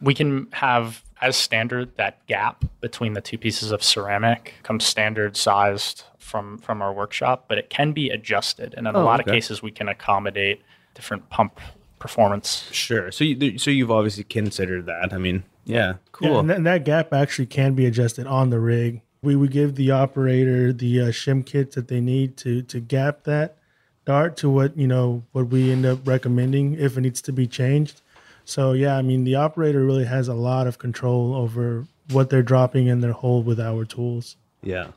we 0.00 0.14
can 0.14 0.46
have 0.52 1.02
as 1.20 1.36
standard 1.36 1.90
that 1.96 2.24
gap 2.28 2.64
between 2.80 3.14
the 3.14 3.20
two 3.20 3.36
pieces 3.36 3.72
of 3.72 3.82
ceramic 3.82 4.54
comes 4.62 4.84
standard 4.84 5.36
sized 5.36 6.04
from 6.20 6.56
from 6.58 6.80
our 6.80 6.92
workshop 6.92 7.46
but 7.48 7.58
it 7.58 7.68
can 7.68 7.90
be 7.90 8.08
adjusted 8.10 8.74
and 8.76 8.86
in 8.86 8.94
a 8.94 9.00
Oh, 9.00 9.04
lot 9.04 9.18
okay. 9.20 9.28
of 9.28 9.34
cases 9.34 9.60
we 9.60 9.72
can 9.72 9.88
accommodate 9.88 10.62
different 10.94 11.28
pump 11.30 11.58
performance 11.98 12.68
Sure. 12.70 13.10
So 13.10 13.24
you 13.24 13.58
so 13.58 13.72
you've 13.72 13.90
obviously 13.90 14.22
considered 14.22 14.86
that. 14.86 15.12
I 15.12 15.18
mean, 15.18 15.42
yeah, 15.64 15.94
cool. 16.12 16.28
Yeah, 16.30 16.38
and, 16.38 16.50
that, 16.50 16.56
and 16.58 16.66
that 16.66 16.84
gap 16.84 17.12
actually 17.12 17.46
can 17.46 17.74
be 17.74 17.84
adjusted 17.86 18.28
on 18.28 18.50
the 18.50 18.60
rig. 18.60 19.00
We 19.20 19.34
would 19.34 19.50
give 19.50 19.74
the 19.74 19.90
operator 19.90 20.72
the 20.72 21.00
uh, 21.00 21.04
shim 21.06 21.44
kits 21.44 21.74
that 21.74 21.88
they 21.88 22.00
need 22.00 22.36
to 22.38 22.62
to 22.62 22.78
gap 22.78 23.24
that 23.24 23.57
dart 24.08 24.36
to 24.38 24.48
what 24.48 24.76
you 24.76 24.86
know 24.86 25.22
what 25.32 25.48
we 25.48 25.70
end 25.70 25.84
up 25.84 25.98
recommending 26.06 26.74
if 26.74 26.96
it 26.96 27.02
needs 27.02 27.20
to 27.22 27.32
be 27.32 27.46
changed. 27.46 28.00
So 28.44 28.72
yeah, 28.72 28.96
I 28.96 29.02
mean 29.02 29.24
the 29.24 29.34
operator 29.34 29.84
really 29.84 30.06
has 30.06 30.28
a 30.28 30.34
lot 30.34 30.66
of 30.66 30.78
control 30.78 31.34
over 31.34 31.86
what 32.10 32.30
they're 32.30 32.42
dropping 32.42 32.86
in 32.86 33.00
their 33.00 33.12
hole 33.12 33.42
with 33.42 33.60
our 33.60 33.84
tools. 33.84 34.36
Yeah. 34.62 34.88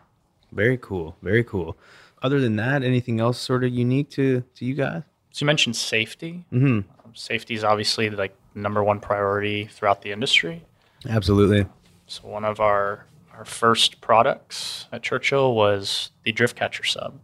Very 0.53 0.77
cool. 0.77 1.17
Very 1.21 1.43
cool. 1.43 1.77
Other 2.23 2.39
than 2.39 2.55
that, 2.55 2.83
anything 2.83 3.19
else 3.19 3.37
sort 3.37 3.63
of 3.63 3.71
unique 3.71 4.09
to 4.11 4.43
to 4.55 4.65
you 4.65 4.75
guys? 4.75 5.03
so 5.31 5.43
you 5.43 5.47
mentioned 5.47 5.75
safety 5.75 6.45
mm-hmm. 6.51 6.81
safety 7.13 7.55
is 7.55 7.63
obviously 7.63 8.09
like 8.09 8.35
number 8.53 8.83
one 8.83 8.99
priority 8.99 9.65
throughout 9.65 10.01
the 10.01 10.11
industry 10.11 10.61
Absolutely. 11.09 11.65
so 12.07 12.27
one 12.27 12.45
of 12.45 12.59
our 12.59 13.05
our 13.33 13.45
first 13.45 14.01
products 14.01 14.85
at 14.91 15.01
churchill 15.01 15.55
was 15.55 16.11
the 16.23 16.31
drift 16.31 16.55
catcher 16.55 16.83
sub 16.83 17.17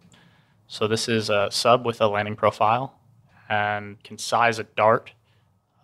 so 0.68 0.88
this 0.88 1.08
is 1.08 1.30
a 1.30 1.50
sub 1.52 1.86
with 1.86 2.02
a 2.02 2.08
landing 2.08 2.36
profile 2.36 2.94
and 3.50 4.02
can 4.04 4.18
size 4.18 4.60
a 4.60 4.64
dart 4.64 5.12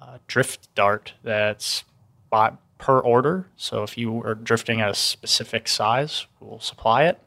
uh, 0.01 0.17
drift 0.27 0.73
dart 0.75 1.13
that's 1.23 1.85
by, 2.29 2.51
per 2.77 2.99
order. 2.99 3.47
So 3.55 3.83
if 3.83 3.97
you 3.97 4.21
are 4.23 4.35
drifting 4.35 4.81
at 4.81 4.89
a 4.89 4.95
specific 4.95 5.67
size, 5.69 6.27
we'll 6.41 6.59
supply 6.59 7.05
it, 7.05 7.21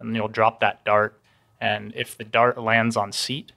and 0.00 0.16
you'll 0.16 0.26
drop 0.26 0.58
that 0.60 0.84
dart. 0.84 1.20
And 1.60 1.92
if 1.94 2.18
the 2.18 2.24
dart 2.24 2.58
lands 2.58 2.96
on 2.96 3.12
seat, 3.12 3.52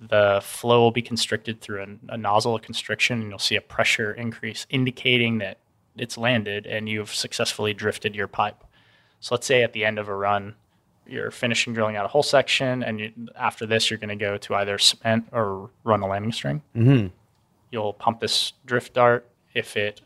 the 0.00 0.40
flow 0.42 0.80
will 0.80 0.92
be 0.92 1.02
constricted 1.02 1.60
through 1.60 1.82
a, 1.82 2.14
a 2.14 2.16
nozzle 2.16 2.58
constriction, 2.60 3.20
and 3.20 3.30
you'll 3.30 3.40
see 3.40 3.56
a 3.56 3.60
pressure 3.60 4.12
increase, 4.12 4.66
indicating 4.70 5.38
that 5.38 5.58
it's 5.96 6.16
landed 6.16 6.64
and 6.66 6.88
you've 6.88 7.12
successfully 7.12 7.74
drifted 7.74 8.14
your 8.14 8.28
pipe. 8.28 8.62
So 9.18 9.34
let's 9.34 9.48
say 9.48 9.64
at 9.64 9.72
the 9.72 9.84
end 9.84 9.98
of 9.98 10.08
a 10.08 10.14
run, 10.14 10.54
you're 11.08 11.30
finishing 11.30 11.72
drilling 11.72 11.96
out 11.96 12.04
a 12.04 12.08
whole 12.08 12.22
section, 12.22 12.82
and 12.82 13.00
you, 13.00 13.12
after 13.36 13.66
this, 13.66 13.90
you're 13.90 13.98
going 13.98 14.16
to 14.16 14.16
go 14.16 14.36
to 14.38 14.54
either 14.56 14.78
cement 14.78 15.26
or 15.32 15.70
run 15.84 16.02
a 16.02 16.06
landing 16.06 16.32
string. 16.32 16.62
Mm-hmm. 16.76 17.08
You'll 17.70 17.92
pump 17.92 18.20
this 18.20 18.52
drift 18.66 18.94
dart. 18.94 19.26
If 19.54 19.76
it 19.76 20.00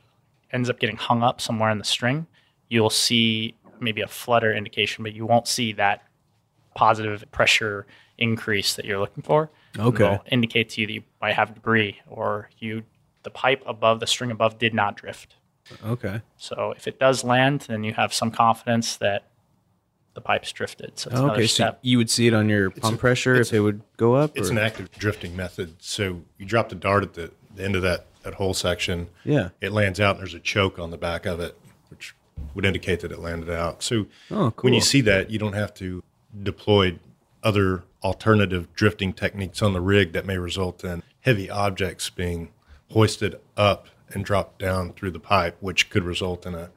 ends 0.53 0.71
up 0.71 0.79
getting 0.79 0.97
hung 0.97 1.23
up 1.23 1.41
somewhere 1.41 1.71
in 1.71 1.79
the 1.79 1.85
string, 1.85 2.27
you'll 2.69 2.91
see 2.91 3.55
maybe 3.81 4.01
a 4.01 4.07
flutter 4.07 4.53
indication, 4.53 5.03
but 5.03 5.13
you 5.13 5.27
won't 5.27 5.49
see 5.49 5.73
that 5.75 6.03
positive 6.75 7.25
pressure 7.33 7.87
increase 8.19 8.75
that 8.75 8.85
you're 8.85 8.99
looking 8.99 9.23
for. 9.23 9.51
Okay. 9.79 10.05
It'll 10.05 10.25
indicate 10.31 10.71
to 10.71 10.81
you 10.81 10.87
that 10.87 10.93
you 10.93 11.03
might 11.21 11.35
have 11.35 11.55
debris 11.55 12.01
or 12.09 12.49
you 12.59 12.85
the 13.25 13.31
pipe 13.31 13.63
above 13.67 14.01
the 14.01 14.07
string 14.07 14.31
above 14.31 14.59
did 14.59 14.75
not 14.75 14.97
drift. 14.97 15.37
Okay. 15.85 16.21
So 16.37 16.75
if 16.77 16.87
it 16.87 16.99
does 16.99 17.25
land, 17.25 17.67
then 17.69 17.85
you 17.85 17.95
have 17.95 18.13
some 18.13 18.31
confidence 18.31 18.97
that 18.97 19.27
the 20.15 20.21
pipe's 20.21 20.53
drifted. 20.53 20.99
So 20.99 21.11
it's 21.11 21.19
oh, 21.19 21.25
another 21.25 21.41
Okay. 21.41 21.47
So 21.47 21.77
you 21.83 21.99
would 21.99 22.11
see 22.11 22.27
it 22.27 22.35
on 22.35 22.49
your 22.49 22.71
pump 22.71 22.97
a- 22.97 22.99
pressure 22.99 23.37
it's 23.37 23.51
if 23.51 23.55
it 23.57 23.61
would 23.61 23.83
go 23.97 24.15
up. 24.15 24.37
It's 24.37 24.49
or- 24.49 24.53
an 24.53 24.59
active 24.59 24.91
drifting 24.93 25.35
method. 25.37 25.77
So 25.79 26.23
you 26.39 26.47
drop 26.47 26.69
the 26.69 26.75
dart 26.75 27.03
at 27.03 27.15
the, 27.15 27.31
the 27.55 27.65
end 27.65 27.77
of 27.77 27.83
that, 27.83 28.07
that 28.23 28.35
whole 28.35 28.55
section. 28.55 29.09
Yeah. 29.25 29.51
It 29.61 29.73
lands 29.73 30.01
out 30.01 30.17
and 30.17 30.21
there's 30.21 30.35
a 30.35 30.41
choke 30.41 30.79
on 30.79 30.91
the 30.91 30.99
back 30.99 31.27
of 31.27 31.41
it, 31.41 31.57
which 31.89 32.15
would 32.55 32.65
indicate 32.65 33.01
that 33.01 33.13
it 33.13 33.19
landed 33.19 33.51
out. 33.51 33.83
So 33.83 34.07
Oh, 34.31 34.53
when 34.61 34.75
you 34.75 34.81
see 34.81 35.01
that, 35.03 35.31
you 35.31 35.39
don't 35.39 35.55
have 35.55 35.75
to 35.75 36.03
deploy 36.43 36.99
other 37.43 37.85
alternative 38.03 38.73
drifting 38.75 39.13
techniques 39.13 39.63
on 39.63 39.73
the 39.73 39.81
rig 39.81 40.13
that 40.13 40.27
may 40.27 40.39
result 40.39 40.85
in 40.85 41.03
heavy 41.21 41.49
objects 41.49 42.11
being 42.11 42.51
hoisted 42.91 43.39
up 43.57 43.89
and 44.11 44.25
dropped 44.25 44.59
down 44.59 44.93
through 44.93 45.11
the 45.11 45.21
pipe, 45.21 45.57
which 45.61 45.89
could 45.89 46.05
result 46.05 46.45
in 46.47 46.55
a 46.55 46.71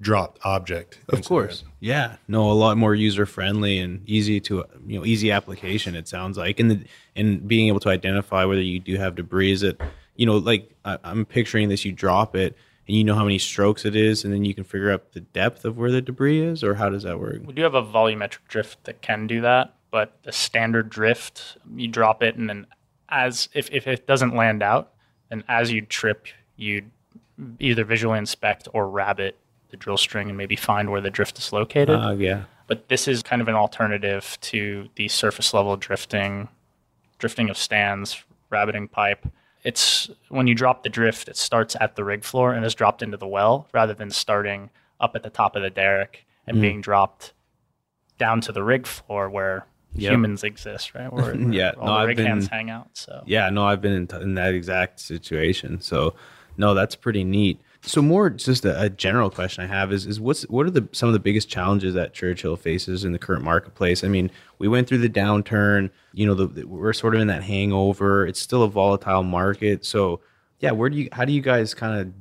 dropped 0.00 0.38
object. 0.44 1.00
Of 1.08 1.24
course. 1.24 1.64
Yeah. 1.80 2.16
No, 2.26 2.50
a 2.50 2.52
lot 2.52 2.76
more 2.76 2.94
user 2.94 3.26
friendly 3.26 3.78
and 3.78 4.08
easy 4.08 4.40
to 4.40 4.64
you 4.86 4.98
know 4.98 5.04
easy 5.04 5.30
application. 5.30 5.94
It 5.94 6.08
sounds 6.08 6.36
like, 6.36 6.60
and 6.60 6.70
the 6.70 6.84
and 7.16 7.46
being 7.46 7.68
able 7.68 7.80
to 7.80 7.88
identify 7.88 8.44
whether 8.44 8.60
you 8.60 8.80
do 8.80 8.96
have 8.96 9.14
debris. 9.14 9.52
Is 9.52 9.62
it 9.62 9.80
you 10.16 10.26
know 10.26 10.38
like 10.38 10.70
I, 10.84 10.98
I'm 11.04 11.24
picturing 11.24 11.68
this: 11.68 11.84
you 11.84 11.92
drop 11.92 12.36
it 12.36 12.56
and 12.86 12.96
you 12.96 13.04
know 13.04 13.14
how 13.14 13.24
many 13.24 13.38
strokes 13.38 13.84
it 13.84 13.94
is, 13.94 14.24
and 14.24 14.32
then 14.32 14.44
you 14.44 14.54
can 14.54 14.64
figure 14.64 14.90
out 14.90 15.12
the 15.12 15.20
depth 15.20 15.64
of 15.64 15.76
where 15.76 15.90
the 15.90 16.00
debris 16.00 16.40
is, 16.40 16.64
or 16.64 16.74
how 16.74 16.88
does 16.88 17.02
that 17.02 17.20
work? 17.20 17.42
We 17.44 17.52
do 17.52 17.62
have 17.62 17.74
a 17.74 17.82
volumetric 17.82 18.46
drift 18.48 18.84
that 18.84 19.02
can 19.02 19.26
do 19.26 19.42
that, 19.42 19.74
but 19.90 20.16
the 20.22 20.32
standard 20.32 20.88
drift, 20.88 21.58
you 21.76 21.88
drop 21.88 22.22
it 22.22 22.36
and 22.36 22.48
then 22.48 22.66
as 23.08 23.48
if, 23.54 23.70
if 23.70 23.86
it 23.86 24.06
doesn't 24.06 24.34
land 24.34 24.62
out, 24.62 24.92
then 25.28 25.44
as 25.48 25.72
you 25.72 25.82
trip, 25.82 26.26
you'd 26.56 26.90
either 27.58 27.84
visually 27.84 28.18
inspect 28.18 28.68
or 28.72 28.88
rabbit 28.88 29.38
the 29.70 29.76
drill 29.76 29.96
string 29.98 30.28
and 30.28 30.36
maybe 30.38 30.56
find 30.56 30.90
where 30.90 31.00
the 31.00 31.10
drift 31.10 31.38
is 31.38 31.52
located. 31.52 31.90
Uh, 31.90 32.10
yeah. 32.18 32.44
but 32.66 32.88
this 32.88 33.06
is 33.08 33.22
kind 33.22 33.42
of 33.42 33.48
an 33.48 33.54
alternative 33.54 34.38
to 34.40 34.88
the 34.96 35.08
surface 35.08 35.52
level 35.54 35.76
drifting, 35.76 36.48
drifting 37.18 37.50
of 37.50 37.56
stands, 37.58 38.22
rabbiting 38.50 38.88
pipe. 38.88 39.26
It's 39.64 40.08
when 40.28 40.46
you 40.46 40.54
drop 40.54 40.82
the 40.82 40.88
drift, 40.88 41.28
it 41.28 41.36
starts 41.36 41.76
at 41.80 41.96
the 41.96 42.04
rig 42.04 42.24
floor 42.24 42.52
and 42.52 42.64
is 42.64 42.74
dropped 42.74 43.02
into 43.02 43.16
the 43.16 43.26
well 43.26 43.68
rather 43.72 43.92
than 43.94 44.10
starting 44.10 44.70
up 45.00 45.14
at 45.14 45.22
the 45.22 45.30
top 45.30 45.56
of 45.56 45.62
the 45.62 45.70
derrick 45.70 46.24
and 46.46 46.60
being 46.60 46.80
dropped 46.80 47.32
down 48.18 48.40
to 48.42 48.52
the 48.52 48.62
rig 48.62 48.86
floor 48.86 49.28
where 49.28 49.66
Yep. 49.94 50.12
humans 50.12 50.44
exist, 50.44 50.94
right? 50.94 51.10
Where, 51.12 51.24
where 51.34 51.52
Yeah, 51.52 51.72
all 51.78 51.86
no, 51.86 51.92
the 51.94 51.98
I've 52.00 52.08
rig 52.08 52.18
hands 52.18 52.46
hang 52.48 52.68
out. 52.70 52.90
So 52.92 53.22
Yeah, 53.26 53.48
no, 53.50 53.64
I've 53.64 53.80
been 53.80 53.92
in, 53.94 54.06
t- 54.06 54.16
in 54.20 54.34
that 54.34 54.52
exact 54.54 55.00
situation. 55.00 55.80
So, 55.80 56.14
no, 56.58 56.74
that's 56.74 56.94
pretty 56.94 57.24
neat. 57.24 57.58
So, 57.82 58.02
more 58.02 58.28
just 58.28 58.64
a, 58.64 58.80
a 58.82 58.90
general 58.90 59.30
question 59.30 59.62
I 59.62 59.66
have 59.66 59.92
is, 59.92 60.04
is 60.04 60.20
what's 60.20 60.42
what 60.44 60.66
are 60.66 60.70
the 60.70 60.88
some 60.92 61.08
of 61.08 61.12
the 61.12 61.20
biggest 61.20 61.48
challenges 61.48 61.94
that 61.94 62.12
Churchill 62.12 62.56
faces 62.56 63.04
in 63.04 63.12
the 63.12 63.18
current 63.18 63.44
marketplace? 63.44 64.02
I 64.02 64.08
mean, 64.08 64.30
we 64.58 64.68
went 64.68 64.88
through 64.88 64.98
the 64.98 65.08
downturn. 65.08 65.90
You 66.12 66.26
know, 66.26 66.34
the, 66.34 66.46
the- 66.46 66.66
we're 66.66 66.92
sort 66.92 67.14
of 67.14 67.20
in 67.20 67.28
that 67.28 67.44
hangover. 67.44 68.26
It's 68.26 68.40
still 68.40 68.62
a 68.62 68.68
volatile 68.68 69.22
market. 69.22 69.84
So, 69.84 70.20
yeah, 70.60 70.72
where 70.72 70.90
do 70.90 70.96
you 70.96 71.08
how 71.12 71.24
do 71.24 71.32
you 71.32 71.40
guys 71.40 71.72
kind 71.72 72.00
of 72.00 72.12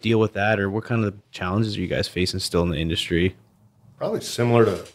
deal 0.00 0.20
with 0.20 0.32
that, 0.34 0.58
or 0.60 0.70
what 0.70 0.84
kind 0.84 1.04
of 1.04 1.14
challenges 1.32 1.76
are 1.76 1.80
you 1.80 1.88
guys 1.88 2.08
facing 2.08 2.40
still 2.40 2.62
in 2.62 2.70
the 2.70 2.78
industry? 2.78 3.36
Probably 3.98 4.20
similar 4.20 4.64
to 4.64 4.86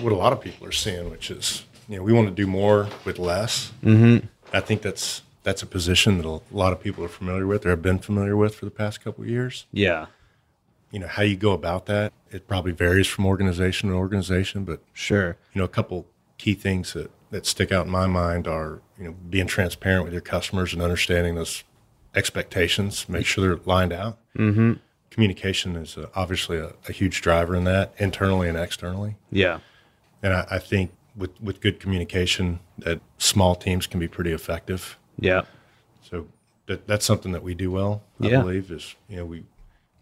what 0.00 0.12
a 0.12 0.16
lot 0.16 0.32
of 0.32 0.40
people 0.40 0.66
are 0.66 0.72
seeing, 0.72 1.10
which 1.10 1.30
is, 1.30 1.64
you 1.88 1.96
know, 1.96 2.02
we 2.02 2.12
want 2.12 2.28
to 2.28 2.34
do 2.34 2.46
more 2.46 2.88
with 3.04 3.18
less. 3.18 3.72
Mm-hmm. 3.82 4.26
I 4.52 4.60
think 4.60 4.82
that's 4.82 5.22
that's 5.42 5.62
a 5.62 5.66
position 5.66 6.18
that 6.18 6.26
a 6.26 6.40
lot 6.50 6.72
of 6.72 6.80
people 6.80 7.04
are 7.04 7.08
familiar 7.08 7.46
with 7.46 7.66
or 7.66 7.70
have 7.70 7.82
been 7.82 7.98
familiar 7.98 8.36
with 8.36 8.54
for 8.54 8.64
the 8.64 8.70
past 8.70 9.02
couple 9.02 9.24
of 9.24 9.30
years. 9.30 9.66
Yeah. 9.72 10.06
You 10.90 11.00
know, 11.00 11.06
how 11.08 11.22
you 11.22 11.36
go 11.36 11.52
about 11.52 11.86
that, 11.86 12.12
it 12.30 12.46
probably 12.46 12.72
varies 12.72 13.06
from 13.06 13.26
organization 13.26 13.88
to 13.88 13.94
organization, 13.96 14.64
but 14.64 14.80
Sure. 14.92 15.36
you 15.52 15.58
know, 15.58 15.64
a 15.64 15.68
couple 15.68 16.06
key 16.38 16.54
things 16.54 16.92
that, 16.92 17.10
that 17.30 17.46
stick 17.46 17.72
out 17.72 17.86
in 17.86 17.92
my 17.92 18.06
mind 18.06 18.46
are, 18.46 18.82
you 18.98 19.04
know, 19.04 19.12
being 19.30 19.46
transparent 19.46 20.04
with 20.04 20.12
your 20.12 20.22
customers 20.22 20.72
and 20.72 20.82
understanding 20.82 21.34
those 21.34 21.64
expectations, 22.14 23.08
make 23.08 23.26
sure 23.26 23.46
they're 23.46 23.64
lined 23.64 23.92
out. 23.92 24.18
Mm-hmm. 24.36 24.74
Communication 25.10 25.76
is 25.76 25.96
uh 25.98 26.08
obviously 26.14 26.56
a, 26.58 26.72
a 26.88 26.92
huge 26.92 27.20
driver 27.20 27.54
in 27.56 27.64
that, 27.64 27.92
internally 27.98 28.48
and 28.48 28.56
externally. 28.58 29.16
Yeah. 29.30 29.58
And 30.22 30.32
I, 30.34 30.46
I 30.52 30.58
think 30.58 30.92
with, 31.16 31.40
with 31.40 31.60
good 31.60 31.80
communication, 31.80 32.60
that 32.78 33.00
small 33.18 33.54
teams 33.54 33.86
can 33.86 33.98
be 33.98 34.08
pretty 34.08 34.32
effective. 34.32 34.98
Yeah. 35.18 35.42
So 36.02 36.26
that, 36.66 36.86
that's 36.86 37.04
something 37.04 37.32
that 37.32 37.42
we 37.42 37.54
do 37.54 37.70
well, 37.70 38.02
I 38.20 38.28
Yeah. 38.28 38.40
believe, 38.42 38.70
is, 38.70 38.94
you 39.08 39.16
know, 39.18 39.24
we 39.24 39.44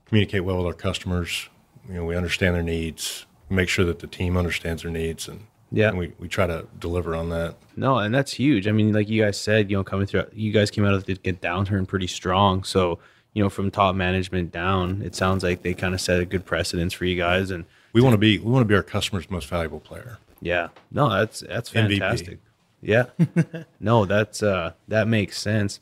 communicate 0.06 0.44
well 0.44 0.56
with 0.58 0.66
our 0.66 0.72
customers. 0.72 1.48
You 1.88 1.94
know, 1.94 2.04
we 2.04 2.16
understand 2.16 2.54
their 2.54 2.62
needs, 2.62 3.26
make 3.48 3.68
sure 3.68 3.84
that 3.84 3.98
the 4.00 4.06
team 4.06 4.36
understands 4.36 4.82
their 4.82 4.90
needs, 4.90 5.28
and, 5.28 5.46
Yeah. 5.72 5.88
and 5.88 5.98
we, 5.98 6.12
we 6.18 6.28
try 6.28 6.46
to 6.46 6.66
deliver 6.78 7.14
on 7.14 7.30
that. 7.30 7.56
No, 7.76 7.98
and 7.98 8.14
that's 8.14 8.32
huge. 8.34 8.66
I 8.68 8.72
mean, 8.72 8.92
like 8.92 9.08
you 9.08 9.22
guys 9.22 9.40
said, 9.40 9.70
you 9.70 9.76
know, 9.76 9.84
coming 9.84 10.06
through, 10.06 10.24
you 10.32 10.52
guys 10.52 10.70
came 10.70 10.84
out 10.84 10.94
of 10.94 11.04
the 11.04 11.14
get 11.14 11.40
downturn 11.40 11.86
pretty 11.86 12.06
strong. 12.06 12.62
So, 12.64 12.98
you 13.32 13.42
know, 13.42 13.48
from 13.48 13.70
top 13.70 13.94
management 13.94 14.50
down, 14.52 15.02
it 15.02 15.14
sounds 15.14 15.42
like 15.44 15.62
they 15.62 15.72
kind 15.74 15.94
of 15.94 16.00
set 16.00 16.20
a 16.20 16.24
good 16.24 16.44
precedence 16.44 16.92
for 16.92 17.04
you 17.04 17.16
guys. 17.16 17.50
And 17.50 17.64
We 17.92 18.00
want 18.00 18.14
to 18.14 18.18
be 18.18 18.38
we 18.38 18.50
want 18.50 18.62
to 18.62 18.68
be 18.68 18.74
our 18.74 18.82
customer's 18.82 19.30
most 19.30 19.48
valuable 19.48 19.80
player. 19.80 20.18
yeah, 20.40 20.68
no, 20.90 21.08
that's 21.10 21.40
that's 21.40 21.70
MVP. 21.70 22.38
Yeah, 22.82 23.06
no, 23.80 24.04
that's 24.04 24.42
uh 24.42 24.72
that 24.88 25.06
makes 25.08 25.38
sense. 25.38 25.80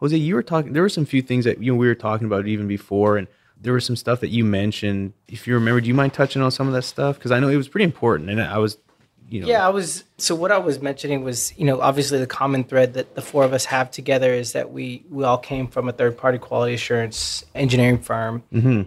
Jose, 0.00 0.16
you 0.16 0.34
were 0.34 0.42
talking. 0.42 0.72
There 0.72 0.82
were 0.82 0.88
some 0.88 1.04
few 1.04 1.22
things 1.22 1.44
that 1.44 1.62
you 1.62 1.72
know 1.72 1.78
we 1.78 1.86
were 1.88 1.94
talking 1.94 2.26
about 2.26 2.46
even 2.46 2.68
before, 2.68 3.16
and 3.16 3.26
there 3.60 3.72
was 3.72 3.84
some 3.84 3.96
stuff 3.96 4.20
that 4.20 4.28
you 4.28 4.44
mentioned. 4.44 5.12
If 5.26 5.46
you 5.46 5.54
remember, 5.54 5.80
do 5.80 5.88
you 5.88 5.94
mind 5.94 6.14
touching 6.14 6.40
on 6.42 6.50
some 6.50 6.68
of 6.68 6.74
that 6.74 6.82
stuff? 6.82 7.16
Because 7.16 7.32
I 7.32 7.40
know 7.40 7.48
it 7.48 7.56
was 7.56 7.68
pretty 7.68 7.84
important, 7.84 8.30
and 8.30 8.40
I 8.40 8.58
was, 8.58 8.78
you 9.28 9.40
know, 9.40 9.48
Yeah, 9.48 9.66
I 9.66 9.70
was. 9.70 10.04
So 10.16 10.34
what 10.34 10.52
I 10.52 10.58
was 10.58 10.80
mentioning 10.80 11.24
was, 11.24 11.52
you 11.58 11.66
know, 11.66 11.80
obviously 11.80 12.18
the 12.18 12.26
common 12.28 12.62
thread 12.64 12.94
that 12.94 13.14
the 13.16 13.22
four 13.22 13.44
of 13.44 13.52
us 13.52 13.64
have 13.66 13.90
together 13.90 14.32
is 14.32 14.52
that 14.52 14.70
we 14.72 15.04
we 15.10 15.24
all 15.24 15.38
came 15.38 15.66
from 15.66 15.88
a 15.88 15.92
third 15.92 16.16
party 16.16 16.38
quality 16.38 16.74
assurance 16.74 17.44
engineering 17.54 17.98
firm, 17.98 18.44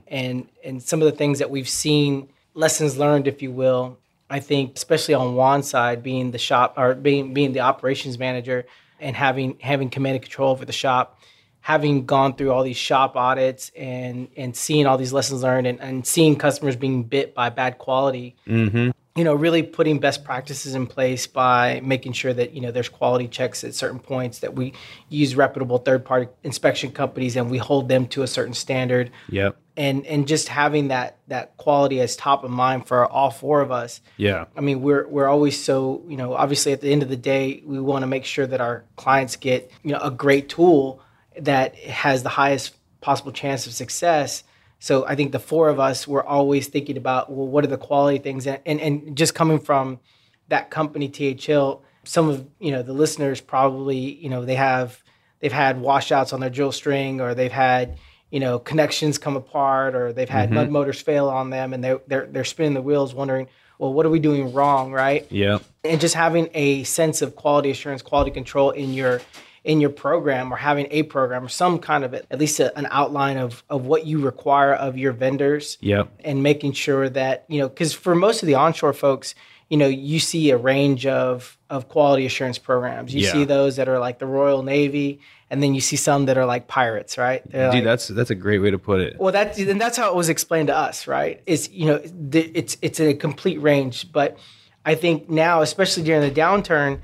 and 0.07 0.47
and 0.63 0.81
some 0.81 1.01
of 1.01 1.05
the 1.05 1.17
things 1.17 1.39
that 1.39 1.49
we've 1.51 1.69
seen, 1.69 2.29
lessons 2.53 2.97
learned, 2.97 3.27
if 3.27 3.41
you 3.41 3.51
will. 3.51 3.97
I 4.31 4.39
think, 4.39 4.77
especially 4.77 5.13
on 5.13 5.35
Juan's 5.35 5.69
side, 5.69 6.01
being 6.01 6.31
the 6.31 6.37
shop 6.37 6.75
or 6.77 6.95
being 6.95 7.33
being 7.33 7.51
the 7.51 7.59
operations 7.59 8.17
manager 8.17 8.65
and 8.99 9.15
having 9.15 9.57
having 9.59 9.89
command 9.89 10.15
and 10.15 10.23
control 10.23 10.51
over 10.51 10.63
the 10.63 10.71
shop, 10.71 11.19
having 11.59 12.05
gone 12.05 12.35
through 12.35 12.51
all 12.51 12.63
these 12.63 12.77
shop 12.77 13.15
audits 13.15 13.71
and 13.77 14.29
and 14.37 14.55
seeing 14.55 14.87
all 14.87 14.97
these 14.97 15.13
lessons 15.13 15.43
learned 15.43 15.67
and, 15.67 15.81
and 15.81 16.07
seeing 16.07 16.35
customers 16.35 16.75
being 16.75 17.03
bit 17.03 17.35
by 17.35 17.49
bad 17.49 17.77
quality 17.77 18.35
mm-hmm. 18.47 18.91
You 19.15 19.25
know, 19.25 19.33
really 19.33 19.61
putting 19.61 19.99
best 19.99 20.23
practices 20.23 20.73
in 20.73 20.87
place 20.87 21.27
by 21.27 21.81
making 21.83 22.13
sure 22.13 22.33
that, 22.33 22.53
you 22.53 22.61
know, 22.61 22.71
there's 22.71 22.87
quality 22.87 23.27
checks 23.27 23.63
at 23.63 23.75
certain 23.75 23.99
points, 23.99 24.39
that 24.39 24.55
we 24.55 24.73
use 25.09 25.35
reputable 25.35 25.79
third 25.79 26.05
party 26.05 26.29
inspection 26.43 26.91
companies 26.91 27.35
and 27.35 27.51
we 27.51 27.57
hold 27.57 27.89
them 27.89 28.07
to 28.07 28.23
a 28.23 28.27
certain 28.27 28.53
standard. 28.53 29.11
yep, 29.29 29.57
And 29.75 30.05
and 30.05 30.27
just 30.27 30.47
having 30.47 30.87
that 30.89 31.17
that 31.27 31.57
quality 31.57 31.99
as 31.99 32.15
top 32.15 32.45
of 32.45 32.51
mind 32.51 32.87
for 32.87 33.05
all 33.05 33.31
four 33.31 33.59
of 33.59 33.69
us. 33.69 33.99
yeah, 34.15 34.45
I 34.55 34.61
mean, 34.61 34.81
we're 34.81 35.05
we're 35.07 35.27
always 35.27 35.61
so, 35.61 36.03
you 36.07 36.15
know, 36.15 36.33
obviously 36.33 36.71
at 36.71 36.79
the 36.79 36.89
end 36.89 37.03
of 37.03 37.09
the 37.09 37.17
day, 37.17 37.61
we 37.65 37.81
want 37.81 38.03
to 38.03 38.07
make 38.07 38.23
sure 38.23 38.47
that 38.47 38.61
our 38.61 38.85
clients 38.95 39.35
get, 39.35 39.71
you 39.83 39.91
know, 39.91 39.99
a 39.99 40.11
great 40.11 40.47
tool 40.47 41.01
that 41.37 41.75
has 41.75 42.23
the 42.23 42.29
highest 42.29 42.75
possible 43.01 43.33
chance 43.33 43.67
of 43.67 43.73
success. 43.73 44.43
So 44.81 45.05
I 45.05 45.13
think 45.15 45.31
the 45.31 45.39
four 45.39 45.69
of 45.69 45.79
us 45.79 46.07
were 46.07 46.25
always 46.25 46.67
thinking 46.67 46.97
about, 46.97 47.31
well, 47.31 47.47
what 47.47 47.63
are 47.63 47.67
the 47.67 47.77
quality 47.77 48.17
things, 48.17 48.47
and 48.47 48.59
and, 48.65 48.81
and 48.81 49.15
just 49.15 49.35
coming 49.35 49.59
from 49.59 49.99
that 50.47 50.71
company 50.71 51.07
TH 51.07 51.45
Hill, 51.45 51.83
some 52.03 52.27
of 52.27 52.47
you 52.59 52.71
know 52.71 52.81
the 52.81 52.91
listeners 52.91 53.41
probably 53.41 53.99
you 53.99 54.27
know 54.27 54.43
they 54.43 54.55
have 54.55 55.03
they've 55.39 55.51
had 55.51 55.79
washouts 55.79 56.33
on 56.33 56.39
their 56.39 56.49
drill 56.49 56.71
string, 56.71 57.21
or 57.21 57.35
they've 57.35 57.51
had 57.51 57.99
you 58.31 58.39
know 58.39 58.57
connections 58.57 59.19
come 59.19 59.35
apart, 59.35 59.93
or 59.93 60.13
they've 60.13 60.27
had 60.27 60.47
mm-hmm. 60.47 60.55
mud 60.55 60.71
motors 60.71 60.99
fail 60.99 61.29
on 61.29 61.51
them, 61.51 61.73
and 61.73 61.83
they're 61.83 62.01
they're 62.07 62.25
they're 62.25 62.43
spinning 62.43 62.73
the 62.73 62.81
wheels, 62.81 63.13
wondering, 63.13 63.47
well, 63.77 63.93
what 63.93 64.07
are 64.07 64.09
we 64.09 64.19
doing 64.19 64.51
wrong, 64.51 64.91
right? 64.91 65.27
yeah, 65.31 65.59
and 65.83 66.01
just 66.01 66.15
having 66.15 66.49
a 66.55 66.83
sense 66.85 67.21
of 67.21 67.35
quality 67.35 67.69
assurance, 67.69 68.01
quality 68.01 68.31
control 68.31 68.71
in 68.71 68.95
your 68.95 69.21
in 69.63 69.79
your 69.79 69.91
program 69.91 70.51
or 70.51 70.57
having 70.57 70.87
a 70.89 71.03
program 71.03 71.45
or 71.45 71.49
some 71.49 71.77
kind 71.77 72.03
of 72.03 72.13
at 72.15 72.39
least 72.39 72.59
a, 72.59 72.75
an 72.77 72.87
outline 72.89 73.37
of 73.37 73.63
of 73.69 73.85
what 73.85 74.05
you 74.07 74.19
require 74.19 74.73
of 74.73 74.97
your 74.97 75.11
vendors 75.11 75.77
yep, 75.81 76.11
and 76.23 76.41
making 76.41 76.71
sure 76.73 77.07
that 77.09 77.45
you 77.47 77.59
know 77.59 77.69
because 77.69 77.93
for 77.93 78.15
most 78.15 78.41
of 78.41 78.47
the 78.47 78.55
onshore 78.55 78.93
folks 78.93 79.35
you 79.69 79.77
know 79.77 79.87
you 79.87 80.19
see 80.19 80.49
a 80.49 80.57
range 80.57 81.05
of 81.05 81.57
of 81.69 81.87
quality 81.89 82.25
assurance 82.25 82.57
programs 82.57 83.13
you 83.13 83.21
Yeah. 83.21 83.31
see 83.33 83.43
those 83.45 83.75
that 83.75 83.87
are 83.87 83.99
like 83.99 84.17
the 84.17 84.25
royal 84.25 84.63
navy 84.63 85.19
and 85.51 85.61
then 85.61 85.75
you 85.75 85.81
see 85.81 85.95
some 85.95 86.25
that 86.25 86.37
are 86.39 86.45
like 86.47 86.67
pirates 86.67 87.17
right 87.19 87.43
They're 87.49 87.67
dude, 87.67 87.75
like- 87.75 87.83
that's 87.83 88.07
that's 88.07 88.31
a 88.31 88.35
great 88.35 88.59
way 88.59 88.71
to 88.71 88.79
put 88.79 88.99
it. 89.01 89.19
well, 89.19 89.31
that's 89.31 89.59
and 89.59 89.79
that's 89.79 89.95
how 89.97 90.09
it 90.09 90.15
was 90.15 90.29
explained 90.29 90.67
to 90.67 90.75
us, 90.75 91.05
right? 91.07 91.41
It's 91.45 91.69
you 91.69 91.85
know, 91.85 92.01
it's 92.33 92.77
it's 92.81 92.99
a 92.99 93.13
complete 93.13 93.61
range, 93.61 94.11
but 94.11 94.37
I 94.85 94.95
think 94.95 95.29
now, 95.29 95.61
especially 95.61 96.01
during 96.03 96.21
the 96.21 96.31
downturn, 96.31 97.01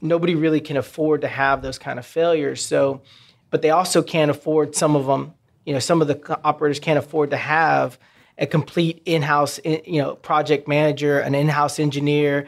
nobody 0.00 0.34
really 0.34 0.60
can 0.60 0.76
afford 0.76 1.22
to 1.22 1.28
have 1.28 1.62
those 1.62 1.78
kind 1.78 1.98
of 1.98 2.06
failures. 2.06 2.64
So, 2.64 3.02
but 3.50 3.62
they 3.62 3.70
also 3.70 4.02
can't 4.02 4.30
afford 4.30 4.74
some 4.74 4.96
of 4.96 5.06
them. 5.06 5.34
You 5.64 5.72
know, 5.74 5.78
some 5.78 6.00
of 6.00 6.08
the 6.08 6.40
operators 6.44 6.80
can't 6.80 6.98
afford 6.98 7.30
to 7.30 7.36
have 7.36 7.98
a 8.38 8.46
complete 8.46 9.02
in-house, 9.04 9.58
you 9.64 10.00
know, 10.00 10.14
project 10.14 10.68
manager, 10.68 11.18
an 11.18 11.34
in-house 11.34 11.78
engineer, 11.78 12.46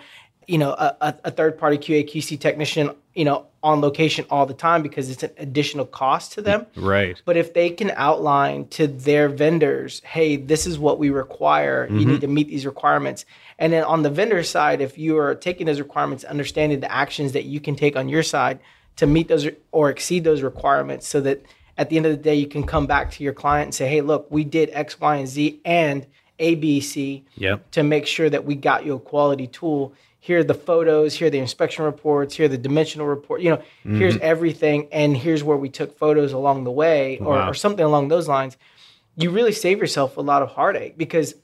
you 0.50 0.58
know, 0.58 0.70
a, 0.70 0.96
a, 1.00 1.14
a 1.24 1.30
third-party 1.30 1.78
QA 1.78 2.08
QC 2.08 2.38
technician, 2.40 2.90
you 3.14 3.24
know, 3.24 3.46
on 3.62 3.80
location 3.80 4.24
all 4.30 4.46
the 4.46 4.54
time 4.54 4.82
because 4.82 5.10
it's 5.10 5.22
an 5.22 5.30
additional 5.38 5.84
cost 5.84 6.32
to 6.32 6.42
them. 6.42 6.66
Right. 6.74 7.20
But 7.24 7.36
if 7.36 7.54
they 7.54 7.70
can 7.70 7.92
outline 7.94 8.66
to 8.68 8.86
their 8.86 9.28
vendors, 9.28 10.00
hey, 10.00 10.36
this 10.36 10.66
is 10.66 10.78
what 10.78 10.98
we 10.98 11.10
require, 11.10 11.86
you 11.90 11.98
need 11.98 12.06
mm-hmm. 12.06 12.20
to 12.20 12.26
meet 12.26 12.48
these 12.48 12.66
requirements. 12.66 13.26
And 13.58 13.72
then 13.72 13.84
on 13.84 14.02
the 14.02 14.10
vendor 14.10 14.42
side, 14.42 14.80
if 14.80 14.98
you 14.98 15.18
are 15.18 15.34
taking 15.34 15.66
those 15.66 15.78
requirements, 15.78 16.24
understanding 16.24 16.80
the 16.80 16.90
actions 16.90 17.32
that 17.32 17.44
you 17.44 17.60
can 17.60 17.76
take 17.76 17.94
on 17.94 18.08
your 18.08 18.22
side 18.22 18.58
to 18.96 19.06
meet 19.06 19.28
those 19.28 19.46
or 19.70 19.90
exceed 19.90 20.24
those 20.24 20.42
requirements 20.42 21.06
so 21.06 21.20
that 21.20 21.44
at 21.78 21.90
the 21.90 21.96
end 21.96 22.06
of 22.06 22.12
the 22.12 22.18
day, 22.18 22.34
you 22.34 22.46
can 22.46 22.64
come 22.64 22.86
back 22.86 23.10
to 23.12 23.24
your 23.24 23.32
client 23.32 23.66
and 23.68 23.74
say, 23.74 23.88
hey, 23.88 24.00
look, 24.00 24.30
we 24.30 24.44
did 24.44 24.70
X, 24.72 24.98
Y, 25.00 25.16
and 25.16 25.28
Z 25.28 25.60
and 25.64 26.06
A, 26.38 26.54
B, 26.56 26.80
C 26.80 27.24
Yep. 27.36 27.70
to 27.70 27.82
make 27.82 28.06
sure 28.06 28.28
that 28.28 28.44
we 28.44 28.54
got 28.54 28.84
you 28.84 28.94
a 28.94 29.00
quality 29.00 29.46
tool. 29.46 29.94
Here 30.22 30.40
are 30.40 30.44
the 30.44 30.54
photos, 30.54 31.14
here 31.14 31.28
are 31.28 31.30
the 31.30 31.38
inspection 31.38 31.84
reports, 31.84 32.36
here 32.36 32.44
are 32.44 32.48
the 32.48 32.58
dimensional 32.58 33.06
report. 33.06 33.40
You 33.40 33.50
know, 33.50 33.62
here's 33.82 34.14
mm-hmm. 34.14 34.22
everything, 34.22 34.88
and 34.92 35.16
here's 35.16 35.42
where 35.42 35.56
we 35.56 35.70
took 35.70 35.96
photos 35.96 36.32
along 36.32 36.64
the 36.64 36.70
way, 36.70 37.18
or, 37.18 37.36
Wow. 37.36 37.50
or 37.50 37.54
something 37.54 37.84
along 37.84 38.08
those 38.08 38.28
lines. 38.28 38.58
You 39.16 39.30
really 39.30 39.52
save 39.52 39.78
yourself 39.78 40.18
a 40.18 40.20
lot 40.20 40.42
of 40.42 40.50
heartache 40.50 40.98
because, 40.98 41.34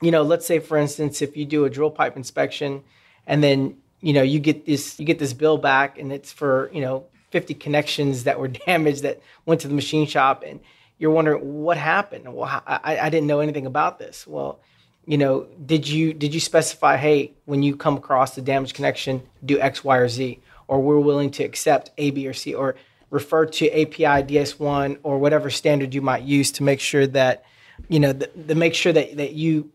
you 0.00 0.10
know, 0.10 0.22
let's 0.22 0.46
say 0.46 0.60
for 0.60 0.78
instance, 0.78 1.20
if 1.20 1.36
you 1.36 1.44
do 1.44 1.66
a 1.66 1.70
drill 1.70 1.90
pipe 1.90 2.16
inspection, 2.16 2.82
and 3.26 3.44
then 3.44 3.76
you 4.00 4.12
know 4.12 4.22
you 4.22 4.40
get 4.40 4.66
this 4.66 4.98
you 4.98 5.06
get 5.06 5.18
this 5.18 5.32
bill 5.32 5.58
back, 5.58 5.98
and 5.98 6.12
it's 6.12 6.32
for 6.32 6.70
you 6.72 6.80
know 6.80 7.04
50 7.30 7.54
connections 7.54 8.24
that 8.24 8.38
were 8.38 8.48
damaged 8.66 9.02
that 9.02 9.20
went 9.46 9.60
to 9.60 9.68
the 9.68 9.74
machine 9.74 10.06
shop, 10.06 10.42
and 10.46 10.60
you're 10.98 11.10
wondering 11.10 11.62
what 11.62 11.76
happened. 11.76 12.32
Well, 12.32 12.62
I, 12.66 12.98
I 12.98 13.10
didn't 13.10 13.26
know 13.26 13.40
anything 13.40 13.66
about 13.66 13.98
this. 13.98 14.26
Well, 14.26 14.60
you 15.06 15.18
know, 15.18 15.46
did 15.64 15.88
you 15.88 16.12
did 16.12 16.32
you 16.32 16.40
specify, 16.40 16.96
hey, 16.96 17.32
when 17.44 17.62
you 17.62 17.76
come 17.76 17.96
across 17.96 18.34
the 18.34 18.42
damaged 18.42 18.74
connection, 18.74 19.22
do 19.44 19.60
X, 19.60 19.82
Y, 19.82 19.96
or 19.96 20.08
Z, 20.08 20.40
or 20.68 20.80
we're 20.80 21.00
willing 21.00 21.30
to 21.32 21.44
accept 21.44 21.90
A, 21.98 22.10
B, 22.10 22.26
or 22.26 22.32
C, 22.32 22.54
or 22.54 22.76
refer 23.10 23.46
to 23.46 23.68
API 23.68 24.22
DS1 24.22 24.98
or 25.02 25.18
whatever 25.18 25.50
standard 25.50 25.94
you 25.94 26.00
might 26.00 26.22
use 26.22 26.50
to 26.52 26.62
make 26.62 26.80
sure 26.80 27.06
that, 27.08 27.44
you 27.88 28.00
know, 28.00 28.12
the, 28.12 28.30
the 28.34 28.54
make 28.54 28.74
sure 28.74 28.92
that 28.92 29.16
that 29.16 29.32
you 29.32 29.72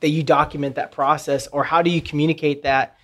that 0.00 0.10
you 0.10 0.22
document 0.22 0.74
that 0.74 0.92
process, 0.92 1.46
or 1.46 1.64
how 1.64 1.80
do 1.80 1.90
you 1.90 2.02
communicate 2.02 2.64
that 2.64 2.96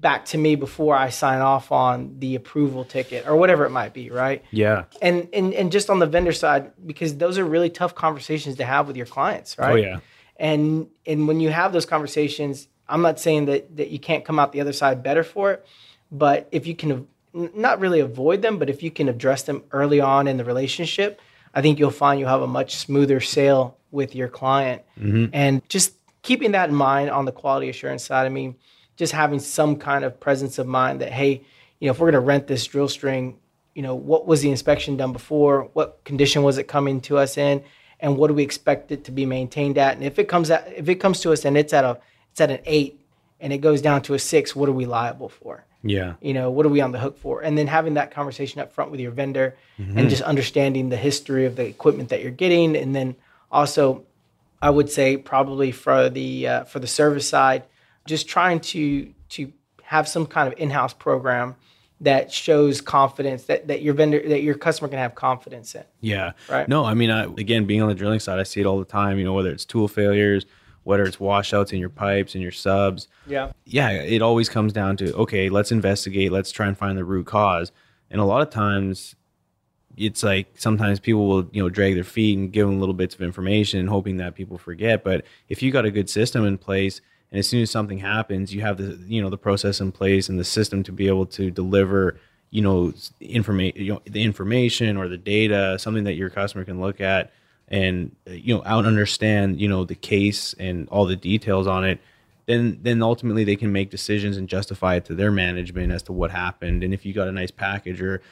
back 0.00 0.24
to 0.24 0.38
me 0.38 0.54
before 0.54 0.94
I 0.94 1.10
sign 1.10 1.40
off 1.40 1.72
on 1.72 2.18
the 2.18 2.34
approval 2.36 2.84
ticket 2.84 3.26
or 3.26 3.36
whatever 3.36 3.64
it 3.64 3.70
might 3.70 3.92
be, 3.92 4.10
right? 4.10 4.44
Yeah. 4.50 4.84
and 5.02 5.28
and 5.32 5.54
and 5.54 5.70
just 5.72 5.90
on 5.90 5.98
the 5.98 6.06
vendor 6.06 6.32
side 6.32 6.72
because 6.84 7.16
those 7.16 7.38
are 7.38 7.44
really 7.44 7.70
tough 7.70 7.94
conversations 7.94 8.56
to 8.56 8.64
have 8.64 8.86
with 8.86 8.96
your 8.96 9.06
clients 9.06 9.58
right 9.58 9.72
Oh 9.72 9.74
yeah. 9.76 10.00
And 10.38 10.88
and 11.06 11.26
when 11.28 11.40
you 11.40 11.50
have 11.50 11.72
those 11.72 11.86
conversations 11.86 12.68
i'm 12.88 13.02
not 13.02 13.18
saying 13.18 13.46
that 13.46 13.76
that 13.76 13.90
you 13.90 13.98
can't 13.98 14.24
come 14.24 14.38
out 14.38 14.52
the 14.52 14.60
other 14.60 14.72
side 14.72 15.02
better 15.02 15.22
for 15.22 15.52
it 15.52 15.66
but 16.10 16.48
if 16.52 16.66
you 16.66 16.74
can 16.74 17.06
not 17.32 17.80
really 17.80 18.00
avoid 18.00 18.42
them 18.42 18.58
but 18.58 18.70
if 18.70 18.82
you 18.82 18.90
can 18.90 19.08
address 19.08 19.42
them 19.42 19.62
early 19.72 20.00
on 20.00 20.26
in 20.28 20.36
the 20.36 20.44
relationship 20.44 21.20
i 21.54 21.62
think 21.62 21.78
you'll 21.78 21.90
find 21.90 22.18
you'll 22.20 22.28
have 22.28 22.42
a 22.42 22.46
much 22.46 22.76
smoother 22.76 23.20
sale 23.20 23.76
with 23.90 24.14
your 24.14 24.28
client 24.28 24.82
mm-hmm. 24.98 25.26
and 25.32 25.66
just 25.68 25.94
keeping 26.22 26.52
that 26.52 26.68
in 26.68 26.74
mind 26.74 27.10
on 27.10 27.24
the 27.24 27.32
quality 27.32 27.68
assurance 27.68 28.04
side 28.04 28.26
i 28.26 28.28
mean 28.28 28.54
just 28.96 29.12
having 29.12 29.38
some 29.38 29.76
kind 29.76 30.04
of 30.04 30.18
presence 30.18 30.58
of 30.58 30.66
mind 30.66 31.00
that 31.00 31.12
hey 31.12 31.42
you 31.80 31.86
know 31.86 31.90
if 31.90 31.98
we're 31.98 32.10
going 32.10 32.20
to 32.20 32.26
rent 32.26 32.46
this 32.46 32.66
drill 32.66 32.88
string 32.88 33.38
you 33.78 33.82
know, 33.82 33.94
what 33.94 34.26
was 34.26 34.42
the 34.42 34.50
inspection 34.50 34.96
done 34.96 35.12
before? 35.12 35.70
What 35.72 36.02
condition 36.02 36.42
was 36.42 36.58
it 36.58 36.64
coming 36.64 37.00
to 37.02 37.16
us 37.16 37.38
in? 37.38 37.62
And 38.00 38.16
what 38.16 38.28
do 38.28 38.34
we 38.34 38.42
expect 38.42 38.92
it 38.92 39.04
to 39.04 39.10
be 39.10 39.26
maintained 39.26 39.78
at? 39.78 39.94
And 39.94 40.04
if 40.04 40.18
it 40.18 40.28
comes 40.28 40.50
at, 40.50 40.72
if 40.76 40.88
it 40.88 40.96
comes 40.96 41.20
to 41.20 41.32
us 41.32 41.44
and 41.44 41.56
it's 41.56 41.72
at 41.72 41.84
a, 41.84 41.98
it's 42.30 42.40
at 42.40 42.50
an 42.50 42.60
eight 42.64 43.00
and 43.40 43.52
it 43.52 43.58
goes 43.58 43.82
down 43.82 44.02
to 44.02 44.14
a 44.14 44.18
six, 44.18 44.54
what 44.54 44.68
are 44.68 44.72
we 44.72 44.86
liable 44.86 45.28
for? 45.28 45.64
Yeah. 45.82 46.14
You 46.20 46.34
know, 46.34 46.50
what 46.50 46.66
are 46.66 46.70
we 46.70 46.80
on 46.80 46.92
the 46.92 46.98
hook 46.98 47.18
for? 47.18 47.40
And 47.40 47.56
then 47.56 47.66
having 47.66 47.94
that 47.94 48.10
conversation 48.10 48.60
up 48.60 48.72
front 48.72 48.90
with 48.90 49.00
your 49.00 49.12
vendor 49.12 49.56
and 49.78 50.10
just 50.10 50.22
understanding 50.22 50.88
the 50.88 50.96
history 50.96 51.46
of 51.46 51.54
the 51.54 51.66
equipment 51.66 52.08
that 52.08 52.20
you're 52.20 52.32
getting. 52.32 52.76
And 52.76 52.94
then 52.94 53.14
also, 53.50 54.04
I 54.60 54.70
would 54.70 54.90
say 54.90 55.16
probably 55.16 55.70
for 55.70 56.08
the 56.08 56.48
uh, 56.48 56.64
for 56.64 56.80
the 56.80 56.88
service 56.88 57.28
side, 57.28 57.62
just 58.06 58.28
trying 58.28 58.58
to 58.60 59.12
to 59.30 59.52
have 59.84 60.08
some 60.08 60.26
kind 60.26 60.52
of 60.52 60.58
in-house 60.58 60.94
program 60.94 61.54
that 62.00 62.32
shows 62.32 62.80
confidence 62.80 63.44
that, 63.44 63.66
that 63.68 63.82
your 63.82 63.94
vendor 63.94 64.22
that 64.28 64.42
your 64.42 64.54
customer 64.54 64.88
can 64.88 64.98
have 64.98 65.14
confidence 65.14 65.74
in. 65.74 65.84
Yeah. 66.00 66.32
Right. 66.48 66.68
No, 66.68 66.84
I 66.84 66.94
mean, 66.94 67.10
I, 67.10 67.24
again, 67.24 67.64
being 67.64 67.82
on 67.82 67.88
the 67.88 67.94
drilling 67.94 68.20
side, 68.20 68.38
I 68.38 68.44
see 68.44 68.60
it 68.60 68.66
all 68.66 68.78
the 68.78 68.84
time. 68.84 69.18
You 69.18 69.24
know, 69.24 69.32
whether 69.32 69.50
it's 69.50 69.64
tool 69.64 69.88
failures, 69.88 70.46
whether 70.84 71.02
it's 71.02 71.18
washouts 71.18 71.72
in 71.72 71.80
your 71.80 71.90
pipes 71.90 72.34
and 72.34 72.42
your 72.42 72.52
subs. 72.52 73.08
Yeah. 73.26 73.52
Yeah, 73.64 73.90
it 73.90 74.22
always 74.22 74.48
comes 74.48 74.72
down 74.72 74.96
to 74.98 75.14
okay, 75.16 75.48
let's 75.48 75.72
investigate, 75.72 76.32
let's 76.32 76.52
try 76.52 76.66
and 76.66 76.78
find 76.78 76.96
the 76.96 77.04
root 77.04 77.26
cause. 77.26 77.72
And 78.10 78.20
a 78.20 78.24
lot 78.24 78.42
of 78.42 78.50
times, 78.50 79.14
it's 79.96 80.22
like 80.22 80.46
sometimes 80.54 81.00
people 81.00 81.26
will 81.26 81.48
you 81.52 81.62
know 81.62 81.68
drag 81.68 81.94
their 81.94 82.04
feet 82.04 82.38
and 82.38 82.52
give 82.52 82.66
them 82.66 82.78
little 82.78 82.94
bits 82.94 83.14
of 83.14 83.22
information, 83.22 83.88
hoping 83.88 84.18
that 84.18 84.36
people 84.36 84.56
forget. 84.56 85.02
But 85.02 85.24
if 85.48 85.62
you 85.62 85.72
got 85.72 85.84
a 85.84 85.90
good 85.90 86.08
system 86.08 86.46
in 86.46 86.56
place, 86.58 87.00
and 87.30 87.38
as 87.38 87.48
soon 87.48 87.62
as 87.62 87.70
something 87.70 87.98
happens, 87.98 88.54
you 88.54 88.60
have 88.62 88.78
the 88.78 88.98
you 89.06 89.20
know 89.20 89.30
the 89.30 89.38
process 89.38 89.80
in 89.80 89.92
place 89.92 90.28
and 90.28 90.38
the 90.38 90.44
system 90.44 90.82
to 90.84 90.92
be 90.92 91.08
able 91.08 91.26
to 91.26 91.50
deliver 91.50 92.18
you 92.50 92.62
know 92.62 92.92
information 93.20 93.84
you 93.84 93.92
know 93.92 94.02
the 94.04 94.22
information 94.22 94.96
or 94.96 95.08
the 95.08 95.18
data, 95.18 95.78
something 95.78 96.04
that 96.04 96.14
your 96.14 96.30
customer 96.30 96.64
can 96.64 96.80
look 96.80 97.00
at 97.00 97.32
and 97.68 98.14
uh, 98.26 98.32
you 98.32 98.54
know 98.54 98.62
out 98.64 98.86
understand 98.86 99.60
you 99.60 99.68
know 99.68 99.84
the 99.84 99.94
case 99.94 100.54
and 100.58 100.88
all 100.88 101.04
the 101.04 101.16
details 101.16 101.66
on 101.66 101.84
it 101.84 102.00
then 102.48 102.78
then 102.82 103.02
ultimately 103.02 103.44
they 103.44 103.56
can 103.56 103.70
make 103.70 103.90
decisions 103.90 104.38
and 104.38 104.48
justify 104.48 104.96
it 104.96 105.04
to 105.04 105.14
their 105.14 105.30
management 105.30 105.92
as 105.92 106.02
to 106.02 106.12
what 106.12 106.30
happened. 106.30 106.82
And 106.82 106.94
if 106.94 107.04
you 107.04 107.12
got 107.12 107.28
a 107.28 107.32
nice 107.32 107.50
package 107.50 108.00
or 108.00 108.22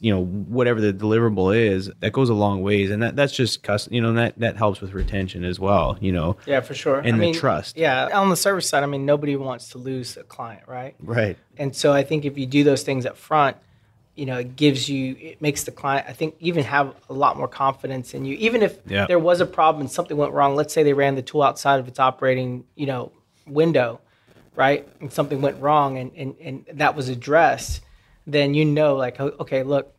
you 0.00 0.12
know 0.14 0.24
whatever 0.24 0.80
the 0.80 0.92
deliverable 0.92 1.56
is 1.56 1.90
that 2.00 2.12
goes 2.12 2.28
a 2.28 2.34
long 2.34 2.62
ways 2.62 2.88
and 2.90 3.02
that 3.02 3.16
that's 3.16 3.32
just 3.32 3.64
cus- 3.64 3.88
you 3.90 4.00
know 4.00 4.12
that 4.12 4.38
that 4.38 4.56
helps 4.56 4.80
with 4.80 4.92
retention 4.92 5.42
as 5.42 5.58
well 5.58 5.98
you 6.00 6.12
know 6.12 6.36
Yeah, 6.46 6.60
for 6.60 6.72
sure. 6.74 7.00
And 7.00 7.20
the 7.20 7.32
trust. 7.32 7.76
Yeah. 7.76 8.08
On 8.16 8.28
the 8.28 8.36
service 8.36 8.68
side, 8.68 8.84
I 8.84 8.86
mean, 8.86 9.04
nobody 9.06 9.34
wants 9.34 9.70
to 9.70 9.78
lose 9.78 10.16
a 10.16 10.22
client, 10.22 10.62
right? 10.68 10.94
right 11.00 11.36
And 11.58 11.74
so 11.74 11.92
I 11.92 12.04
think 12.04 12.24
if 12.24 12.38
you 12.38 12.46
do 12.46 12.62
those 12.62 12.82
things 12.84 13.06
up 13.06 13.16
front, 13.16 13.56
you 14.14 14.26
know, 14.26 14.38
it 14.38 14.54
gives 14.56 14.88
you, 14.88 15.16
it 15.18 15.40
makes 15.42 15.64
the 15.64 15.70
client, 15.72 16.06
I 16.08 16.12
think, 16.12 16.36
even 16.38 16.62
have 16.64 16.94
a 17.08 17.12
lot 17.14 17.36
more 17.36 17.48
confidence 17.48 18.14
in 18.14 18.24
you. 18.24 18.36
Even 18.36 18.62
if 18.62 18.78
Yeah. 18.86 19.06
there 19.06 19.18
was 19.18 19.40
a 19.40 19.46
problem 19.46 19.80
and 19.80 19.90
something 19.90 20.16
went 20.16 20.32
wrong, 20.32 20.54
let's 20.54 20.72
say 20.72 20.82
they 20.84 20.92
ran 20.92 21.14
the 21.16 21.22
tool 21.22 21.42
outside 21.42 21.80
of 21.80 21.88
its 21.88 21.98
operating, 21.98 22.64
you 22.76 22.86
know, 22.86 23.10
window, 23.46 24.00
right? 24.54 24.86
And 25.00 25.12
something 25.12 25.40
went 25.40 25.60
wrong 25.60 25.98
and, 25.98 26.12
and, 26.14 26.34
and 26.40 26.66
that 26.74 26.94
was 26.94 27.08
addressed, 27.08 27.80
then 28.26 28.54
you 28.54 28.64
know, 28.64 28.96
like, 28.96 29.20
oh, 29.20 29.34
okay, 29.40 29.62
look, 29.62 29.94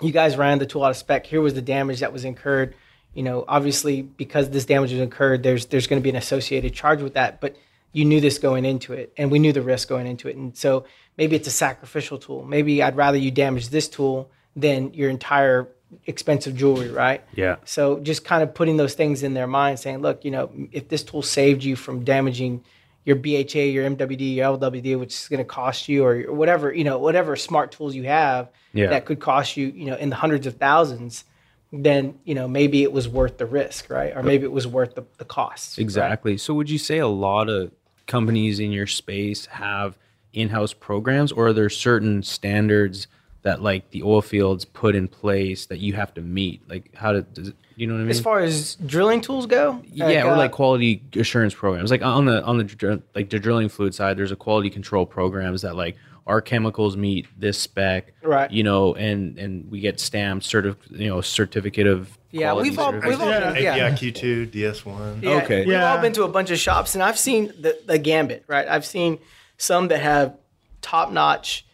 you 0.00 0.12
guys 0.12 0.36
ran 0.36 0.58
the 0.58 0.66
tool 0.66 0.84
out 0.84 0.90
of 0.90 0.96
spec. 0.96 1.26
Here 1.26 1.40
was 1.40 1.54
the 1.54 1.62
damage 1.62 2.00
that 2.00 2.12
was 2.12 2.24
incurred. 2.24 2.74
You 3.14 3.22
know, 3.22 3.44
obviously, 3.46 4.02
because 4.02 4.50
this 4.50 4.64
damage 4.64 4.92
was 4.92 5.00
incurred, 5.00 5.42
there's 5.42 5.66
there's 5.66 5.86
going 5.86 6.00
to 6.00 6.04
be 6.04 6.10
an 6.10 6.16
associated 6.16 6.72
charge 6.74 7.02
with 7.02 7.14
that. 7.14 7.40
But 7.40 7.56
you 7.92 8.04
knew 8.04 8.20
this 8.20 8.38
going 8.38 8.64
into 8.64 8.92
it, 8.92 9.12
and 9.16 9.30
we 9.30 9.38
knew 9.38 9.52
the 9.52 9.62
risk 9.62 9.88
going 9.88 10.06
into 10.06 10.28
it. 10.28 10.36
And 10.36 10.56
so 10.56 10.84
maybe 11.16 11.36
it's 11.36 11.48
a 11.48 11.52
sacrificial 11.52 12.18
tool. 12.18 12.44
Maybe 12.44 12.82
I'd 12.82 12.96
rather 12.96 13.18
you 13.18 13.30
damage 13.30 13.68
this 13.68 13.88
tool 13.88 14.30
than 14.54 14.94
your 14.94 15.10
entire 15.10 15.68
expensive 16.06 16.56
jewelry, 16.56 16.90
right? 16.90 17.24
Yeah. 17.34 17.56
So 17.64 17.98
just 17.98 18.24
kind 18.24 18.42
of 18.42 18.54
putting 18.54 18.76
those 18.76 18.94
things 18.94 19.22
in 19.22 19.34
their 19.34 19.48
mind, 19.48 19.80
saying, 19.80 19.98
look, 19.98 20.24
you 20.24 20.30
know, 20.30 20.50
if 20.70 20.88
this 20.88 21.02
tool 21.02 21.22
saved 21.22 21.64
you 21.64 21.74
from 21.76 22.04
damaging 22.04 22.64
your 23.04 23.16
BHA, 23.16 23.70
your 23.70 23.88
MWD, 23.88 24.36
your 24.36 24.58
LWD, 24.58 24.98
which 24.98 25.14
is 25.14 25.28
going 25.28 25.38
to 25.38 25.44
cost 25.44 25.88
you, 25.88 26.04
or 26.04 26.32
whatever, 26.32 26.72
you 26.72 26.84
know, 26.84 26.98
whatever 26.98 27.34
smart 27.36 27.72
tools 27.72 27.94
you 27.94 28.04
have 28.04 28.50
Yeah. 28.72 28.88
that 28.88 29.06
could 29.06 29.20
cost 29.20 29.56
you, 29.56 29.68
you 29.68 29.86
know, 29.86 29.96
in 29.96 30.10
the 30.10 30.16
hundreds 30.16 30.46
of 30.46 30.56
thousands, 30.56 31.24
then 31.72 32.18
you 32.24 32.34
know 32.34 32.48
maybe 32.48 32.82
it 32.82 32.92
was 32.92 33.08
worth 33.08 33.38
the 33.38 33.46
risk, 33.46 33.90
right? 33.90 34.12
Or 34.16 34.22
maybe 34.22 34.44
it 34.44 34.52
was 34.52 34.66
worth 34.66 34.94
the, 34.94 35.04
the 35.18 35.24
right? 35.24 35.78
Exactly. 35.78 36.36
So 36.36 36.54
would 36.54 36.68
you 36.68 36.78
say 36.78 36.98
a 36.98 37.06
lot 37.08 37.48
of 37.48 37.70
companies 38.06 38.58
in 38.58 38.72
your 38.72 38.88
space 38.88 39.46
have 39.46 39.96
in-house 40.32 40.72
programs 40.72 41.32
or 41.32 41.48
are 41.48 41.52
there 41.52 41.70
certain 41.70 42.22
standards 42.22 43.06
that 43.42 43.62
like 43.62 43.90
the 43.90 44.02
oil 44.02 44.20
fields 44.20 44.64
put 44.64 44.94
in 44.96 45.06
place 45.08 45.66
that 45.66 45.78
you 45.78 45.92
have 45.92 46.12
to 46.14 46.20
meet? 46.20 46.68
Like 46.68 46.94
how 46.94 47.12
to 47.12 47.22
does 47.22 47.48
it, 47.48 47.56
you 47.80 47.86
know 47.86 47.94
what 47.94 48.00
I 48.00 48.02
mean? 48.02 48.10
As 48.10 48.20
far 48.20 48.40
as 48.40 48.74
drilling 48.86 49.20
tools 49.22 49.46
go, 49.46 49.80
yeah, 49.90 50.24
or 50.26 50.32
uh, 50.32 50.36
like 50.36 50.52
quality 50.52 51.02
assurance 51.16 51.54
programs. 51.54 51.90
Like 51.90 52.02
on 52.02 52.26
the 52.26 52.44
on 52.44 52.58
the 52.58 53.02
like 53.14 53.30
the 53.30 53.38
drilling 53.38 53.68
fluid 53.68 53.94
side, 53.94 54.16
there's 54.18 54.32
a 54.32 54.36
quality 54.36 54.68
control 54.70 55.06
programs 55.06 55.62
that 55.62 55.76
like 55.76 55.96
our 56.26 56.40
chemicals 56.42 56.96
meet 56.96 57.26
this 57.38 57.58
spec, 57.58 58.12
Right. 58.22 58.50
You 58.50 58.62
know, 58.62 58.94
and 58.94 59.38
and 59.38 59.70
we 59.70 59.80
get 59.80 59.98
stamped 59.98 60.44
certif 60.46 60.76
you 60.90 61.08
know 61.08 61.20
certificate 61.22 61.86
of 61.86 62.16
Yeah, 62.30 62.52
we've 62.52 62.78
all- 62.78 62.92
we've 62.92 63.04
all 63.20 63.26
certification. 63.26 63.54
been- 63.54 63.62
yeah. 63.64 63.86
API 63.86 64.12
Q2, 64.12 64.50
DS1. 64.52 65.22
Yeah, 65.22 65.30
Okay. 65.42 65.60
We've 65.60 65.68
Yeah. 65.70 65.90
all 65.90 65.98
been 66.00 66.12
to 66.12 66.24
a 66.24 66.28
bunch 66.28 66.50
of 66.50 66.58
shops, 66.58 66.94
and 66.94 67.02
I've 67.02 67.18
seen 67.18 67.52
the, 67.58 67.76
the 67.86 67.98
gambit, 67.98 68.44
right? 68.46 68.68
I've 68.68 68.84
seen 68.86 69.18
some 69.56 69.88
that 69.88 70.00
have 70.00 70.36
top 70.82 71.10
notch, 71.10 71.64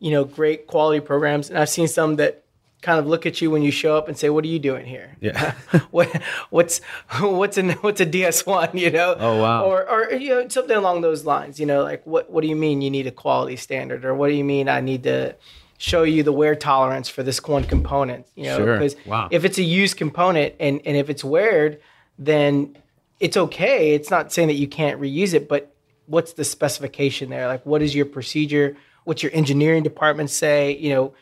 you 0.00 0.10
know, 0.10 0.24
great 0.24 0.66
quality 0.66 0.98
programs, 1.00 1.50
and 1.50 1.58
I've 1.58 1.68
seen 1.68 1.86
some 1.86 2.16
that 2.16 2.41
kind 2.82 2.98
of 2.98 3.06
look 3.06 3.24
at 3.24 3.40
you 3.40 3.50
when 3.50 3.62
you 3.62 3.70
show 3.70 3.96
up 3.96 4.08
and 4.08 4.18
say, 4.18 4.28
"What 4.28 4.44
are 4.44 4.48
you 4.48 4.58
doing 4.58 4.84
here? 4.84 5.16
Yeah. 5.20 5.54
what 5.90 6.08
what's 6.50 6.80
what's 7.20 7.56
a 7.56 7.72
what's 7.74 8.00
a 8.00 8.06
DS 8.06 8.44
one? 8.44 8.70
You 8.76 8.90
know? 8.90 9.16
Oh, 9.18 9.40
wow. 9.40 9.64
Or 9.64 9.88
or 9.88 10.12
you 10.12 10.30
know 10.30 10.48
something 10.48 10.76
along 10.76 11.00
those 11.00 11.24
lines. 11.24 11.58
You 11.58 11.66
know, 11.66 11.82
like 11.82 12.04
what 12.06 12.30
what 12.30 12.42
do 12.42 12.48
you 12.48 12.56
mean 12.56 12.82
you 12.82 12.90
need 12.90 13.06
a 13.06 13.12
quality 13.12 13.56
standard, 13.56 14.04
or 14.04 14.14
what 14.14 14.28
do 14.28 14.34
you 14.34 14.44
mean 14.44 14.68
I 14.68 14.80
need 14.80 15.04
to 15.04 15.36
show 15.78 16.02
you 16.02 16.22
the 16.22 16.32
wear 16.32 16.54
tolerance 16.54 17.08
for 17.08 17.22
this 17.22 17.42
one 17.42 17.64
component? 17.64 18.26
You 18.34 18.44
know, 18.44 18.58
Sure. 18.58 18.88
Wow. 19.06 19.28
if 19.30 19.44
it's 19.44 19.58
a 19.58 19.62
used 19.62 19.96
component 19.96 20.54
and 20.60 20.80
and 20.84 20.96
if 20.96 21.08
it's 21.08 21.24
weared, 21.24 21.80
then 22.18 22.76
it's 23.20 23.36
okay. 23.36 23.94
It's 23.94 24.10
not 24.10 24.32
saying 24.32 24.48
that 24.48 24.54
you 24.54 24.66
can't 24.66 25.00
reuse 25.00 25.32
it, 25.34 25.48
but 25.48 25.72
what's 26.06 26.32
the 26.32 26.44
specification 26.44 27.30
there? 27.30 27.46
Like, 27.46 27.64
what 27.64 27.80
is 27.80 27.94
your 27.94 28.06
procedure? 28.06 28.76
What's 29.04 29.22
your 29.22 29.32
engineering 29.32 29.82
department 29.84 30.30
say? 30.30 30.76
You 30.76 30.90
know, 30.94 31.14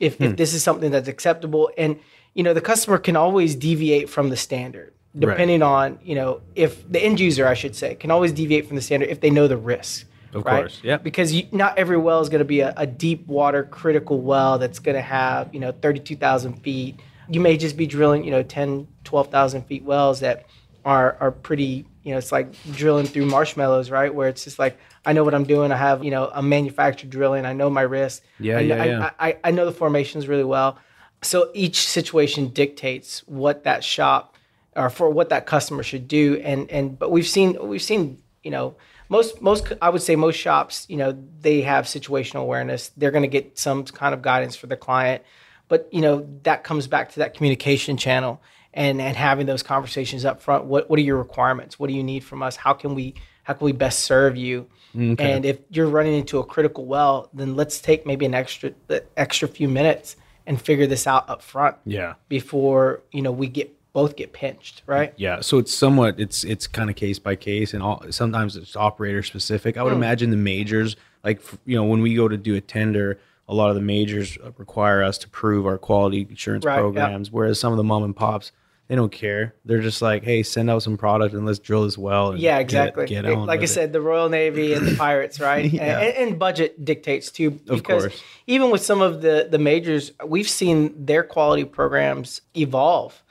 if, 0.00 0.18
Hmm. 0.18 0.24
if 0.24 0.36
this 0.36 0.54
is 0.54 0.62
something 0.62 0.90
that's 0.90 1.08
acceptable, 1.08 1.70
and 1.78 1.96
you 2.34 2.42
know, 2.42 2.52
the 2.52 2.60
customer 2.60 2.98
can 2.98 3.16
always 3.16 3.54
deviate 3.54 4.08
from 4.08 4.28
the 4.28 4.36
standard, 4.36 4.92
depending 5.16 5.62
on 5.62 5.98
you 6.02 6.14
know 6.14 6.40
if 6.54 6.90
the 6.90 7.00
end 7.00 7.20
user, 7.20 7.46
I 7.46 7.54
should 7.54 7.76
say, 7.76 7.94
can 7.94 8.10
always 8.10 8.32
deviate 8.32 8.66
from 8.66 8.76
the 8.76 8.82
standard 8.82 9.08
if 9.08 9.20
they 9.20 9.30
know 9.30 9.46
the 9.46 9.56
risk. 9.56 10.06
Of 10.32 10.44
right? 10.44 10.62
course, 10.62 10.80
yeah. 10.82 10.96
Because 10.96 11.32
you, 11.32 11.46
not 11.52 11.78
every 11.78 11.96
well 11.96 12.20
is 12.20 12.28
going 12.28 12.40
to 12.40 12.44
be 12.44 12.58
a, 12.58 12.74
a 12.76 12.88
deep 12.88 13.24
water 13.28 13.62
critical 13.62 14.20
well 14.20 14.58
that's 14.58 14.80
going 14.80 14.96
to 14.96 15.02
have 15.02 15.54
you 15.54 15.60
know 15.60 15.70
thirty 15.70 16.00
two 16.00 16.16
thousand 16.16 16.54
feet. 16.62 16.98
You 17.28 17.40
may 17.40 17.56
just 17.56 17.76
be 17.76 17.86
drilling 17.86 18.24
you 18.24 18.32
know 18.32 18.42
10, 18.42 18.86
12,000 19.04 19.62
feet 19.62 19.84
wells 19.84 20.20
that 20.20 20.44
are 20.84 21.16
are 21.20 21.30
pretty 21.30 21.86
you 22.02 22.12
know 22.12 22.18
it's 22.18 22.32
like 22.32 22.52
drilling 22.72 23.06
through 23.06 23.26
marshmallows 23.26 23.90
right? 23.90 24.14
Where 24.14 24.28
it's 24.28 24.44
just 24.44 24.58
like 24.58 24.78
i 25.06 25.12
know 25.12 25.24
what 25.24 25.34
i'm 25.34 25.44
doing. 25.44 25.72
I 25.72 25.76
have 25.76 26.04
you 26.04 26.10
know 26.10 26.30
a 26.32 26.42
manufactured 26.42 27.10
drilling. 27.10 27.46
I 27.46 27.52
know 27.52 27.70
my 27.70 27.82
risk. 27.82 28.22
Yeah, 28.38 28.58
I, 28.58 28.60
yeah, 28.60 28.82
I, 28.82 28.86
yeah. 28.86 29.10
I, 29.18 29.36
I 29.44 29.50
know 29.50 29.64
the 29.64 29.72
formations 29.72 30.28
really 30.28 30.44
well. 30.44 30.78
So 31.22 31.50
each 31.54 31.88
situation 31.88 32.48
dictates 32.48 33.20
what 33.26 33.64
that 33.64 33.82
shop 33.82 34.36
or 34.76 34.90
for 34.90 35.08
what 35.08 35.30
that 35.30 35.46
customer 35.46 35.82
should 35.82 36.08
do. 36.08 36.40
And 36.44 36.70
and 36.70 36.98
but 36.98 37.10
we've 37.10 37.26
seen 37.26 37.56
we've 37.66 37.82
seen 37.82 38.22
you 38.42 38.50
know 38.50 38.76
most 39.08 39.40
most 39.40 39.72
i 39.80 39.88
would 39.88 40.02
say 40.02 40.16
most 40.16 40.36
shops 40.36 40.86
you 40.88 40.96
know 40.96 41.16
they 41.40 41.62
have 41.62 41.86
situational 41.86 42.40
awareness. 42.42 42.90
They're 42.96 43.10
going 43.10 43.22
to 43.22 43.28
get 43.28 43.58
some 43.58 43.84
kind 43.84 44.14
of 44.14 44.22
guidance 44.22 44.56
for 44.56 44.66
the 44.66 44.76
client. 44.76 45.22
But 45.68 45.88
you 45.92 46.00
know 46.00 46.28
that 46.42 46.64
comes 46.64 46.86
back 46.86 47.12
to 47.12 47.20
that 47.20 47.34
communication 47.34 47.96
channel 47.96 48.42
and 48.74 49.00
and 49.00 49.16
having 49.16 49.46
those 49.46 49.62
conversations 49.62 50.24
up 50.24 50.42
front 50.42 50.64
what 50.64 50.90
what 50.90 50.98
are 50.98 51.02
your 51.02 51.16
requirements? 51.16 51.78
What 51.78 51.88
do 51.88 51.94
you 51.94 52.02
need 52.02 52.24
from 52.24 52.42
us? 52.42 52.56
How 52.56 52.74
can 52.74 52.94
we 52.94 53.14
how 53.44 53.54
can 53.54 53.64
we 53.64 53.72
best 53.72 54.00
serve 54.00 54.36
you? 54.36 54.68
And 54.96 55.44
if 55.44 55.58
you're 55.70 55.88
running 55.88 56.14
into 56.14 56.38
a 56.38 56.44
critical 56.44 56.84
well 56.84 57.30
then 57.32 57.56
let's 57.56 57.80
take 57.80 58.04
maybe 58.06 58.26
an 58.26 58.34
extra 58.34 58.72
the 58.88 59.04
extra 59.16 59.48
few 59.48 59.68
minutes 59.68 60.16
and 60.46 60.60
figure 60.60 60.86
this 60.86 61.06
out 61.06 61.28
up 61.28 61.40
front 61.42 61.76
Yeah. 61.84 62.14
before 62.28 63.02
you 63.10 63.22
know 63.22 63.32
we 63.32 63.46
get 63.46 63.74
both 63.92 64.16
get 64.16 64.32
pinched 64.32 64.82
right? 64.86 65.14
Yeah, 65.16 65.40
so 65.40 65.58
it's 65.58 65.72
somewhat 65.72 66.18
it's 66.18 66.44
it's 66.44 66.66
kind 66.66 66.90
of 66.90 66.96
case 66.96 67.18
by 67.18 67.36
case, 67.36 67.74
and 67.74 67.82
all 67.82 68.04
sometimes 68.10 68.56
it's 68.56 68.76
operator 68.76 69.22
specific. 69.22 69.76
I 69.76 69.82
would 69.82 69.92
hmm. 69.92 70.02
imagine 70.02 70.30
the 70.30 70.36
majors, 70.36 70.96
like 71.22 71.40
you 71.64 71.76
know, 71.76 71.84
when 71.84 72.02
we 72.02 72.14
go 72.14 72.26
to 72.26 72.36
do 72.36 72.56
a 72.56 72.60
tender, 72.60 73.20
a 73.48 73.54
lot 73.54 73.68
of 73.68 73.76
the 73.76 73.82
majors 73.82 74.36
require 74.58 75.02
us 75.02 75.16
to 75.18 75.28
prove 75.28 75.64
our 75.64 75.78
quality 75.78 76.26
assurance 76.32 76.64
Right, 76.64 76.74
yeah. 76.74 76.80
programs, 76.80 77.30
whereas 77.30 77.60
some 77.60 77.72
of 77.72 77.76
the 77.76 77.84
mom 77.84 78.02
and 78.02 78.16
pops 78.16 78.50
they 78.88 78.96
don't 78.96 79.10
care. 79.12 79.54
They're 79.64 79.80
just 79.80 80.02
like, 80.02 80.24
hey, 80.24 80.42
send 80.42 80.68
out 80.70 80.82
some 80.82 80.98
product 80.98 81.34
and 81.34 81.46
let's 81.46 81.58
drill 81.58 81.84
this 81.84 81.96
well. 81.96 82.32
and 82.32 82.38
Yeah, 82.40 82.58
exactly. 82.58 83.06
Get, 83.06 83.24
on 83.24 83.46
like 83.46 83.58
I 83.58 83.62
with 83.62 83.70
it. 83.70 83.72
said, 83.72 83.92
the 83.94 84.00
Royal 84.00 84.28
Navy 84.28 84.74
and 84.74 84.86
the 84.86 84.94
pirates, 84.98 85.40
right? 85.40 85.70
Yeah. 85.72 86.00
and, 86.00 86.16
and 86.30 86.38
budget 86.38 86.84
dictates 86.84 87.30
too. 87.30 87.48
Of 87.68 87.78
Because 87.78 88.02
course. 88.04 88.22
even 88.46 88.70
with 88.70 88.82
some 88.82 89.00
of 89.00 89.22
the 89.22 89.48
the 89.50 89.58
majors, 89.58 90.12
we've 90.26 90.48
seen 90.48 91.06
their 91.06 91.22
quality 91.24 91.64
programs 91.64 92.42
evolve. 92.56 93.22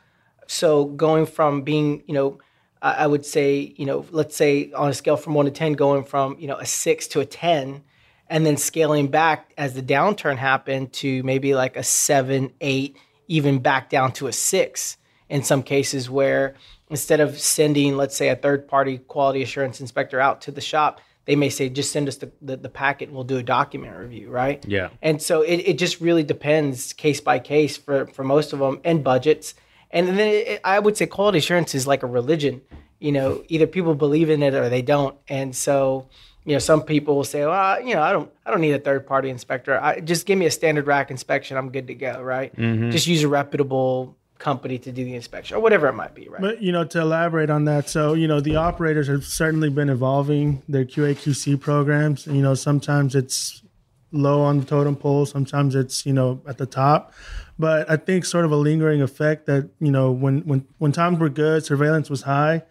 So 0.48 0.86
going 0.86 1.26
from 1.28 1.62
being, 1.62 2.04
you 2.08 2.14
know, 2.16 2.40
I 2.82 2.92
I 3.04 3.08
would 3.08 3.26
say, 3.26 3.74
you 3.78 3.86
know, 3.86 4.06
let's 4.12 4.36
say 4.36 4.72
on 4.74 4.90
a 4.90 4.94
scale 4.94 5.18
from 5.18 5.36
one 5.36 5.46
to 5.46 5.52
ten, 5.52 5.74
going 5.74 6.04
from 6.04 6.36
you 6.40 6.48
know 6.48 6.58
a 6.58 6.66
six 6.66 7.08
to 7.10 7.20
a 7.20 7.26
ten, 7.26 7.84
and 8.28 8.44
then 8.44 8.58
scaling 8.58 9.08
back 9.08 9.54
as 9.56 9.76
the 9.76 9.84
downturn 9.84 10.38
happened 10.38 10.94
to 10.94 11.22
maybe 11.22 11.54
like 11.54 11.78
a 11.78 11.84
seven, 11.84 12.52
eight, 12.60 12.98
even 13.28 13.60
back 13.60 13.92
down 13.92 14.12
to 14.14 14.26
a 14.26 14.34
six 14.34 14.98
in 15.34 15.42
some 15.42 15.64
cases 15.64 16.12
where 16.12 16.54
instead 16.92 17.20
of 17.20 17.40
sending, 17.40 17.98
let's 17.98 18.16
say, 18.16 18.30
a 18.30 18.36
third 18.36 18.68
party 18.68 19.00
quality 19.00 19.42
assurance 19.42 19.82
inspector 19.82 20.20
out 20.20 20.42
to 20.42 20.52
the 20.52 20.62
shop, 20.62 21.02
they 21.26 21.36
may 21.36 21.50
say, 21.50 21.70
just 21.70 21.92
send 21.92 22.08
us 22.08 22.18
the, 22.18 22.32
the, 22.40 22.56
the 22.56 22.70
packet 22.70 23.08
and 23.08 23.16
we'll 23.16 23.24
do 23.24 23.38
a 23.38 23.44
document 23.44 23.98
review, 23.98 24.30
right? 24.30 24.64
Yeah. 24.68 24.90
And 25.02 25.20
so 25.20 25.42
it, 25.42 25.56
it 25.56 25.80
just 25.80 26.02
really 26.02 26.22
depends 26.22 26.94
case 26.94 27.20
by 27.20 27.40
case 27.40 27.78
for, 27.78 28.06
for 28.06 28.24
most 28.24 28.54
of 28.54 28.60
them 28.60 28.80
and 28.84 29.04
budgets. 29.04 29.56
And 29.90 30.08
then 30.08 30.20
it, 30.20 30.62
I 30.64 30.78
would 30.78 30.98
say 30.98 31.08
quality 31.08 31.40
assurance 31.40 31.74
is 31.74 31.88
like 31.88 32.04
a 32.04 32.08
religion. 32.08 32.62
You 33.00 33.14
know, 33.14 33.44
either 33.48 33.66
people 33.66 33.96
believe 33.96 34.30
in 34.30 34.44
it 34.44 34.54
or 34.54 34.70
they 34.70 34.84
don't. 34.84 35.18
And 35.28 35.56
so, 35.56 36.10
you 36.46 36.54
know, 36.54 36.60
some 36.60 36.84
people 36.84 37.16
will 37.16 37.24
say, 37.24 37.44
well, 37.44 37.82
you 37.82 37.96
know, 37.96 38.04
I 38.04 38.12
don't, 38.12 38.32
I 38.46 38.52
don't 38.52 38.62
need 38.62 38.74
a 38.74 38.80
third 38.80 39.08
party 39.08 39.32
inspector. 39.32 39.80
I 39.82 40.00
just 40.00 40.28
give 40.28 40.38
me 40.38 40.46
a 40.46 40.52
standard 40.52 40.86
rack 40.86 41.10
inspection. 41.10 41.58
I'm 41.58 41.72
good 41.72 41.88
to 41.88 41.96
go. 41.96 42.22
Right. 42.22 42.56
Mm-hmm. 42.56 42.92
Just 42.92 43.08
use 43.08 43.24
a 43.24 43.28
reputable 43.28 44.16
company 44.44 44.78
to 44.78 44.92
do 44.92 45.06
the 45.06 45.16
inspection 45.16 45.56
or 45.56 45.62
whatever 45.62 45.88
it 45.88 45.94
might 45.94 46.14
be. 46.14 46.28
Right. 46.28 46.42
But 46.42 46.62
you 46.62 46.72
know, 46.72 46.84
to 46.84 47.00
elaborate 47.00 47.50
on 47.50 47.64
that, 47.66 47.88
so 47.88 48.14
you 48.14 48.28
know, 48.28 48.42
the 48.42 48.58
operators 48.58 49.08
have 49.08 49.24
certainly 49.24 49.70
been 49.70 49.90
evolving 49.90 50.62
their 50.68 50.84
QA/QC 50.84 51.60
programs. 51.62 52.28
You 52.28 52.42
know, 52.42 52.54
sometimes 52.54 53.16
it's 53.16 53.64
low 54.12 54.42
on 54.42 54.60
the 54.60 54.66
totem 54.66 54.96
pole, 54.96 55.26
sometimes 55.26 55.76
it's 55.76 56.06
you 56.06 56.14
know 56.14 56.42
at 56.46 56.58
the 56.58 56.66
top. 56.66 57.14
But 57.58 57.90
I 57.90 57.96
think 57.96 58.26
sort 58.26 58.46
of 58.46 58.52
a 58.52 58.58
lingering 58.58 59.02
effect 59.02 59.46
that 59.46 59.70
you 59.80 59.92
know 59.92 60.12
when 60.12 60.42
when 60.42 60.68
when 60.78 60.92
times 60.92 61.20
were 61.20 61.30
good, 61.30 61.64
surveillance 61.64 62.10
was 62.10 62.24
high. 62.24 62.64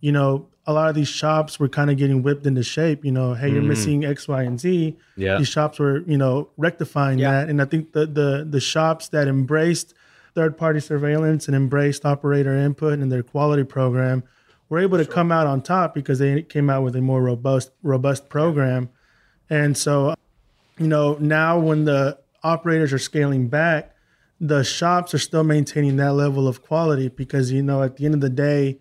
You 0.00 0.12
know, 0.12 0.48
a 0.66 0.72
lot 0.72 0.88
of 0.88 0.94
these 0.96 1.08
shops 1.08 1.60
were 1.60 1.68
kind 1.68 1.90
of 1.90 1.96
getting 1.96 2.22
whipped 2.22 2.46
into 2.46 2.64
shape. 2.64 3.04
You 3.04 3.12
know, 3.12 3.34
hey, 3.34 3.50
you're 3.50 3.60
mm-hmm. 3.60 3.68
missing 3.68 4.04
X, 4.04 4.26
Y, 4.26 4.42
and 4.42 4.58
Z. 4.58 4.96
Yeah. 5.16 5.38
These 5.38 5.48
shops 5.48 5.78
were 5.78 6.00
you 6.00 6.18
know 6.18 6.48
rectifying 6.56 7.18
Yeah. 7.20 7.32
that, 7.32 7.48
and 7.50 7.62
I 7.62 7.66
think 7.66 7.92
the 7.92 8.06
the 8.06 8.46
the 8.48 8.60
shops 8.60 9.08
that 9.10 9.28
embraced 9.28 9.94
third 10.34 10.56
party 10.56 10.80
surveillance 10.80 11.46
and 11.46 11.56
embraced 11.56 12.04
operator 12.04 12.54
input 12.54 12.98
in 12.98 13.08
their 13.08 13.22
quality 13.22 13.64
program 13.64 14.22
were 14.68 14.78
able 14.78 14.98
to 14.98 15.04
come 15.04 15.30
out 15.32 15.46
on 15.46 15.60
top 15.60 15.94
because 15.94 16.18
they 16.18 16.42
came 16.42 16.70
out 16.70 16.82
with 16.82 16.96
a 16.96 17.00
more 17.00 17.22
robust 17.22 17.72
robust 17.82 18.28
program. 18.28 18.88
And 19.50 19.76
so, 19.76 20.14
you 20.78 20.86
know, 20.86 21.16
now 21.20 21.58
when 21.58 21.84
the 21.84 22.18
operators 22.42 22.92
are 22.92 22.98
scaling 22.98 23.48
back, 23.48 23.94
the 24.40 24.64
shops 24.64 25.12
are 25.12 25.18
still 25.18 25.44
maintaining 25.44 25.96
that 25.96 26.14
level 26.14 26.48
of 26.48 26.62
quality 26.62 27.08
because 27.08 27.52
you 27.52 27.62
know 27.62 27.82
at 27.82 27.96
the 27.96 28.06
end 28.06 28.14
of 28.14 28.20
the 28.20 28.30
day, 28.30 28.78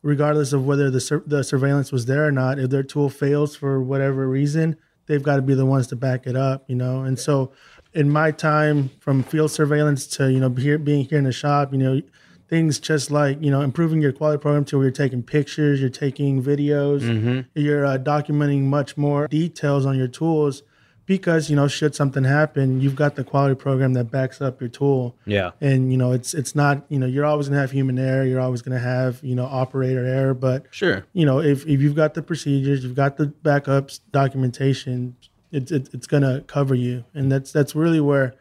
regardless 0.00 0.52
of 0.52 0.64
whether 0.64 0.90
the 0.90 1.00
sur- 1.00 1.24
the 1.26 1.44
surveillance 1.44 1.92
was 1.92 2.06
there 2.06 2.26
or 2.26 2.32
not, 2.32 2.58
if 2.58 2.70
their 2.70 2.82
tool 2.82 3.10
fails 3.10 3.54
for 3.54 3.82
whatever 3.82 4.26
reason, 4.26 4.76
they've 5.06 5.22
got 5.22 5.36
to 5.36 5.42
be 5.42 5.54
the 5.54 5.66
ones 5.66 5.88
to 5.88 5.96
back 5.96 6.26
it 6.26 6.36
up, 6.36 6.64
you 6.68 6.76
know. 6.76 7.02
And 7.02 7.18
so, 7.18 7.52
in 7.94 8.08
my 8.10 8.30
time 8.30 8.90
from 9.00 9.22
field 9.22 9.50
surveillance 9.50 10.06
to 10.06 10.30
you 10.32 10.40
know 10.40 10.50
here, 10.50 10.78
being 10.78 11.04
here 11.04 11.18
in 11.18 11.24
the 11.24 11.32
shop, 11.32 11.72
you 11.72 11.78
know, 11.78 12.00
things 12.48 12.78
just 12.78 13.10
like 13.10 13.42
you 13.42 13.50
know 13.50 13.60
improving 13.60 14.00
your 14.02 14.12
quality 14.12 14.40
program 14.40 14.64
to 14.66 14.76
where 14.78 14.86
you're 14.86 14.92
taking 14.92 15.22
pictures, 15.22 15.80
you're 15.80 15.90
taking 15.90 16.42
videos, 16.42 17.46
you're 17.54 17.84
uh, 17.86 17.98
documenting 17.98 18.62
much 18.62 18.96
more 18.96 19.26
details 19.28 19.84
on 19.86 19.96
your 19.98 20.08
tools 20.08 20.62
because 21.04 21.50
you 21.50 21.56
know 21.56 21.66
should 21.66 21.94
something 21.96 22.22
happen, 22.24 22.80
you've 22.80 22.94
got 22.94 23.16
the 23.16 23.24
quality 23.24 23.56
program 23.56 23.92
that 23.94 24.04
backs 24.10 24.40
up 24.40 24.60
your 24.60 24.68
tool 24.70 25.16
Yeah. 25.26 25.50
and 25.60 25.90
you 25.90 25.98
know 25.98 26.12
it's 26.12 26.32
it's 26.32 26.54
not 26.54 26.84
you 26.88 26.98
know 26.98 27.06
you're 27.06 27.24
always 27.24 27.48
going 27.48 27.56
to 27.56 27.60
have 27.60 27.72
human 27.72 27.98
error 27.98 28.24
you're 28.24 28.40
always 28.40 28.62
going 28.62 28.78
to 28.78 28.82
have 28.84 29.18
you 29.22 29.34
know 29.34 29.44
operator 29.44 30.06
error 30.06 30.32
but 30.32 30.66
Sure. 30.70 31.04
you 31.12 31.26
know 31.26 31.40
if, 31.40 31.66
if 31.66 31.80
you've 31.82 31.96
got 31.96 32.14
the 32.14 32.22
procedures 32.22 32.84
you've 32.84 32.94
got 32.94 33.16
the 33.16 33.26
backups 33.26 33.98
documentation 34.12 35.16
it's 35.52 35.70
it's, 35.70 35.90
it's 35.94 36.06
to 36.06 36.42
cover 36.46 36.74
you 36.74 37.04
and 37.14 37.30
that's 37.30 37.52
that's 37.52 37.74
really 37.74 38.00
where 38.00 38.34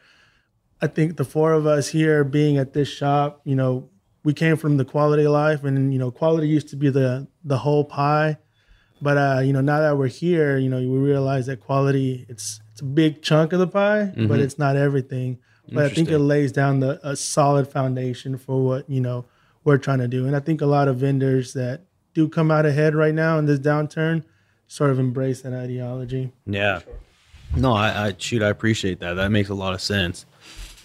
i 0.82 0.88
think 0.88 1.18
the 1.18 1.26
four 1.26 1.54
of 1.54 1.68
us 1.68 1.90
here 1.90 2.24
being 2.24 2.58
at 2.58 2.74
this 2.74 2.88
shop 2.88 3.42
you 3.44 3.56
know 3.56 3.88
we 4.24 4.34
came 4.34 4.56
from 4.56 4.78
the 4.78 4.86
quality 4.86 5.28
life 5.28 5.64
and 5.64 5.94
you 5.94 6.00
know 6.00 6.10
quality 6.12 6.48
used 6.48 6.70
to 6.70 6.76
be 6.76 6.90
the 6.90 7.28
the 7.44 7.60
whole 7.60 7.84
pie 7.84 8.38
but 9.02 9.18
uh, 9.18 9.40
you 9.44 9.52
know, 9.52 9.62
now 9.62 9.80
that 9.80 9.98
we're 9.98 10.08
here, 10.08 10.58
you 10.58 10.70
know, 10.70 10.78
we 10.78 10.86
realize 10.86 11.48
that 11.48 11.60
quality 11.60 12.26
it's 12.30 12.62
it's 12.72 12.82
a 12.82 12.86
big 12.86 13.22
chunk 13.24 13.52
of 13.52 13.60
the 13.60 13.68
pie, 13.68 14.14
but 14.28 14.40
it's 14.40 14.60
not 14.60 14.76
everything. 14.76 15.40
But 15.74 15.86
I 15.86 15.90
think 15.90 16.10
it 16.10 16.20
lays 16.20 16.52
down 16.52 16.82
the 16.82 17.00
a 17.02 17.16
solid 17.16 17.68
foundation 17.68 18.38
for 18.38 18.64
what 18.64 18.90
you 18.90 19.02
know 19.02 19.26
we're 19.64 19.80
trying 19.80 20.00
to 20.00 20.08
do. 20.08 20.28
And 20.28 20.36
I 20.36 20.40
think 20.40 20.62
a 20.62 20.66
lot 20.68 20.88
of 20.88 20.98
vendors 20.98 21.54
that 21.54 21.82
do 22.14 22.28
come 22.28 22.52
out 22.52 22.66
ahead 22.66 22.94
right 22.94 23.14
now 23.14 23.40
in 23.40 23.46
this 23.46 23.60
downturn 23.60 24.24
sort 24.72 24.90
of 24.90 25.00
embrace 25.00 25.42
that 25.42 25.52
ideology. 25.52 26.32
Yeah. 26.46 26.80
No, 27.58 27.74
I, 27.74 28.08
I 28.08 28.16
shoot. 28.18 28.42
I 28.42 28.48
appreciate 28.48 29.02
that. 29.02 29.16
That 29.16 29.30
makes 29.30 29.50
a 29.50 29.54
lot 29.54 29.74
of 29.74 29.82
sense. 29.82 30.26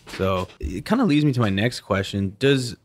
So 0.09 0.49
it 0.59 0.85
kind 0.85 1.01
of 1.01 1.07
leads 1.07 1.25
me 1.25 1.33
to 1.33 1.41
my 1.41 1.51
next 1.51 1.83
question. 1.83 2.35
Does 2.41 2.77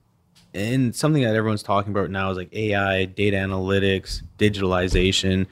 and 0.54 0.96
something 0.96 1.24
that 1.24 1.36
everyone's 1.36 1.64
talking 1.64 1.92
about 1.92 2.12
now 2.12 2.30
is 2.30 2.38
like 2.38 2.54
AI, 2.54 3.06
data 3.06 3.38
analytics, 3.38 4.22
digitalization. 4.38 5.48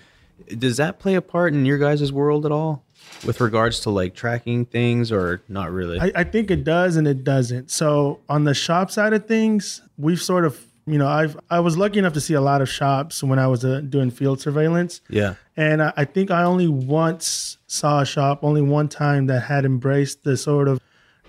Does 0.49 0.77
that 0.77 0.99
play 0.99 1.15
a 1.15 1.21
part 1.21 1.53
in 1.53 1.65
your 1.65 1.79
guys' 1.79 2.13
world 2.13 2.45
at 2.45 2.51
all 2.51 2.83
with 3.25 3.41
regards 3.41 3.79
to 3.81 3.89
like 3.89 4.13
tracking 4.13 4.65
things 4.65 5.11
or 5.11 5.41
not 5.47 5.71
really? 5.71 5.99
I, 5.99 6.11
I 6.15 6.23
think 6.25 6.51
it 6.51 6.63
does 6.63 6.95
and 6.95 7.07
it 7.07 7.23
doesn't. 7.23 7.71
So 7.71 8.19
on 8.29 8.43
the 8.43 8.53
shop 8.53 8.91
side 8.91 9.13
of 9.13 9.25
things, 9.25 9.81
we've 9.97 10.21
sort 10.21 10.45
of 10.45 10.63
you 10.91 10.97
know 10.97 11.07
I've 11.07 11.37
I 11.49 11.59
was 11.59 11.77
lucky 11.77 11.99
enough 11.99 12.13
to 12.13 12.21
see 12.21 12.33
a 12.33 12.41
lot 12.41 12.61
of 12.61 12.69
shops 12.69 13.23
when 13.23 13.39
I 13.39 13.47
was 13.47 13.63
uh, 13.63 13.81
doing 13.81 14.11
field 14.11 14.41
surveillance. 14.41 15.01
yeah. 15.09 15.35
And 15.55 15.81
I 15.83 15.93
I 15.97 16.05
think 16.05 16.31
I 16.31 16.43
only 16.43 16.67
once 16.67 17.57
saw 17.67 18.01
a 18.01 18.05
shop, 18.05 18.43
only 18.43 18.61
one 18.61 18.87
time 18.87 19.27
that 19.27 19.41
had 19.41 19.65
embraced 19.65 20.23
the 20.23 20.37
sort 20.37 20.67
of 20.67 20.79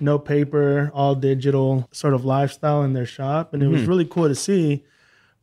no 0.01 0.19
paper, 0.19 0.91
all 0.95 1.15
digital 1.15 1.89
sort 1.93 2.15
of 2.15 2.25
lifestyle 2.25 2.83
in 2.83 2.93
their 2.93 3.07
shop. 3.07 3.53
And 3.53 3.63
it 3.63 3.69
was 3.69 3.85
really 3.85 4.07
cool 4.07 4.29
to 4.29 4.35
see. 4.35 4.85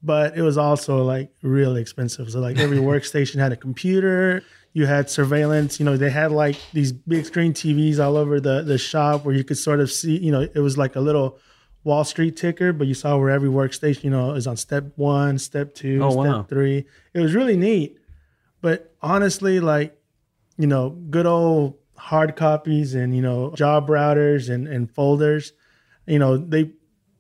But 0.03 0.38
it 0.38 0.41
was 0.41 0.57
also 0.57 1.03
like 1.03 1.32
really 1.41 1.82
expensive. 1.82 2.32
So 2.32 2.39
like 2.39 2.57
every 2.57 2.78
workstation 2.91 3.39
had 3.39 3.51
a 3.51 3.55
computer. 3.55 4.43
You 4.74 4.86
had 4.86 5.09
surveillance. 5.09 5.80
You 5.80 5.86
know, 5.86 5.97
they 5.97 6.11
had 6.11 6.32
like 6.32 6.55
these 6.72 6.91
big 6.91 7.26
screen 7.26 7.53
TVs 7.53 7.99
all 7.99 8.15
over 8.15 8.39
the 8.39 8.61
the 8.61 8.78
shop 8.78 9.26
where 9.26 9.34
you 9.34 9.43
could 9.43 9.57
sort 9.57 9.80
of 9.80 9.91
see. 9.91 10.18
You 10.18 10.32
know, 10.32 10.41
it 10.41 10.59
was 10.59 10.78
like 10.78 10.95
a 10.95 10.99
little 10.99 11.39
Wall 11.84 12.03
Street 12.03 12.36
ticker, 12.36 12.73
but 12.73 12.88
you 12.88 12.93
saw 12.93 13.17
where 13.17 13.30
every 13.30 13.49
workstation, 13.49 14.03
you 14.05 14.09
know, 14.09 14.34
is 14.34 14.45
on 14.47 14.57
step 14.57 14.91
one, 14.95 15.38
step 15.38 15.73
two, 15.73 15.99
Oh, 16.03 16.09
step 16.11 16.25
wow. 16.25 16.43
three. 16.43 16.86
It 17.13 17.19
was 17.19 17.34
really 17.34 17.55
neat. 17.55 17.97
But 18.61 18.93
honestly, 19.01 19.59
like, 19.59 19.97
you 20.57 20.67
know, 20.67 20.89
good 20.89 21.25
old 21.25 21.75
hard 21.95 22.36
copies 22.36 22.93
and, 22.93 23.15
you 23.15 23.21
know, 23.21 23.51
job 23.55 23.88
routers 23.88 24.49
and, 24.53 24.67
and 24.67 24.91
folders, 24.91 25.53
you 26.05 26.19
know, 26.19 26.38
they 26.38 26.71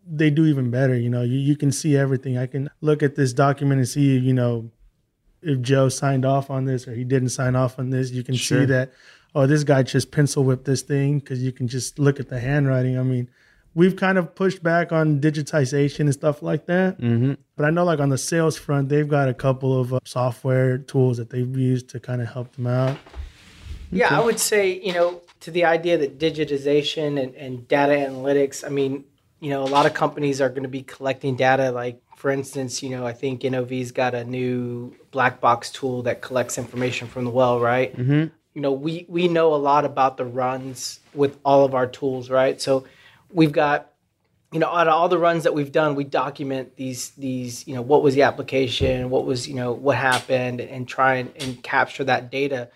they 0.09 0.29
do 0.29 0.45
even 0.45 0.71
better. 0.71 0.95
You 0.97 1.09
know, 1.09 1.21
you, 1.21 1.37
you 1.37 1.55
can 1.57 1.71
see 1.71 1.95
everything. 1.97 2.37
I 2.37 2.47
can 2.47 2.69
look 2.81 3.03
at 3.03 3.15
this 3.15 3.33
document 3.33 3.79
and 3.79 3.87
see, 3.87 4.17
you 4.17 4.33
know, 4.33 4.71
if 5.41 5.61
Joe 5.61 5.89
signed 5.89 6.25
off 6.25 6.49
on 6.49 6.65
this 6.65 6.87
or 6.87 6.93
he 6.95 7.03
didn't 7.03 7.29
sign 7.29 7.55
off 7.55 7.77
on 7.77 7.89
this. 7.89 8.11
You 8.11 8.23
can 8.23 8.35
Sure. 8.35 8.61
see 8.61 8.65
that, 8.65 8.91
oh, 9.35 9.45
this 9.47 9.63
guy 9.63 9.83
just 9.83 10.11
pencil 10.11 10.43
whipped 10.43 10.65
this 10.65 10.81
thing 10.81 11.19
because 11.19 11.43
you 11.43 11.51
can 11.51 11.67
just 11.67 11.99
look 11.99 12.19
at 12.19 12.29
the 12.29 12.39
handwriting. 12.39 12.97
I 12.97 13.03
mean, 13.03 13.29
we've 13.77 13.95
kind 13.95 14.17
of 14.17 14.33
pushed 14.33 14.63
back 14.63 14.91
on 14.91 15.21
digitization 15.21 15.99
and 15.99 16.13
stuff 16.13 16.41
like 16.41 16.65
that. 16.65 16.99
Mm-hmm. 16.99 17.33
But 17.55 17.65
I 17.65 17.69
know, 17.69 17.85
like 17.85 17.99
on 17.99 18.09
the 18.09 18.17
sales 18.17 18.57
front, 18.57 18.89
they've 18.89 19.07
got 19.07 19.29
a 19.29 19.35
couple 19.35 19.79
of 19.79 19.93
uh, 19.93 19.99
software 20.03 20.79
tools 20.79 21.17
that 21.17 21.29
they've 21.29 21.55
used 21.55 21.87
to 21.89 21.99
kind 21.99 22.19
of 22.19 22.27
help 22.27 22.55
them 22.55 22.65
out. 22.65 22.97
Yeah, 23.91 24.19
I 24.19 24.25
would 24.25 24.39
say, 24.39 24.81
you 24.81 24.93
know, 24.93 25.21
to 25.41 25.51
the 25.51 25.65
idea 25.65 25.95
that 25.99 26.17
digitization 26.17 27.21
and, 27.21 27.35
and 27.35 27.67
data 27.67 27.93
analytics, 27.93 28.65
I 28.65 28.69
mean, 28.69 29.05
you 29.39 29.51
know, 29.51 29.63
a 29.63 29.69
lot 29.69 29.85
of 29.85 29.93
companies 29.93 30.41
are 30.41 30.49
going 30.49 30.63
to 30.63 30.69
be 30.69 30.81
collecting 30.81 31.35
data. 31.35 31.71
Like, 31.71 32.01
for 32.15 32.31
instance, 32.31 32.81
you 32.81 32.89
know, 32.89 33.05
I 33.05 33.13
think 33.13 33.43
NOV's 33.43 33.91
got 33.91 34.15
a 34.15 34.25
new 34.25 34.95
black 35.11 35.39
box 35.39 35.69
tool 35.71 36.01
that 36.01 36.21
collects 36.21 36.57
information 36.57 37.07
from 37.07 37.25
the 37.25 37.31
well, 37.31 37.59
right? 37.59 37.95
Mm-hmm. 37.95 38.33
You 38.55 38.61
know, 38.61 38.71
we, 38.71 39.05
we 39.07 39.27
know 39.27 39.53
a 39.53 39.55
lot 39.55 39.85
about 39.85 40.17
the 40.17 40.25
runs 40.25 40.99
with 41.13 41.37
all 41.45 41.63
of 41.63 41.75
our 41.75 41.85
tools, 41.85 42.31
right? 42.31 42.59
So 42.59 42.85
we've 43.31 43.51
got 43.51 43.91
you 44.51 44.59
know, 44.59 44.67
out 44.67 44.87
of 44.87 44.93
all 44.93 45.09
the 45.09 45.17
runs 45.17 45.43
that 45.43 45.53
we've 45.53 45.71
done, 45.73 45.95
we 45.95 46.05
document 46.05 46.75
these 46.77 47.09
these, 47.11 47.67
you 47.67 47.75
know, 47.75 47.81
what 47.81 48.01
was 48.01 48.15
the 48.15 48.21
application, 48.21 49.09
what 49.09 49.25
was, 49.25 49.47
you 49.47 49.55
know, 49.55 49.73
what 49.73 49.97
happened, 49.97 50.61
and 50.61 50.87
try 50.87 51.15
and, 51.15 51.31
and 51.39 51.61
capture 51.61 52.05
that 52.05 52.31
data. 52.31 52.69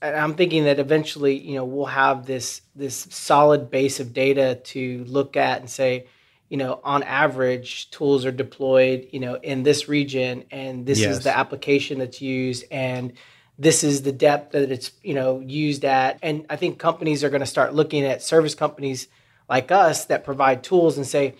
And 0.00 0.16
I'm 0.16 0.34
thinking 0.34 0.64
that 0.64 0.78
eventually, 0.78 1.36
you 1.36 1.54
know, 1.56 1.64
we'll 1.64 1.86
have 1.86 2.24
this 2.24 2.62
this 2.74 3.06
solid 3.10 3.70
base 3.70 4.00
of 4.00 4.14
data 4.14 4.60
to 4.64 5.04
look 5.06 5.36
at 5.36 5.60
and 5.60 5.68
say, 5.68 6.06
you 6.48 6.56
know, 6.56 6.80
on 6.82 7.02
average, 7.02 7.90
tools 7.90 8.24
are 8.24 8.32
deployed, 8.32 9.08
you 9.12 9.20
know, 9.20 9.34
in 9.34 9.64
this 9.64 9.86
region, 9.86 10.44
and 10.50 10.86
this 10.86 11.00
Yes. 11.00 11.18
is 11.18 11.24
the 11.24 11.36
application 11.36 11.98
that's 11.98 12.22
used, 12.22 12.64
and 12.70 13.12
this 13.58 13.84
is 13.84 14.00
the 14.02 14.12
depth 14.12 14.52
that 14.52 14.70
it's, 14.70 14.92
you 15.02 15.12
know, 15.12 15.40
used 15.40 15.84
at. 15.84 16.18
And 16.22 16.46
I 16.48 16.56
think 16.56 16.78
companies 16.78 17.22
are 17.22 17.28
going 17.28 17.40
to 17.40 17.46
start 17.46 17.74
looking 17.74 18.04
at 18.04 18.22
service 18.22 18.54
companies 18.54 19.08
like 19.48 19.70
us 19.70 20.06
that 20.06 20.24
provide 20.24 20.62
tools 20.62 20.96
and 20.96 21.06
say, 21.06 21.34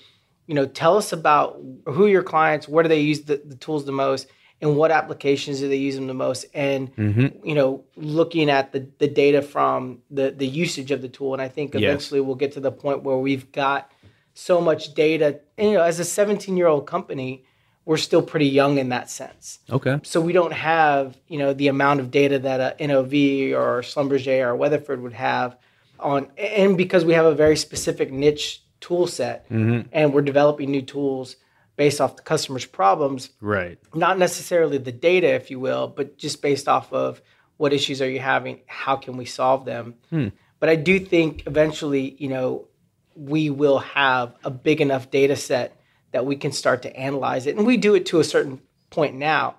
you 0.46 0.54
know, 0.54 0.66
tell 0.66 0.96
us 0.96 1.12
about 1.12 1.60
who 1.86 2.06
your 2.06 2.22
clients, 2.22 2.66
where 2.68 2.82
do 2.82 2.88
they 2.88 3.00
use 3.00 3.22
the, 3.22 3.42
the 3.44 3.56
tools 3.56 3.84
the 3.84 3.92
most, 3.92 4.28
and 4.60 4.76
what 4.76 4.90
applications 4.90 5.60
do 5.60 5.68
they 5.68 5.76
use 5.76 5.94
them 5.94 6.06
the 6.06 6.14
most, 6.14 6.46
and 6.52 6.94
mm-hmm. 6.96 7.46
you 7.46 7.54
know, 7.54 7.84
looking 7.96 8.50
at 8.50 8.72
the 8.72 8.88
the 8.98 9.06
data 9.06 9.42
from 9.42 9.98
the 10.10 10.30
the 10.30 10.46
usage 10.46 10.90
of 10.90 11.02
the 11.02 11.08
tool. 11.08 11.32
And 11.32 11.42
I 11.42 11.48
think 11.48 11.74
Yes. 11.74 11.82
eventually 11.82 12.20
we'll 12.20 12.34
get 12.34 12.52
to 12.52 12.60
the 12.60 12.72
point 12.72 13.02
where 13.02 13.18
we've 13.18 13.52
got 13.52 13.92
so 14.34 14.60
much 14.60 14.94
data. 14.94 15.40
And, 15.56 15.70
you 15.70 15.74
know, 15.74 15.82
as 15.82 15.98
a 15.98 16.04
17 16.04 16.56
year 16.56 16.66
old 16.66 16.86
company, 16.86 17.44
we're 17.84 17.96
still 17.96 18.22
pretty 18.22 18.46
young 18.46 18.78
in 18.78 18.90
that 18.90 19.10
sense. 19.10 19.60
Okay. 19.70 19.98
So 20.02 20.20
we 20.20 20.32
don't 20.32 20.52
have, 20.52 21.16
you 21.26 21.38
know, 21.38 21.52
the 21.54 21.68
amount 21.68 22.00
of 22.00 22.10
data 22.10 22.38
that 22.38 22.80
a 22.80 22.86
NOV 22.86 23.12
or 23.58 23.82
Schlumberger 23.82 24.46
or 24.46 24.54
Weatherford 24.56 25.02
would 25.02 25.14
have 25.14 25.56
on, 26.00 26.30
and 26.36 26.76
because 26.76 27.04
we 27.04 27.14
have 27.14 27.26
a 27.26 27.34
very 27.34 27.56
specific 27.56 28.12
niche 28.12 28.62
tool 28.80 29.06
set, 29.06 29.48
mm-hmm. 29.48 29.88
and 29.92 30.12
we're 30.12 30.22
developing 30.22 30.70
new 30.70 30.82
tools 30.82 31.36
based 31.76 32.00
off 32.00 32.16
the 32.16 32.22
customer's 32.22 32.64
problems, 32.64 33.30
Right. 33.40 33.78
not 33.94 34.18
necessarily 34.18 34.78
the 34.78 34.92
data, 34.92 35.28
if 35.28 35.50
you 35.50 35.60
will, 35.60 35.86
but 35.88 36.18
just 36.18 36.42
based 36.42 36.68
off 36.68 36.92
of 36.92 37.22
what 37.56 37.72
issues 37.72 38.02
are 38.02 38.10
you 38.10 38.20
having, 38.20 38.60
how 38.66 38.96
can 38.96 39.16
we 39.16 39.24
solve 39.24 39.64
them. 39.64 39.94
Hmm. 40.10 40.28
But 40.60 40.68
I 40.68 40.76
do 40.76 40.98
think 40.98 41.46
eventually, 41.46 42.16
you 42.18 42.28
know, 42.28 42.66
we 43.14 43.50
will 43.50 43.78
have 43.78 44.34
a 44.44 44.50
big 44.50 44.80
enough 44.80 45.10
data 45.10 45.36
set 45.36 45.80
that 46.12 46.26
we 46.26 46.36
can 46.36 46.52
start 46.52 46.82
to 46.82 46.96
analyze 46.96 47.46
it, 47.46 47.56
and 47.56 47.66
we 47.66 47.76
do 47.76 47.94
it 47.94 48.06
to 48.06 48.20
a 48.20 48.24
certain 48.24 48.60
point 48.90 49.14
now. 49.14 49.56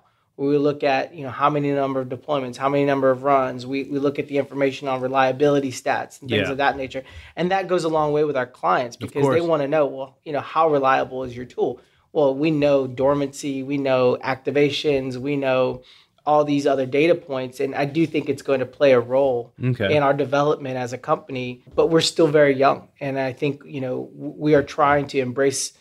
We 0.48 0.56
look 0.56 0.82
at, 0.82 1.14
you 1.14 1.22
know, 1.22 1.30
how 1.30 1.50
many 1.50 1.70
number 1.70 2.00
of 2.00 2.08
deployments, 2.08 2.56
how 2.56 2.70
many 2.70 2.86
number 2.86 3.10
of 3.10 3.22
runs. 3.24 3.66
We, 3.66 3.84
we 3.84 3.98
look 3.98 4.18
at 4.18 4.26
the 4.28 4.38
information 4.38 4.88
on 4.88 5.02
reliability 5.02 5.70
stats 5.70 6.20
and 6.20 6.30
things 6.30 6.46
Yeah. 6.46 6.52
of 6.52 6.56
that 6.56 6.78
nature, 6.78 7.02
and 7.36 7.50
that 7.50 7.68
goes 7.68 7.84
a 7.84 7.90
long 7.90 8.12
way 8.12 8.24
with 8.24 8.36
our 8.38 8.46
clients 8.46 8.96
because 8.96 9.28
they 9.28 9.42
want 9.42 9.60
to 9.62 9.68
know, 9.68 9.84
well, 9.86 10.18
you 10.24 10.32
know, 10.32 10.40
how 10.40 10.70
reliable 10.70 11.24
is 11.24 11.36
your 11.36 11.44
tool? 11.44 11.80
Well, 12.12 12.34
we 12.34 12.50
know 12.50 12.86
dormancy, 12.86 13.62
we 13.62 13.76
know 13.76 14.16
activations, 14.24 15.16
we 15.18 15.36
know 15.36 15.82
all 16.24 16.44
these 16.44 16.66
other 16.66 16.86
data 16.86 17.14
points, 17.14 17.60
and 17.60 17.74
I 17.74 17.84
do 17.84 18.06
think 18.06 18.28
it's 18.30 18.42
going 18.42 18.60
to 18.60 18.66
play 18.66 18.92
a 18.92 19.00
role 19.00 19.52
Okay. 19.62 19.94
in 19.94 20.02
our 20.02 20.14
development 20.14 20.76
as 20.78 20.94
a 20.94 20.98
company. 20.98 21.62
But 21.74 21.88
we're 21.88 22.00
still 22.00 22.28
very 22.28 22.56
young, 22.56 22.88
and 22.98 23.18
I 23.18 23.34
think 23.34 23.62
you 23.66 23.82
know 23.82 24.08
we 24.14 24.54
are 24.54 24.62
trying 24.62 25.06
to 25.08 25.18
embrace, 25.18 25.74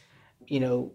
you 0.47 0.59
know, 0.59 0.91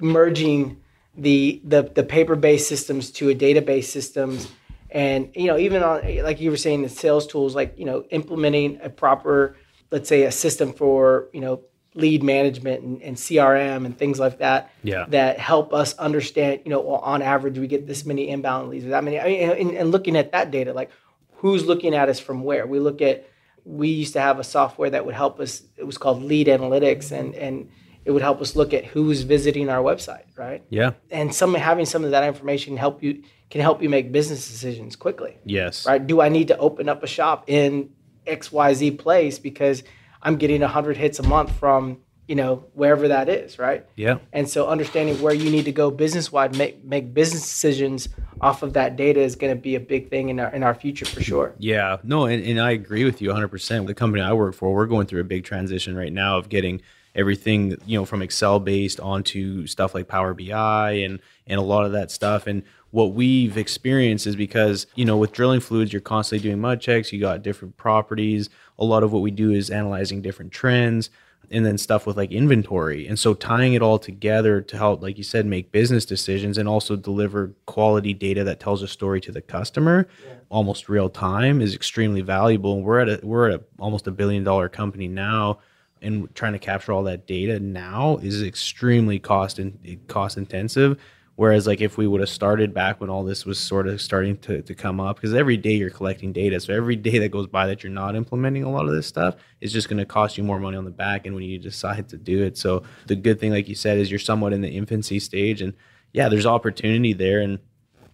merging 0.00 0.80
the 1.16 1.60
the, 1.64 1.82
the 1.94 2.02
paper 2.02 2.36
based 2.36 2.68
systems 2.68 3.10
to 3.10 3.30
a 3.30 3.34
database 3.34 3.84
systems 3.84 4.50
and 4.90 5.30
you 5.34 5.46
know 5.46 5.58
even 5.58 5.82
on 5.82 6.00
like 6.22 6.40
you 6.40 6.50
were 6.50 6.56
saying 6.56 6.82
the 6.82 6.88
sales 6.88 7.26
tools 7.26 7.54
like 7.54 7.78
you 7.78 7.84
know 7.84 8.04
implementing 8.10 8.78
a 8.82 8.90
proper 8.90 9.56
let's 9.90 10.08
say 10.08 10.24
a 10.24 10.32
system 10.32 10.72
for 10.72 11.28
you 11.32 11.40
know 11.40 11.60
lead 11.94 12.22
management 12.22 12.82
and, 12.84 13.02
and 13.02 13.16
crm 13.16 13.86
and 13.86 13.96
things 13.96 14.18
like 14.20 14.38
that 14.38 14.70
Yeah. 14.82 15.06
that 15.08 15.38
help 15.38 15.72
us 15.72 15.94
understand 15.94 16.60
you 16.64 16.70
know 16.70 16.80
well, 16.80 16.96
on 16.96 17.22
average 17.22 17.58
we 17.58 17.66
get 17.66 17.86
this 17.86 18.04
many 18.04 18.28
inbound 18.28 18.68
leads 18.68 18.84
or 18.84 18.90
that 18.90 19.02
many 19.02 19.18
I 19.18 19.24
mean, 19.24 19.50
and, 19.50 19.70
and 19.70 19.90
looking 19.90 20.16
at 20.16 20.32
that 20.32 20.50
data 20.50 20.72
like 20.74 20.90
who's 21.36 21.64
looking 21.64 21.94
at 21.94 22.08
us 22.08 22.20
from 22.20 22.42
where 22.44 22.66
we 22.66 22.78
look 22.78 23.00
at 23.00 23.28
we 23.64 23.88
used 23.88 24.12
to 24.12 24.20
have 24.20 24.38
a 24.38 24.44
software 24.44 24.90
that 24.90 25.06
would 25.06 25.14
help 25.14 25.40
us 25.40 25.62
it 25.76 25.84
was 25.84 25.96
called 25.98 26.22
lead 26.22 26.46
analytics 26.46 27.10
and 27.10 27.34
and 27.34 27.70
it 28.06 28.12
would 28.12 28.22
help 28.22 28.40
us 28.40 28.54
look 28.56 28.72
at 28.72 28.84
who's 28.86 29.22
visiting 29.22 29.68
our 29.68 29.82
website 29.82 30.22
right 30.36 30.62
Yeah. 30.70 30.92
and 31.10 31.34
some 31.34 31.52
having 31.54 31.84
some 31.86 32.04
of 32.04 32.12
that 32.12 32.24
information 32.24 32.76
help 32.76 33.02
you 33.02 33.22
can 33.50 33.60
help 33.60 33.82
you 33.82 33.88
make 33.90 34.12
business 34.12 34.48
decisions 34.48 34.96
quickly 34.96 35.36
Yes. 35.44 35.84
right 35.86 36.04
do 36.06 36.20
i 36.22 36.28
need 36.30 36.48
to 36.48 36.56
open 36.58 36.88
up 36.88 37.02
a 37.02 37.06
shop 37.08 37.44
in 37.48 37.90
xyz 38.26 38.98
place 38.98 39.38
because 39.38 39.82
i'm 40.22 40.36
getting 40.36 40.60
100 40.62 40.96
hits 40.96 41.18
a 41.18 41.22
month 41.24 41.50
from 41.58 41.98
you 42.28 42.34
know 42.34 42.64
wherever 42.74 43.06
that 43.08 43.28
is 43.28 43.58
right 43.58 43.86
Yeah. 43.96 44.18
and 44.32 44.48
so 44.48 44.66
understanding 44.68 45.20
where 45.22 45.34
you 45.34 45.48
need 45.50 45.64
to 45.66 45.72
go 45.72 45.90
business 45.90 46.32
wide 46.32 46.56
make 46.56 46.84
make 46.84 47.14
business 47.14 47.42
decisions 47.42 48.08
off 48.40 48.62
of 48.62 48.72
that 48.74 48.96
data 48.96 49.20
is 49.20 49.36
going 49.36 49.54
to 49.54 49.60
be 49.60 49.76
a 49.76 49.80
big 49.80 50.10
thing 50.10 50.28
in 50.28 50.40
our 50.40 50.48
in 50.52 50.62
our 50.64 50.74
future 50.74 51.06
for 51.06 51.22
sure 51.22 51.54
Yeah, 51.58 51.96
no, 52.02 52.26
and, 52.26 52.44
and 52.44 52.60
I 52.60 52.72
agree 52.72 53.04
with 53.04 53.22
you 53.22 53.30
100%. 53.30 53.86
The 53.86 53.94
company 53.94 54.22
I 54.22 54.32
work 54.34 54.54
for, 54.54 54.74
we're 54.74 54.84
going 54.86 55.06
through 55.06 55.22
a 55.22 55.24
big 55.24 55.44
transition 55.44 55.96
right 55.96 56.12
now 56.12 56.36
of 56.36 56.50
getting 56.50 56.82
everything, 57.16 57.76
you 57.86 57.98
know, 57.98 58.04
from 58.04 58.22
Excel 58.22 58.60
based 58.60 59.00
onto 59.00 59.66
stuff 59.66 59.94
like 59.94 60.06
Power 60.06 60.34
BI 60.34 60.90
and 60.92 61.18
and 61.46 61.58
a 61.58 61.62
lot 61.62 61.84
of 61.84 61.92
that 61.92 62.10
stuff. 62.10 62.46
And 62.46 62.62
what 62.90 63.12
we've 63.12 63.56
experienced 63.56 64.26
is 64.26 64.36
because, 64.36 64.86
you 64.94 65.04
know, 65.04 65.16
with 65.16 65.32
drilling 65.32 65.60
fluids, 65.60 65.92
you're 65.92 66.00
constantly 66.00 66.48
doing 66.48 66.60
mud 66.60 66.80
checks, 66.80 67.12
you 67.12 67.20
got 67.20 67.42
different 67.42 67.76
properties. 67.76 68.48
A 68.78 68.84
lot 68.84 69.02
of 69.02 69.12
what 69.12 69.22
we 69.22 69.30
do 69.30 69.52
is 69.52 69.70
analyzing 69.70 70.22
different 70.22 70.52
trends 70.52 71.10
and 71.50 71.64
then 71.64 71.78
stuff 71.78 72.06
with 72.06 72.16
like 72.16 72.32
inventory. 72.32 73.06
And 73.06 73.18
so 73.18 73.32
tying 73.32 73.74
it 73.74 73.82
all 73.82 73.98
together 73.98 74.60
to 74.62 74.76
help, 74.76 75.02
like 75.02 75.16
you 75.16 75.24
said, 75.24 75.46
make 75.46 75.70
business 75.70 76.04
decisions 76.04 76.58
and 76.58 76.68
also 76.68 76.96
deliver 76.96 77.52
quality 77.66 78.12
data 78.12 78.42
that 78.44 78.60
tells 78.60 78.82
a 78.82 78.88
story 78.88 79.20
to 79.22 79.32
the 79.32 79.40
customer 79.40 80.08
almost 80.48 80.88
real 80.88 81.08
time 81.08 81.60
is 81.60 81.74
extremely 81.74 82.20
valuable. 82.20 82.74
And 82.74 82.84
we're 82.84 83.00
at 83.00 83.08
a 83.08 83.20
we're 83.26 83.50
at 83.50 83.60
a, 83.60 83.64
almost 83.78 84.06
a 84.06 84.10
billion 84.10 84.44
dollar 84.44 84.68
company 84.68 85.08
now. 85.08 85.58
And 86.02 86.32
trying 86.34 86.52
to 86.52 86.58
capture 86.58 86.92
all 86.92 87.02
that 87.04 87.26
data 87.26 87.58
now 87.58 88.18
is 88.22 88.42
extremely 88.42 89.18
cost 89.18 89.58
and 89.58 89.98
cost 90.08 90.36
intensive. 90.36 91.00
Whereas 91.36 91.66
like 91.66 91.82
if 91.82 91.98
we 91.98 92.06
would 92.06 92.20
have 92.20 92.30
started 92.30 92.72
back 92.72 92.98
when 93.00 93.10
all 93.10 93.22
this 93.22 93.44
was 93.44 93.58
sort 93.58 93.86
of 93.88 94.00
starting 94.00 94.38
to, 94.38 94.62
to 94.62 94.74
come 94.74 95.00
up, 95.00 95.16
because 95.16 95.34
every 95.34 95.58
day 95.58 95.74
you're 95.74 95.90
collecting 95.90 96.32
data. 96.32 96.58
So 96.60 96.72
every 96.72 96.96
day 96.96 97.18
that 97.18 97.30
goes 97.30 97.46
by 97.46 97.66
that 97.66 97.82
you're 97.82 97.92
not 97.92 98.16
implementing 98.16 98.62
a 98.62 98.70
lot 98.70 98.86
of 98.86 98.92
this 98.92 99.06
stuff 99.06 99.36
is 99.60 99.72
just 99.72 99.88
going 99.88 99.98
to 99.98 100.06
cost 100.06 100.38
you 100.38 100.44
more 100.44 100.58
money 100.58 100.78
on 100.78 100.86
the 100.86 100.90
back 100.90 101.26
end 101.26 101.34
when 101.34 101.44
you 101.44 101.58
decide 101.58 102.08
to 102.08 102.16
do 102.16 102.42
it. 102.42 102.56
So 102.56 102.82
the 103.06 103.16
good 103.16 103.38
thing, 103.38 103.52
like 103.52 103.68
you 103.68 103.74
said, 103.74 103.98
is 103.98 104.10
you're 104.10 104.18
somewhat 104.18 104.54
in 104.54 104.62
the 104.62 104.70
infancy 104.70 105.20
stage 105.20 105.60
and 105.60 105.74
yeah, 106.12 106.30
there's 106.30 106.46
opportunity 106.46 107.12
there. 107.12 107.40
And 107.40 107.58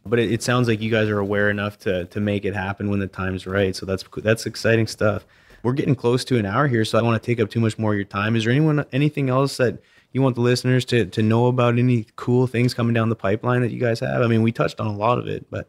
but 0.05 0.19
it, 0.19 0.33
it 0.33 0.43
sounds 0.43 0.67
like 0.67 0.81
you 0.81 0.91
guys 0.91 1.09
are 1.09 1.21
aware 1.21 1.49
enough 1.49 1.79
to 1.81 2.07
to 2.07 2.21
make 2.21 2.45
it 2.45 2.55
happen 2.55 2.91
when 2.91 2.99
the 2.99 3.07
time's 3.07 3.47
right. 3.47 3.77
So 3.77 3.87
that's 3.87 4.05
that's 4.17 4.47
exciting 4.47 4.89
stuff. 4.89 5.25
We're 5.63 5.73
getting 5.75 5.95
close 5.95 6.25
to 6.27 6.39
an 6.39 6.47
hour 6.47 6.67
here, 6.67 6.85
so 6.85 6.99
I 6.99 7.01
don't 7.01 7.11
want 7.11 7.23
to 7.23 7.27
take 7.27 7.41
up 7.41 7.51
too 7.51 7.61
much 7.61 7.79
more 7.79 7.93
of 7.93 7.97
your 7.97 8.05
time. 8.05 8.35
Is 8.35 8.45
there 8.45 8.53
anyone 8.53 8.85
anything 8.93 9.29
else 9.31 9.57
that 9.59 9.79
you 10.13 10.21
want 10.21 10.35
the 10.35 10.41
listeners 10.41 10.85
to 10.87 11.07
to 11.07 11.23
know 11.23 11.47
about 11.47 11.79
any 11.79 12.07
cool 12.17 12.47
things 12.47 12.75
coming 12.75 12.95
down 12.95 13.09
the 13.09 13.17
pipeline 13.17 13.61
that 13.61 13.71
you 13.71 13.81
guys 13.81 14.01
have? 14.01 14.23
I 14.23 14.27
mean, 14.27 14.43
we 14.43 14.51
touched 14.53 14.81
on 14.81 14.87
a 14.89 14.97
lot 14.97 15.19
of 15.19 15.29
it, 15.29 15.47
but 15.51 15.69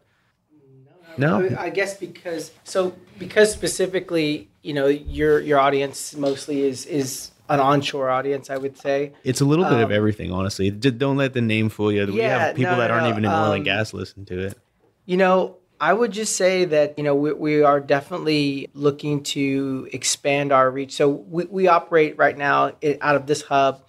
no, 1.18 1.48
I 1.58 1.70
guess 1.70 1.98
because 1.98 2.52
so 2.64 2.96
because 3.20 3.52
specifically, 3.52 4.50
you 4.64 4.74
know, 4.74 4.88
your 4.88 5.40
your 5.40 5.60
audience 5.60 6.16
mostly 6.16 6.62
is 6.62 6.86
is 6.86 7.32
an 7.50 7.60
onshore 7.60 8.10
audience, 8.10 8.50
I 8.50 8.58
would 8.58 8.78
say. 8.78 9.14
it's 9.24 9.42
a 9.42 9.46
little 9.46 9.66
bit 9.66 9.80
of 9.80 9.92
everything, 9.92 10.32
honestly. 10.32 10.72
D- 10.72 10.92
don't 10.92 11.18
let 11.18 11.34
the 11.34 11.42
name 11.42 11.70
fool 11.70 11.92
you. 11.92 12.00
we 12.06 12.12
Um, 12.12 12.16
Yeah, 12.16 12.40
have 12.40 12.56
people 12.56 12.74
no, 12.74 12.80
that 12.80 12.90
aren't 12.90 13.08
even 13.08 13.26
in 13.26 13.32
oil 13.32 13.52
and 13.52 13.60
um, 13.60 13.64
gas 13.64 13.94
listen 13.94 14.26
to 14.26 14.48
it. 14.48 14.58
You 15.06 15.18
know, 15.18 15.58
I 15.84 15.92
would 15.92 16.14
just 16.14 16.38
say 16.38 16.64
that, 16.64 16.98
you 16.98 17.04
know, 17.04 17.14
we, 17.14 17.34
we 17.34 17.62
are 17.62 17.82
definitely 17.82 18.70
looking 18.74 19.22
to 19.36 19.90
expand 19.92 20.54
our 20.54 20.72
reach. 20.72 20.94
So 20.94 21.10
we, 21.10 21.44
we 21.44 21.68
operate 21.68 22.18
right 22.18 22.38
now 22.38 22.72
out 23.02 23.16
of 23.18 23.28
this 23.28 23.42
hub 23.42 23.84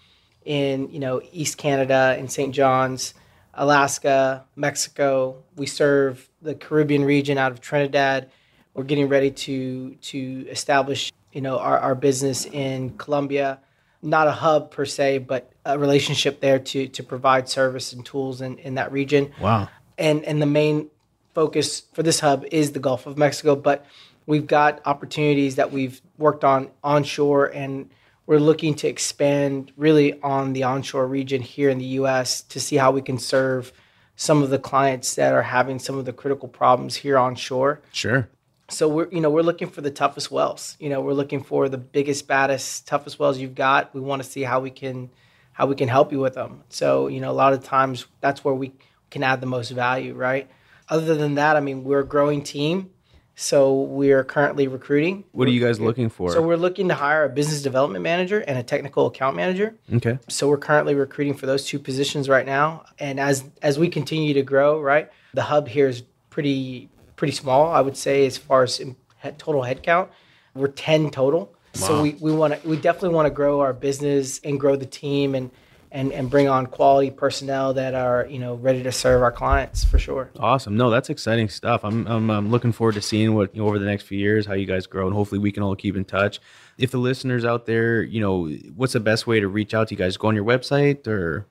in, 0.45 0.91
you 0.91 0.99
know, 0.99 1.23
East 1.31 1.57
Canada 1.57 2.17
in 2.19 2.27
St. 2.27 2.53
John's, 2.53 3.15
Alaska, 3.55 4.45
Mexico. 4.57 5.45
We 5.55 5.67
serve 5.67 6.29
the 6.43 6.57
Caribbean 6.57 7.05
region 7.05 7.39
out 7.39 7.53
of 7.53 7.61
Trinidad. 7.61 8.29
We're 8.75 8.83
getting 8.83 9.09
ready 9.09 9.31
to 9.31 9.95
to 9.95 10.47
establish, 10.51 11.13
you 11.33 11.43
know, 11.43 11.61
our, 11.61 11.79
our 11.79 11.95
business 11.95 12.45
in 12.45 12.97
Colombia. 12.99 13.61
Not 14.03 14.27
a 14.27 14.33
hub 14.33 14.73
per 14.73 14.85
se, 14.85 15.19
but 15.19 15.53
a 15.65 15.79
relationship 15.79 16.41
there 16.41 16.59
to 16.59 16.89
to 16.89 17.03
provide 17.05 17.49
service 17.49 17.93
and 17.93 18.05
tools 18.05 18.41
in, 18.41 18.59
in 18.59 18.75
that 18.75 18.91
region 18.91 19.31
Wow. 19.41 19.69
and 19.97 20.25
and 20.25 20.43
the 20.43 20.47
main 20.47 20.91
focus 21.35 21.83
for 21.93 22.03
this 22.03 22.21
hub 22.21 22.45
is 22.51 22.73
the 22.73 22.79
Gulf 22.79 23.07
of 23.07 23.19
Mexico. 23.19 23.57
But 23.57 23.85
we've 24.27 24.47
got 24.47 24.81
opportunities 24.85 25.57
that 25.57 25.73
we've 25.73 26.01
worked 26.17 26.45
on 26.45 26.71
onshore, 26.83 27.47
and 27.47 27.91
we're 28.27 28.39
looking 28.39 28.75
to 28.77 28.89
expand 28.89 29.73
really 29.77 30.21
on 30.23 30.53
the 30.53 30.63
onshore 30.63 31.07
region 31.07 31.43
here 31.43 31.69
in 31.69 31.79
the 31.79 31.85
U.S. 31.85 32.43
to 32.43 32.61
see 32.61 32.77
how 32.77 32.91
we 32.91 33.03
can 33.03 33.19
serve 33.19 33.73
some 34.17 34.43
of 34.43 34.51
the 34.51 34.59
clients 34.59 35.17
that 35.17 35.35
are 35.35 35.43
having 35.43 35.79
some 35.79 35.99
of 35.99 36.05
the 36.05 36.13
critical 36.13 36.49
problems 36.49 36.97
here 36.97 37.19
onshore. 37.19 37.83
Sure. 37.93 38.29
So 38.69 38.89
we're 38.89 39.09
you 39.11 39.21
know 39.21 39.31
we're 39.31 39.43
looking 39.43 39.69
for 39.69 39.83
the 39.83 39.91
toughest 39.91 40.31
wells. 40.31 40.77
You 40.81 40.89
know 40.89 41.01
we're 41.01 41.13
looking 41.13 41.43
for 41.43 41.69
the 41.69 41.79
biggest, 41.79 42.27
baddest, 42.27 42.87
toughest 42.87 43.19
wells 43.19 43.39
you've 43.39 43.55
got. 43.55 43.95
We 43.95 44.01
want 44.01 44.23
to 44.23 44.29
see 44.29 44.43
how 44.43 44.61
we 44.61 44.71
can 44.71 45.11
how 45.53 45.67
we 45.67 45.75
can 45.75 45.89
help 45.89 46.13
you 46.13 46.21
with 46.21 46.35
them. 46.35 46.63
So 46.71 47.09
you 47.09 47.21
know 47.21 47.31
a 47.31 47.33
lot 47.33 47.53
of 47.53 47.63
times 47.63 48.07
that's 48.21 48.43
where 48.43 48.55
we 48.55 48.73
can 49.11 49.23
add 49.23 49.41
the 49.41 49.47
most 49.47 49.71
value, 49.71 50.15
right? 50.15 50.49
Other 50.89 51.15
than 51.15 51.35
that, 51.37 51.57
I 51.57 51.61
mean 51.61 51.85
we're 51.85 52.01
a 52.01 52.07
growing 52.07 52.43
team. 52.43 52.91
So 53.37 53.83
we 53.83 54.13
are 54.13 54.23
currently 54.23 54.69
recruiting. 54.69 55.25
What 55.33 55.49
are 55.49 55.51
you 55.51 55.61
guys 55.61 55.81
looking 55.81 56.09
for? 56.09 56.31
So 56.31 56.41
we're 56.41 56.57
looking 56.57 56.89
to 56.89 56.95
hire 56.95 57.25
a 57.25 57.29
business 57.29 57.63
development 57.63 58.05
manager 58.05 58.41
and 58.41 58.57
a 58.57 58.63
technical 58.63 59.07
account 59.07 59.35
manager. 59.35 59.75
okay. 59.93 60.21
So 60.29 60.49
we're 60.49 60.59
currently 60.59 60.95
recruiting 60.95 61.35
for 61.35 61.47
those 61.47 61.67
two 61.67 61.81
positions 61.81 62.29
right 62.29 62.47
now. 62.47 62.85
And 62.99 63.19
as 63.19 63.45
as 63.61 63.79
we 63.79 63.89
continue 63.89 64.35
to 64.35 64.43
grow, 64.43 64.81
right, 64.81 65.11
the 65.33 65.43
hub 65.43 65.67
here 65.67 65.89
is 65.89 66.05
pretty 66.31 66.89
pretty 67.17 67.33
small. 67.33 67.73
I 67.73 67.81
would 67.81 67.97
say 67.97 68.25
as 68.27 68.39
far 68.39 68.63
as 68.63 68.79
in 68.79 68.95
total 69.39 69.63
headcount, 69.63 70.09
we're 70.55 70.69
ten 70.69 71.11
total. 71.11 71.53
Wow. 71.75 71.81
So 71.81 72.03
we 72.03 72.13
we 72.21 72.31
want 72.31 72.61
to 72.61 72.69
we 72.69 72.77
definitely 72.77 73.17
want 73.17 73.27
to 73.27 73.35
grow 73.35 73.61
our 73.61 73.73
business 73.73 74.39
and 74.45 74.61
grow 74.61 74.77
the 74.77 74.87
team 74.87 75.35
and 75.35 75.51
and 75.95 76.13
and 76.13 76.29
bring 76.29 76.49
on 76.49 76.67
quality 76.67 77.11
personnel 77.11 77.73
that 77.73 77.95
are 77.95 78.27
you 78.29 78.41
know 78.41 78.57
ready 78.57 78.83
to 78.83 78.93
serve 78.93 79.23
our 79.23 79.33
clients 79.33 79.83
for 79.85 79.99
sure. 79.99 80.29
Awesome. 80.39 80.77
No, 80.77 80.91
that's 80.91 81.09
exciting 81.09 81.49
stuff. 81.49 81.83
I'm, 81.85 82.07
I'm, 82.07 82.29
I'm 82.31 82.51
looking 82.51 82.73
forward 82.73 82.97
to 82.97 83.01
seeing 83.01 83.35
what 83.35 83.55
you 83.55 83.63
know, 83.63 83.69
over 83.69 83.79
the 83.79 83.87
next 83.87 84.03
few 84.03 84.19
years 84.19 84.45
how 84.45 84.53
you 84.55 84.67
guys 84.67 84.87
grow, 84.87 85.07
and 85.07 85.15
hopefully 85.15 85.39
we 85.39 85.53
can 85.53 85.63
all 85.63 85.77
keep 85.77 85.97
in 85.97 86.05
touch. 86.05 86.41
If 86.77 86.91
the 86.91 86.99
listeners 86.99 87.45
out 87.45 87.67
there, 87.67 88.03
you 88.03 88.21
know, 88.21 88.49
what's 88.75 88.95
the 88.95 89.01
best 89.01 89.29
way 89.29 89.41
to 89.41 89.49
reach 89.49 89.73
out 89.73 89.89
to 89.89 89.95
you 89.95 89.99
guys? 89.99 90.17
Go 90.17 90.29
on 90.29 90.35
your 90.35 90.45
website 90.45 91.07
or 91.07 91.47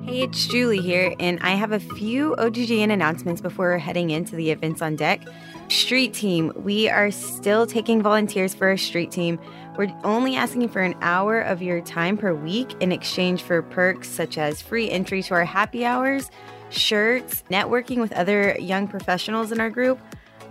Hey, 0.05 0.23
it's 0.23 0.47
Julie 0.47 0.81
here, 0.81 1.13
and 1.19 1.39
I 1.41 1.51
have 1.51 1.71
a 1.71 1.79
few 1.79 2.35
OGGN 2.37 2.91
announcements 2.91 3.41
before 3.41 3.67
we're 3.67 3.77
heading 3.77 4.09
into 4.09 4.35
the 4.35 4.49
events 4.51 4.81
on 4.81 4.95
deck. 4.95 5.21
Street 5.69 6.13
Team, 6.13 6.51
we 6.55 6.89
are 6.89 7.09
still 7.09 7.65
taking 7.65 8.01
volunteers 8.01 8.53
for 8.53 8.67
our 8.67 8.75
street 8.75 9.11
team. 9.11 9.39
We're 9.75 9.91
only 10.03 10.35
asking 10.35 10.69
for 10.69 10.81
an 10.81 10.93
hour 11.01 11.41
of 11.41 11.63
your 11.63 11.81
time 11.81 12.15
per 12.15 12.31
week 12.31 12.75
in 12.79 12.91
exchange 12.91 13.41
for 13.41 13.63
perks 13.63 14.07
such 14.07 14.37
as 14.37 14.61
free 14.61 14.91
entry 14.91 15.23
to 15.23 15.33
our 15.33 15.45
happy 15.45 15.83
hours, 15.83 16.29
shirts, 16.69 17.43
networking 17.49 17.99
with 17.99 18.13
other 18.13 18.55
young 18.59 18.87
professionals 18.87 19.51
in 19.51 19.59
our 19.59 19.71
group. 19.71 19.99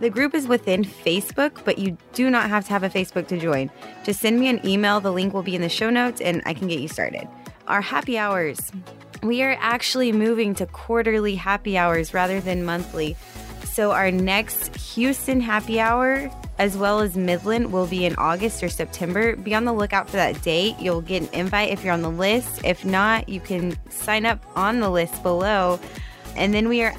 The 0.01 0.11
group 0.11 0.35
is 0.35 0.49
within 0.49 0.85
Facebook, 0.85 1.64
but 1.64 1.79
you 1.79 1.97
do 2.14 2.31
not 2.31 2.49
have 2.49 2.64
to 2.66 2.70
have 2.73 2.83
a 2.83 2.91
Facebook 2.91 3.29
to 3.29 3.39
join. 3.39 3.70
Just 4.03 4.20
send 4.20 4.41
me 4.41 4.49
an 4.49 4.64
email. 4.66 5.01
The 5.01 5.12
link 5.12 5.33
will 5.33 5.45
be 5.45 5.55
in 5.55 5.62
the 5.62 5.68
show 5.68 5.89
notes 5.89 6.20
and 6.20 6.43
I 6.45 6.53
can 6.53 6.66
get 6.66 6.81
you 6.81 6.89
started. 6.89 7.29
Our 7.68 7.81
happy 7.81 8.18
hours. 8.18 8.73
We 9.23 9.43
are 9.45 9.57
actually 9.61 10.11
moving 10.11 10.53
to 10.57 10.66
quarterly 10.66 11.37
happy 11.37 11.79
hours 11.79 12.12
rather 12.12 12.41
than 12.41 12.64
monthly. 12.64 13.16
So, 13.73 13.93
our 13.93 14.11
next 14.11 14.77
Houston 14.77 15.41
happy 15.41 15.81
hour, 15.81 16.31
as 16.59 16.77
well 16.77 17.01
as 17.01 17.16
Midland, 17.16 17.73
will 17.73 17.87
be 17.87 18.05
in 18.05 18.14
August 18.16 18.62
or 18.62 18.68
September. 18.68 19.35
Be 19.35 19.55
on 19.55 19.64
the 19.64 19.73
lookout 19.73 20.11
for 20.11 20.16
that 20.16 20.43
date. 20.43 20.77
You'll 20.79 21.01
get 21.01 21.23
an 21.23 21.29
invite 21.33 21.70
if 21.70 21.83
you're 21.83 21.95
on 21.95 22.03
the 22.03 22.11
list. 22.11 22.61
If 22.64 22.85
not, 22.85 23.31
you 23.31 23.41
can 23.41 23.75
sign 23.89 24.27
up 24.27 24.45
on 24.57 24.81
the 24.81 24.91
list 24.91 25.23
below. 25.23 25.81
And 26.37 26.53
then 26.53 26.68
we 26.68 26.83
are 26.83 26.95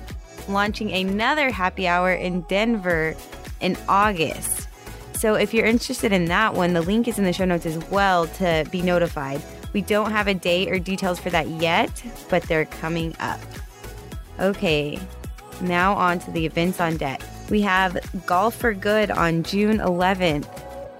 launching 0.50 0.92
another 0.92 1.52
happy 1.52 1.88
hour 1.88 2.12
in 2.12 2.42
Denver 2.50 3.16
in 3.62 3.78
August. 3.88 4.68
So 5.14 5.36
if 5.36 5.54
you're 5.54 5.68
interested 5.68 6.12
in 6.12 6.26
that 6.26 6.56
one, 6.56 6.74
the 6.74 6.82
link 6.82 7.08
is 7.08 7.20
in 7.20 7.24
the 7.24 7.34
show 7.34 7.46
notes 7.46 7.68
as 7.68 7.78
well 7.92 8.26
to 8.26 8.66
be 8.72 8.82
notified. 8.82 9.44
We 9.74 9.82
don't 9.82 10.10
have 10.10 10.28
a 10.28 10.34
date 10.34 10.70
or 10.70 10.80
details 10.80 11.20
for 11.20 11.30
that 11.30 11.48
yet, 11.50 12.04
but 12.32 12.42
they're 12.44 12.66
coming 12.66 13.16
up. 13.20 13.40
Okay, 14.40 15.00
now 15.62 15.94
on 15.94 16.20
to 16.20 16.32
the 16.32 16.46
events 16.46 16.80
on 16.80 16.98
deck. 16.98 17.22
We 17.50 17.62
have 17.62 17.98
Golf 18.26 18.56
for 18.56 18.74
Good 18.74 19.12
on 19.12 19.44
June 19.44 19.80
11th, 19.80 20.46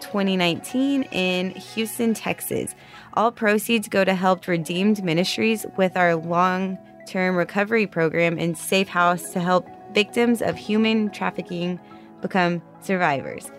2019 0.02 1.04
in 1.04 1.52
Houston, 1.52 2.14
Texas. 2.14 2.76
All 3.14 3.32
proceeds 3.32 3.88
go 3.88 4.04
to 4.04 4.14
help 4.14 4.48
Redeemed 4.48 5.04
Ministries 5.04 5.66
with 5.78 5.96
our 5.96 6.16
long 6.16 6.78
term 7.08 7.36
recovery 7.36 7.88
program 7.88 8.38
and 8.38 8.58
Safe 8.58 8.88
House 8.88 9.32
to 9.32 9.40
help 9.40 9.68
victims 9.94 10.42
of 10.42 10.58
human 10.58 11.10
trafficking 11.10 11.80
become 12.22 12.62
survivors. 12.82 13.52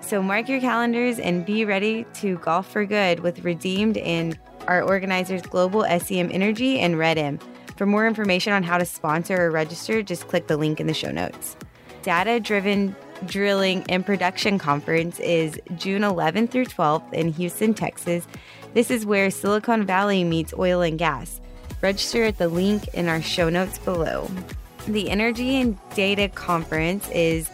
So 0.00 0.22
mark 0.22 0.48
your 0.48 0.60
calendars 0.60 1.18
and 1.18 1.44
be 1.44 1.64
ready 1.64 2.06
to 2.14 2.36
golf 2.38 2.66
for 2.66 2.84
good 2.84 3.20
with 3.20 3.44
Redeemed 3.44 3.98
and 3.98 4.38
our 4.66 4.82
organizers 4.82 5.42
Global 5.42 5.84
SEM 6.00 6.30
Energy 6.32 6.80
and 6.80 6.94
RedM. 6.94 7.40
For 7.80 7.86
more 7.86 8.06
information 8.06 8.52
on 8.52 8.62
how 8.62 8.76
to 8.76 8.84
sponsor 8.84 9.46
or 9.46 9.50
register, 9.50 10.02
just 10.02 10.28
click 10.28 10.48
the 10.48 10.58
link 10.58 10.80
in 10.80 10.86
the 10.86 10.92
show 10.92 11.10
notes. 11.10 11.56
Data 12.02 12.38
Driven 12.38 12.94
Drilling 13.24 13.86
and 13.88 14.04
Production 14.04 14.58
Conference 14.58 15.18
is 15.18 15.58
June 15.76 16.02
11th 16.02 16.50
through 16.50 16.66
12th 16.66 17.10
in 17.14 17.32
Houston, 17.32 17.72
Texas. 17.72 18.26
This 18.74 18.90
is 18.90 19.06
where 19.06 19.30
Silicon 19.30 19.86
Valley 19.86 20.24
meets 20.24 20.52
oil 20.58 20.82
and 20.82 20.98
gas. 20.98 21.40
Register 21.80 22.24
at 22.24 22.36
the 22.36 22.48
link 22.48 22.86
in 22.88 23.08
our 23.08 23.22
show 23.22 23.48
notes 23.48 23.78
below. 23.78 24.30
The 24.86 25.08
Energy 25.08 25.56
and 25.56 25.78
Data 25.94 26.28
Conference 26.28 27.08
is 27.14 27.48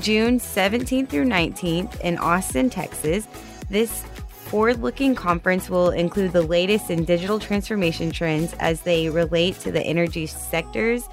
June 0.00 0.40
17th 0.40 1.08
through 1.08 1.26
19th 1.26 2.00
in 2.00 2.18
Austin, 2.18 2.68
Texas. 2.68 3.28
This 3.70 4.04
forward 4.52 4.82
looking 4.82 5.14
conference 5.14 5.70
will 5.70 5.88
include 5.88 6.30
the 6.34 6.42
latest 6.42 6.90
in 6.90 7.06
digital 7.06 7.38
transformation 7.38 8.10
trends 8.10 8.52
as 8.60 8.82
they 8.82 9.08
relate 9.08 9.58
to 9.58 9.72
the 9.72 9.80
energy 9.80 10.26
sectors 10.26 11.08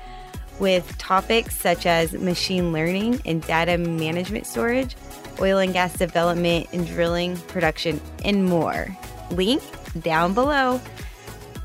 with 0.60 0.98
topics 0.98 1.56
such 1.56 1.86
as 1.86 2.12
machine 2.12 2.74
learning 2.74 3.22
and 3.26 3.42
data 3.44 3.78
management 3.78 4.46
storage, 4.46 4.94
oil 5.40 5.58
and 5.58 5.72
gas 5.72 5.94
development 5.94 6.68
and 6.74 6.86
drilling 6.86 7.38
production, 7.48 8.02
and 8.26 8.44
more. 8.44 8.94
Link 9.32 9.64
down 10.02 10.34
below. 10.34 10.82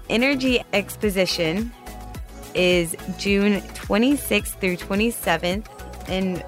Energy 0.08 0.62
Exposition 0.72 1.72
is 2.54 2.94
June 3.18 3.60
26th 3.72 4.60
through 4.60 4.76
27th 4.76 5.66
in 6.08 6.40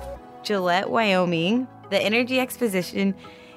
Gillette, 0.45 0.89
Wyoming. 0.89 1.66
The 1.91 2.01
Energy 2.01 2.39
Exposition 2.39 3.12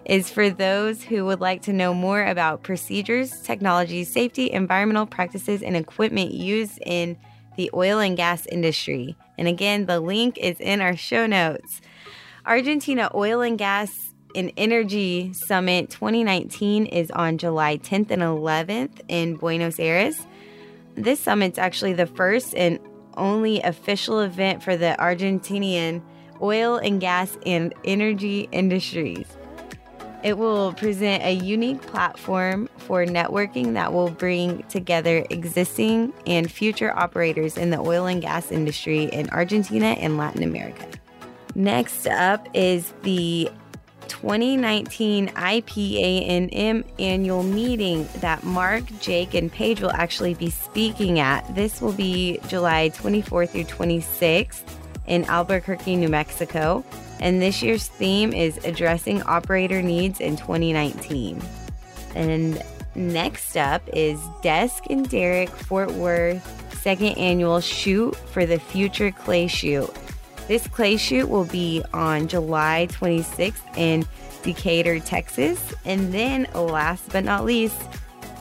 is 0.10 0.32
for 0.32 0.50
those 0.50 1.04
who 1.04 1.24
would 1.24 1.40
like 1.40 1.62
to 1.62 1.72
know 1.72 1.94
more 1.94 2.26
about 2.26 2.64
procedures, 2.64 3.42
technologies, 3.42 4.12
safety, 4.12 4.52
environmental 4.52 5.06
practices, 5.06 5.62
and 5.62 5.76
equipment 5.76 6.32
used 6.32 6.80
in 6.84 7.16
the 7.58 7.70
oil 7.76 8.00
and 8.00 8.18
gas 8.18 8.48
industry. 8.48 9.16
And 9.38 9.48
again, 9.48 9.86
the 9.86 10.00
link 10.00 10.40
is 10.40 10.60
in 10.60 10.82
our 10.82 10.96
show 10.96 11.28
notes. 11.28 11.80
Argentina 12.44 13.12
Oil 13.14 13.42
and 13.42 13.56
Gas 13.56 14.12
and 14.34 14.52
Energy 14.58 15.32
Summit 15.34 15.92
2019 15.92 16.88
is 16.88 17.12
on 17.12 17.38
July 17.38 17.78
10th 17.78 18.10
and 18.10 18.24
11th 18.24 19.02
in 19.10 19.36
Buenos 19.36 19.80
Aires. 19.80 20.26
This 20.96 21.20
summit's 21.20 21.60
actually 21.60 21.94
the 21.94 22.08
first 22.08 22.56
and 22.56 22.80
only 23.16 23.62
official 23.62 24.22
event 24.22 24.64
for 24.64 24.76
the 24.76 24.96
Argentinian 24.98 26.02
oil 26.42 26.78
and 26.78 27.00
gas 27.00 27.38
and 27.46 27.76
energy 27.84 28.50
industries. 28.52 29.28
It 30.22 30.38
will 30.38 30.74
present 30.74 31.24
a 31.24 31.32
unique 31.32 31.82
platform 31.82 32.68
for 32.78 33.06
networking 33.06 33.74
that 33.74 33.94
will 33.94 34.10
bring 34.10 34.64
together 34.64 35.26
existing 35.30 36.12
and 36.28 36.52
future 36.52 36.98
operators 36.98 37.58
in 37.58 37.70
the 37.70 37.80
oil 37.80 38.06
and 38.06 38.22
gas 38.22 38.52
industry 38.52 39.04
in 39.06 39.30
Argentina 39.30 39.88
and 39.88 40.18
Latin 40.18 40.44
America. 40.44 40.86
Next 41.56 42.06
up 42.08 42.48
is 42.54 42.94
the 43.04 43.50
2019 44.10 45.30
IPANM 45.30 46.84
annual 47.00 47.44
meeting 47.44 48.10
that 48.16 48.44
Mark, 48.44 48.84
Jake, 49.00 49.36
and 49.36 49.52
Paige 49.52 49.82
will 49.82 49.92
actually 49.92 50.34
be 50.34 50.50
speaking 50.50 51.20
at. 51.20 51.56
This 51.56 51.80
will 51.82 51.94
be 51.94 52.40
July 52.48 52.90
24th 52.90 53.52
through 53.52 53.64
26th 53.64 54.79
in 55.10 55.26
Albuquerque, 55.26 55.98
New 55.98 56.08
Mexico. 56.08 56.86
And 57.20 57.42
this 57.42 57.62
year's 57.62 57.88
theme 57.88 58.32
is 58.32 58.58
addressing 58.64 59.22
operator 59.24 59.82
needs 59.82 60.22
in 60.22 60.38
2019. 60.38 61.42
And 62.16 62.64
next 62.96 63.58
up 63.58 63.82
is 63.92 64.20
Desk 64.42 64.84
and 64.90 65.10
Derrick 65.10 65.50
Fort 65.50 65.92
Worth 65.92 66.56
second 66.82 67.18
annual 67.18 67.60
Shoot 67.60 68.16
for 68.16 68.46
the 68.46 68.60
Future 68.60 69.12
Clay 69.12 69.48
Shoot. 69.48 69.94
This 70.48 70.68
clay 70.68 70.98
shoot 70.98 71.30
will 71.30 71.46
be 71.46 71.84
on 71.94 72.28
July 72.28 72.88
26th 72.90 73.78
in 73.78 74.04
Decatur, 74.42 75.00
Texas. 75.00 75.76
And 75.86 76.12
then, 76.12 76.48
last 76.56 77.08
but 77.12 77.24
not 77.24 77.46
least, 77.46 77.80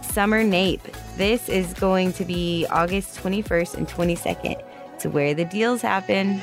Summer 0.01 0.43
NAPE. 0.43 0.81
This 1.17 1.49
is 1.49 1.75
going 1.75 2.15
to 2.15 2.25
be 2.25 2.67
August 2.71 3.19
21st 3.19 3.75
and 3.75 3.89
22nd 3.89 4.63
to 5.01 5.11
where 5.11 5.35
the 5.35 5.45
deals 5.45 5.83
happen. 5.83 6.41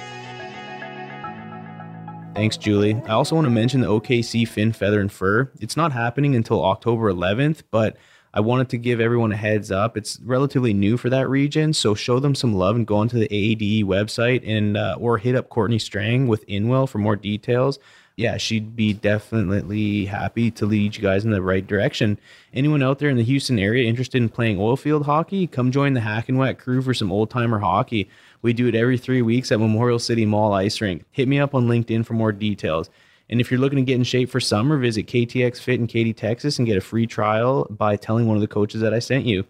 Thanks, 2.35 2.57
Julie. 2.57 3.01
I 3.05 3.11
also 3.11 3.33
want 3.33 3.45
to 3.45 3.49
mention 3.49 3.79
the 3.79 3.87
OKC 3.87 4.45
Fin 4.45 4.73
Feather 4.73 4.99
and 4.99 5.09
Fur. 5.09 5.49
It's 5.61 5.77
not 5.77 5.93
happening 5.93 6.35
until 6.35 6.65
October 6.65 7.09
11th, 7.09 7.63
but 7.71 7.95
I 8.33 8.41
wanted 8.41 8.67
to 8.71 8.77
give 8.77 8.99
everyone 8.99 9.31
a 9.31 9.37
heads 9.37 9.71
up. 9.71 9.95
It's 9.95 10.19
relatively 10.19 10.73
new 10.73 10.97
for 10.97 11.09
that 11.09 11.29
region, 11.29 11.71
so 11.71 11.95
show 11.95 12.19
them 12.19 12.35
some 12.35 12.53
love 12.53 12.75
and 12.75 12.85
go 12.85 12.97
onto 12.97 13.17
the 13.17 13.29
AADE 13.29 13.85
website 13.85 14.43
and 14.45 14.75
uh, 14.75 14.97
or 14.99 15.17
hit 15.17 15.33
up 15.33 15.47
Courtney 15.47 15.79
Strang 15.79 16.27
with 16.27 16.43
Inwell 16.45 16.87
for 16.87 16.97
more 16.97 17.15
details. 17.15 17.79
Yeah, 18.17 18.35
she'd 18.35 18.75
be 18.75 18.91
definitely 18.91 20.03
happy 20.03 20.51
to 20.51 20.65
lead 20.65 20.97
you 20.97 21.01
guys 21.01 21.23
in 21.23 21.31
the 21.31 21.41
right 21.41 21.65
direction. 21.65 22.19
Anyone 22.53 22.83
out 22.83 22.99
there 22.99 23.09
in 23.09 23.15
the 23.17 23.23
Houston 23.23 23.59
area 23.59 23.87
interested 23.87 24.21
in 24.21 24.27
playing 24.27 24.59
oil 24.59 24.75
field 24.75 25.05
hockey, 25.05 25.47
come 25.47 25.71
join 25.71 25.93
the 25.93 26.01
Hack 26.01 26.27
and 26.27 26.37
Whack 26.37 26.59
crew 26.59 26.81
for 26.81 26.93
some 26.93 27.13
old 27.13 27.29
timer 27.29 27.59
hockey. 27.59 28.09
We 28.45 28.53
do 28.53 28.67
it 28.67 28.75
every 28.75 28.97
three 28.99 29.23
weeks 29.23 29.51
at 29.51 29.59
Memorial 29.59 29.97
City 29.97 30.23
Mall 30.23 30.53
Ice 30.53 30.79
Rink. 30.79 31.03
Hit 31.09 31.27
me 31.27 31.39
up 31.39 31.55
on 31.55 31.67
LinkedIn 31.67 32.05
for 32.05 32.13
more 32.13 32.31
details. 32.31 32.91
And 33.27 33.41
if 33.41 33.49
you're 33.49 33.59
looking 33.59 33.77
to 33.77 33.83
get 33.83 33.95
in 33.95 34.03
shape 34.03 34.29
for 34.29 34.39
summer, 34.39 34.77
visit 34.77 35.07
KTX 35.07 35.59
Fit 35.59 35.79
in 35.79 35.87
Katy, 35.87 36.13
Texas, 36.13 36.59
and 36.59 36.67
get 36.67 36.77
a 36.77 36.81
free 36.81 37.07
trial 37.07 37.65
by 37.71 37.95
telling 37.95 38.27
one 38.27 38.37
of 38.37 38.41
the 38.41 38.47
coaches 38.47 38.81
that 38.81 38.93
I 38.93 38.99
sent 38.99 39.25
you. 39.25 39.45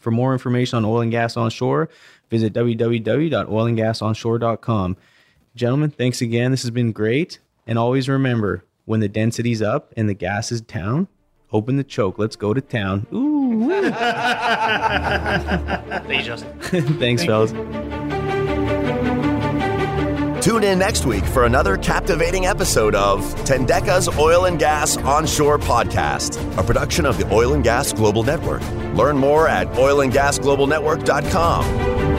For 0.00 0.10
more 0.10 0.32
information 0.32 0.78
on 0.78 0.86
oil 0.86 1.02
and 1.02 1.10
gas 1.10 1.36
onshore, 1.36 1.90
visit 2.30 2.54
www.oilandgasonshore.com. 2.54 4.96
Gentlemen, 5.54 5.90
thanks 5.90 6.22
again. 6.22 6.50
This 6.50 6.62
has 6.62 6.70
been 6.70 6.92
great. 6.92 7.40
And 7.66 7.78
always 7.78 8.08
remember 8.08 8.64
when 8.86 9.00
the 9.00 9.10
density's 9.10 9.60
up 9.60 9.92
and 9.94 10.08
the 10.08 10.14
gas 10.14 10.50
is 10.50 10.62
down, 10.62 11.08
open 11.52 11.76
the 11.76 11.84
choke. 11.84 12.18
Let's 12.18 12.36
go 12.36 12.54
to 12.54 12.62
town. 12.62 13.06
Ooh. 13.12 13.68
Thank 16.08 16.08
you, 16.08 16.22
Justin. 16.22 16.58
thanks, 16.98 17.26
fellas. 17.26 17.52
Tune 20.48 20.64
in 20.64 20.78
next 20.78 21.04
week 21.04 21.26
for 21.26 21.44
another 21.44 21.76
captivating 21.76 22.46
episode 22.46 22.94
of 22.94 23.20
Tendeka's 23.44 24.08
Oil 24.18 24.46
and 24.46 24.58
Gas 24.58 24.96
Onshore 24.96 25.58
Podcast, 25.58 26.38
a 26.56 26.62
production 26.62 27.04
of 27.04 27.18
the 27.18 27.30
Oil 27.30 27.52
and 27.52 27.62
Gas 27.62 27.92
Global 27.92 28.22
Network. 28.22 28.62
Learn 28.94 29.18
more 29.18 29.46
at 29.46 29.68
oilandgasglobalnetwork.com. 29.72 32.17